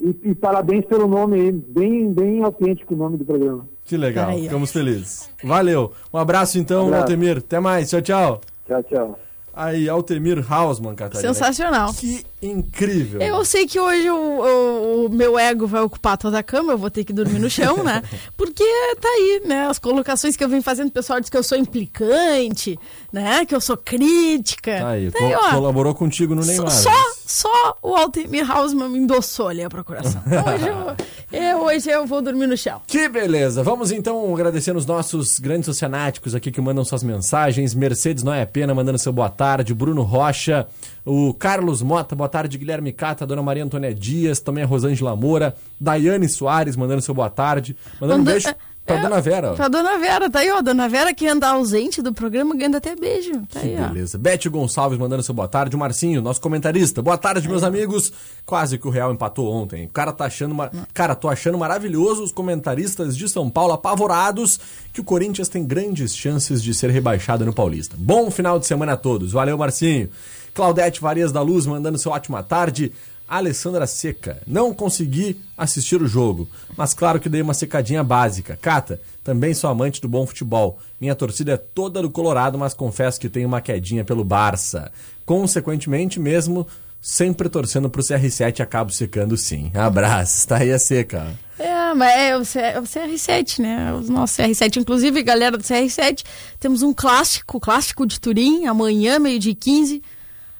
E, 0.00 0.30
e 0.30 0.34
parabéns 0.34 0.84
pelo 0.86 1.06
nome 1.06 1.38
aí. 1.40 1.52
Bem, 1.52 2.10
bem 2.12 2.42
autêntico 2.42 2.94
o 2.94 2.96
nome 2.96 3.16
do 3.18 3.24
programa. 3.24 3.66
Que 3.84 3.96
legal, 3.96 4.30
ó. 4.34 4.38
ficamos 4.38 4.72
felizes. 4.72 5.28
Valeu. 5.44 5.92
Um 6.12 6.18
abraço 6.18 6.58
então, 6.58 6.86
Abraço. 6.86 7.02
Altemir. 7.04 7.38
Até 7.38 7.60
mais. 7.60 7.90
Tchau, 7.90 8.00
tchau. 8.00 8.40
Tchau, 8.66 8.82
tchau. 8.84 9.18
Aí, 9.52 9.88
Altemir 9.88 10.42
Hausmann, 10.50 10.94
Catarina. 10.94 11.34
Sensacional. 11.34 11.92
Que 11.92 12.24
incrível. 12.40 13.20
Eu 13.20 13.44
sei 13.44 13.66
que 13.66 13.80
hoje 13.80 14.08
o, 14.08 14.14
o- 14.14 15.06
o 15.06 15.08
meu 15.10 15.36
ego 15.38 15.66
vai 15.66 15.82
ocupar 15.82 16.16
toda 16.16 16.38
a 16.38 16.42
cama, 16.42 16.72
eu 16.72 16.78
vou 16.78 16.88
ter 16.88 17.04
que 17.04 17.12
dormir 17.12 17.40
no 17.40 17.50
chão, 17.50 17.82
né? 17.82 18.00
Porque 18.38 18.64
tá 19.00 19.08
aí, 19.08 19.42
né? 19.44 19.66
As 19.66 19.78
colocações 19.78 20.36
que 20.36 20.44
eu 20.44 20.48
venho 20.48 20.62
fazendo, 20.62 20.88
o 20.88 20.92
pessoal 20.92 21.20
diz 21.20 21.28
que 21.28 21.36
eu 21.36 21.42
sou 21.42 21.58
implicante, 21.58 22.78
né? 23.12 23.44
Que 23.44 23.54
eu 23.54 23.60
sou 23.60 23.76
crítica. 23.76 24.78
Tá 24.78 24.88
aí, 24.90 25.10
Tá 25.10 25.18
co- 25.18 25.24
aí, 25.24 25.34
ó. 25.34 25.50
colaborou 25.56 25.94
contigo 25.94 26.34
no 26.34 26.44
Neymar. 26.44 26.70
só, 26.70 26.90
só 27.30 27.76
o 27.82 27.94
Altemir 27.94 28.50
Hausmann 28.50 28.88
me 28.90 28.98
endossou 28.98 29.48
ali 29.48 29.62
a 29.62 29.68
procuração. 29.70 30.20
Hoje 30.26 30.66
eu, 30.68 31.40
eu- 31.40 31.60
hoje 31.64 31.88
eu 31.90 32.06
vou 32.06 32.20
dormir 32.20 32.46
no 32.48 32.56
chão. 32.56 32.80
Que 32.86 33.08
beleza! 33.08 33.62
Vamos 33.62 33.92
então 33.92 34.32
agradecer 34.34 34.74
os 34.76 34.84
nossos 34.84 35.38
grandes 35.38 35.68
oceanáticos 35.68 36.34
aqui 36.34 36.50
que 36.50 36.60
mandam 36.60 36.84
suas 36.84 37.02
mensagens. 37.04 37.72
Mercedes 37.74 38.24
Noia 38.24 38.44
Pena 38.46 38.74
mandando 38.74 38.98
seu 38.98 39.12
boa 39.12 39.28
tarde. 39.28 39.72
Bruno 39.72 40.02
Rocha, 40.02 40.66
o 41.04 41.32
Carlos 41.34 41.82
Mota, 41.82 42.16
boa 42.16 42.28
tarde. 42.28 42.58
Guilherme 42.58 42.92
Cata, 42.92 43.24
Dona 43.26 43.42
Maria 43.42 43.62
Antônia 43.64 43.94
Dias, 43.94 44.40
também 44.40 44.64
a 44.64 44.66
Rosângela 44.66 45.14
Moura. 45.14 45.54
Daiane 45.80 46.28
Soares 46.28 46.74
mandando 46.74 47.00
seu 47.02 47.14
boa 47.14 47.30
tarde. 47.30 47.76
Mandando 48.00 48.22
um 48.22 48.24
beijo 48.24 48.48
pra 48.92 48.98
é, 48.98 49.02
Dona 49.02 49.20
Vera. 49.20 49.50
ó. 49.52 49.54
Pra 49.54 49.68
Dona 49.68 49.98
Vera, 49.98 50.30
tá 50.30 50.38
aí, 50.40 50.50
ó. 50.50 50.60
Dona 50.62 50.88
Vera 50.88 51.14
que 51.14 51.26
anda 51.26 51.48
ausente 51.48 52.00
do 52.02 52.12
programa, 52.12 52.54
ganhando 52.54 52.76
até 52.76 52.94
beijo. 52.96 53.32
Tá 53.52 53.60
aí, 53.60 53.76
ó. 53.80 53.88
Beleza. 53.88 54.18
Bete 54.18 54.48
Gonçalves 54.48 54.98
mandando 54.98 55.22
seu 55.22 55.34
boa 55.34 55.48
tarde. 55.48 55.74
O 55.76 55.78
Marcinho, 55.78 56.20
nosso 56.22 56.40
comentarista. 56.40 57.00
Boa 57.02 57.16
tarde, 57.18 57.48
meus 57.48 57.62
amigos. 57.62 58.12
Quase 58.44 58.78
que 58.78 58.86
o 58.86 58.90
Real 58.90 59.12
empatou 59.12 59.50
ontem. 59.52 59.84
O 59.86 59.88
cara 59.88 60.12
tá 60.12 60.24
achando. 60.26 60.54
ma- 60.54 60.70
Cara, 60.92 61.14
tô 61.14 61.28
achando 61.28 61.56
maravilhoso 61.58 62.22
os 62.22 62.32
comentaristas 62.32 63.16
de 63.16 63.28
São 63.28 63.48
Paulo 63.48 63.72
apavorados 63.72 64.58
que 64.92 65.00
o 65.00 65.04
Corinthians 65.04 65.48
tem 65.48 65.64
grandes 65.64 66.14
chances 66.16 66.62
de 66.62 66.74
ser 66.74 66.90
rebaixado 66.90 67.44
no 67.44 67.52
Paulista. 67.52 67.96
Bom 67.98 68.30
final 68.30 68.58
de 68.58 68.66
semana 68.66 68.92
a 68.92 68.96
todos. 68.96 69.32
Valeu, 69.32 69.56
Marcinho. 69.56 70.08
Claudete 70.52 71.00
Varias 71.00 71.30
da 71.32 71.40
Luz 71.42 71.64
mandando 71.66 71.96
seu 71.98 72.10
ótima 72.12 72.42
tarde. 72.42 72.92
Alessandra 73.30 73.86
Seca, 73.86 74.42
não 74.44 74.74
consegui 74.74 75.40
assistir 75.56 76.02
o 76.02 76.06
jogo, 76.08 76.48
mas 76.76 76.92
claro 76.92 77.20
que 77.20 77.28
dei 77.28 77.40
uma 77.40 77.54
secadinha 77.54 78.02
básica. 78.02 78.58
Cata, 78.60 79.00
também 79.22 79.54
sou 79.54 79.70
amante 79.70 80.00
do 80.00 80.08
bom 80.08 80.26
futebol. 80.26 80.80
Minha 81.00 81.14
torcida 81.14 81.52
é 81.52 81.56
toda 81.56 82.02
do 82.02 82.10
Colorado, 82.10 82.58
mas 82.58 82.74
confesso 82.74 83.20
que 83.20 83.28
tenho 83.28 83.46
uma 83.46 83.60
quedinha 83.60 84.04
pelo 84.04 84.24
Barça. 84.24 84.90
Consequentemente, 85.24 86.18
mesmo 86.18 86.66
sempre 87.00 87.48
torcendo 87.48 87.88
pro 87.88 88.02
CR7, 88.02 88.60
acabo 88.60 88.90
secando 88.92 89.36
sim. 89.36 89.70
Abraço, 89.74 90.48
tá 90.48 90.56
aí 90.56 90.72
a 90.72 90.78
seca. 90.78 91.32
É, 91.56 91.94
mas 91.94 92.56
é 92.56 92.76
o, 92.76 92.80
o 92.80 92.84
CR7, 92.84 93.60
né? 93.60 93.92
O 93.92 94.00
nosso 94.10 94.42
CR7. 94.42 94.78
Inclusive, 94.78 95.22
galera 95.22 95.56
do 95.56 95.62
CR7, 95.62 96.24
temos 96.58 96.82
um 96.82 96.92
clássico, 96.92 97.60
clássico 97.60 98.04
de 98.04 98.18
Turim, 98.18 98.66
amanhã, 98.66 99.18
meio-dia 99.18 99.52
e 99.52 99.54
15, 99.54 100.02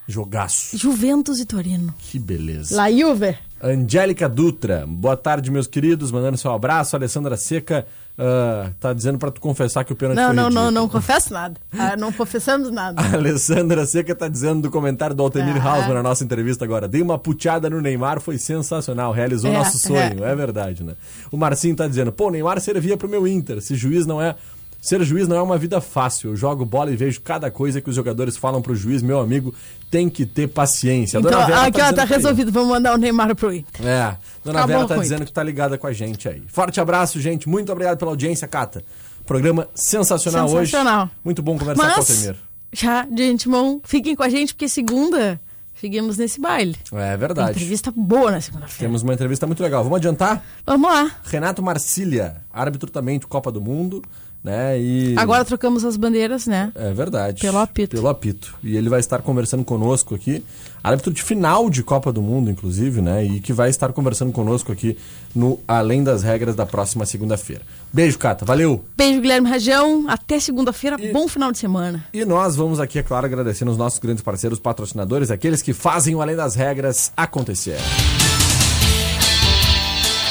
Jogaço. 0.07 0.77
Juventus 0.77 1.39
e 1.39 1.45
Torino. 1.45 1.93
Que 1.99 2.19
beleza. 2.19 2.75
La 2.75 2.91
Juve. 2.91 3.35
Angélica 3.63 4.27
Dutra, 4.27 4.85
boa 4.87 5.15
tarde, 5.15 5.51
meus 5.51 5.67
queridos, 5.67 6.11
mandando 6.11 6.35
seu 6.37 6.51
abraço. 6.51 6.95
Alessandra 6.95 7.37
Seca 7.37 7.85
ah, 8.17 8.71
tá 8.79 8.91
dizendo 8.91 9.19
pra 9.19 9.29
tu 9.29 9.39
confessar 9.39 9.83
que 9.85 9.93
o 9.93 9.95
pênalti 9.95 10.17
Não, 10.17 10.25
foi 10.27 10.35
não, 10.35 10.43
não, 10.43 10.49
ridículo. 10.49 10.71
não 10.71 10.89
confesso 10.89 11.31
nada. 11.31 11.55
Ah, 11.71 11.95
não 11.95 12.11
confessamos 12.11 12.71
nada. 12.71 12.99
A 12.99 13.13
Alessandra 13.13 13.85
Seca 13.85 14.15
tá 14.15 14.27
dizendo 14.27 14.63
do 14.63 14.71
comentário 14.71 15.15
do 15.15 15.21
Altenir 15.21 15.55
Ah. 15.63 15.73
Hausmann 15.75 15.93
na 15.93 16.01
nossa 16.03 16.23
entrevista 16.23 16.65
agora. 16.65 16.87
Dei 16.87 17.03
uma 17.03 17.19
puteada 17.19 17.69
no 17.69 17.79
Neymar, 17.79 18.19
foi 18.19 18.39
sensacional, 18.39 19.11
realizou 19.11 19.51
É, 19.51 19.53
nosso 19.53 19.77
sonho, 19.77 20.23
é. 20.25 20.35
verdade, 20.35 20.83
né? 20.83 20.95
O 21.31 21.37
Marcinho 21.37 21.75
tá 21.75 21.87
dizendo, 21.87 22.11
pô, 22.11 22.29
o 22.29 22.31
Neymar 22.31 22.59
servia 22.59 22.97
pro 22.97 23.07
meu 23.07 23.27
Inter, 23.27 23.61
se 23.61 23.75
juiz 23.75 24.07
não 24.07 24.19
é... 24.19 24.35
Ser 24.81 25.03
juiz 25.03 25.27
não 25.27 25.35
é 25.37 25.41
uma 25.41 25.59
vida 25.59 25.79
fácil. 25.79 26.31
Eu 26.31 26.35
jogo 26.35 26.65
bola 26.65 26.91
e 26.91 26.95
vejo 26.95 27.21
cada 27.21 27.51
coisa 27.51 27.79
que 27.79 27.87
os 27.87 27.95
jogadores 27.95 28.35
falam 28.35 28.63
pro 28.63 28.75
juiz, 28.75 29.03
meu 29.03 29.19
amigo, 29.19 29.53
tem 29.91 30.09
que 30.09 30.25
ter 30.25 30.47
paciência. 30.47 31.19
Então, 31.19 31.29
dona 31.29 31.45
Vera 31.45 31.61
aqui 31.67 31.77
ó, 31.79 31.83
dizendo 31.83 31.95
tá 31.97 32.03
resolvido. 32.03 32.51
Vamos 32.51 32.69
mandar 32.69 32.95
o 32.95 32.97
Neymar 32.97 33.35
pro 33.35 33.53
Inter. 33.53 33.85
É, 33.85 34.17
dona 34.43 34.65
Vera 34.65 34.87
tá 34.87 34.97
dizendo 34.97 35.23
que 35.23 35.31
tá 35.31 35.43
ligada 35.43 35.77
com 35.77 35.85
a 35.85 35.93
gente 35.93 36.27
aí. 36.27 36.41
Forte 36.47 36.81
abraço, 36.81 37.21
gente. 37.21 37.47
Muito 37.47 37.71
obrigado 37.71 37.99
pela 37.99 38.09
audiência, 38.09 38.47
Cata. 38.47 38.83
Programa 39.23 39.67
sensacional, 39.75 40.49
Sensacional. 40.49 41.03
hoje. 41.03 41.11
Muito 41.23 41.43
bom 41.43 41.59
conversar 41.59 41.83
com 41.83 41.87
o 41.87 41.97
Mas, 41.97 42.09
Altemir. 42.09 42.35
já 42.73 43.05
de 43.05 43.23
antemão, 43.29 43.79
fiquem 43.83 44.15
com 44.15 44.23
a 44.23 44.29
gente, 44.29 44.55
porque 44.55 44.67
segunda 44.67 45.39
seguimos 45.75 46.17
nesse 46.17 46.41
baile. 46.41 46.75
É 46.91 47.09
Tem 47.09 47.17
verdade. 47.17 47.51
entrevista 47.51 47.93
boa 47.95 48.31
na 48.31 48.41
segunda-feira. 48.41 48.79
Temos 48.79 49.03
uma 49.03 49.13
entrevista 49.13 49.45
muito 49.45 49.61
legal. 49.61 49.83
Vamos 49.83 49.97
adiantar? 49.97 50.43
Vamos 50.65 50.89
lá. 50.91 51.11
Renato 51.23 51.61
Marcília, 51.61 52.37
árbitro 52.51 52.89
também 52.89 53.19
de 53.19 53.27
Copa 53.27 53.51
do 53.51 53.61
Mundo, 53.61 54.01
né? 54.43 54.79
E 54.79 55.15
Agora 55.17 55.45
trocamos 55.45 55.85
as 55.85 55.95
bandeiras, 55.95 56.47
né? 56.47 56.71
é 56.75 56.91
verdade. 56.93 57.41
Pelo 57.41 57.59
apito. 57.59 57.95
Pelo 57.95 58.07
apito. 58.07 58.55
E 58.63 58.75
ele 58.75 58.89
vai 58.89 58.99
estar 58.99 59.21
conversando 59.21 59.63
conosco 59.63 60.15
aqui, 60.15 60.43
árbitro 60.83 61.13
de 61.13 61.21
final 61.21 61.69
de 61.69 61.83
Copa 61.83 62.11
do 62.11 62.21
Mundo, 62.21 62.49
inclusive, 62.49 63.01
né? 63.01 63.23
E 63.23 63.39
que 63.39 63.53
vai 63.53 63.69
estar 63.69 63.93
conversando 63.93 64.31
conosco 64.31 64.71
aqui 64.71 64.97
no 65.35 65.59
Além 65.67 66.03
das 66.03 66.23
Regras 66.23 66.55
da 66.55 66.65
próxima 66.65 67.05
segunda-feira. 67.05 67.61
Beijo, 67.93 68.17
Cata. 68.17 68.43
Valeu. 68.43 68.83
Beijo, 68.97 69.21
Guilherme 69.21 69.49
Rajão. 69.49 70.05
Até 70.07 70.39
segunda-feira. 70.39 70.97
Bom 71.13 71.27
final 71.27 71.51
de 71.51 71.59
semana. 71.59 72.05
E 72.13 72.25
nós 72.25 72.55
vamos 72.55 72.79
aqui, 72.79 72.97
é 72.99 73.03
claro, 73.03 73.25
agradecendo 73.25 73.71
os 73.71 73.77
nossos 73.77 73.99
grandes 73.99 74.23
parceiros, 74.23 74.59
patrocinadores, 74.59 75.29
aqueles 75.29 75.61
que 75.61 75.73
fazem 75.73 76.15
o 76.15 76.21
Além 76.21 76.35
das 76.35 76.55
Regras 76.55 77.11
acontecer. 77.15 77.77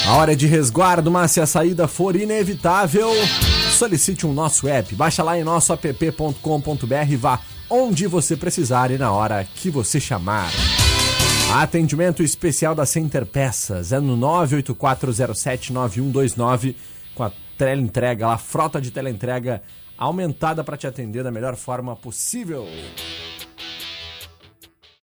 A 0.07 0.15
hora 0.15 0.35
de 0.35 0.47
resguardo, 0.47 1.09
mas 1.09 1.31
se 1.31 1.39
a 1.39 1.45
saída 1.45 1.87
for 1.87 2.15
inevitável, 2.15 3.09
solicite 3.81 4.27
um 4.27 4.33
nosso 4.33 4.67
app. 4.67 4.93
Baixa 4.93 5.23
lá 5.23 5.39
em 5.39 5.43
nosso 5.43 5.73
app.com.br 5.73 7.09
e 7.09 7.15
vá 7.15 7.41
onde 7.67 8.05
você 8.05 8.37
precisar 8.37 8.91
e 8.91 8.97
na 8.97 9.11
hora 9.11 9.43
que 9.43 9.71
você 9.71 9.99
chamar. 9.99 10.51
Atendimento 11.51 12.21
especial 12.21 12.75
da 12.75 12.85
Center 12.85 13.25
Peças 13.25 13.91
é 13.91 13.99
no 13.99 14.15
984079129 14.17 16.75
com 17.15 17.23
a 17.23 17.31
teleentrega 17.57 18.27
lá, 18.27 18.37
frota 18.37 18.79
de 18.79 18.91
teleentrega 18.91 19.63
aumentada 19.97 20.63
para 20.63 20.77
te 20.77 20.85
atender 20.85 21.23
da 21.23 21.31
melhor 21.31 21.55
forma 21.55 21.95
possível. 21.95 22.67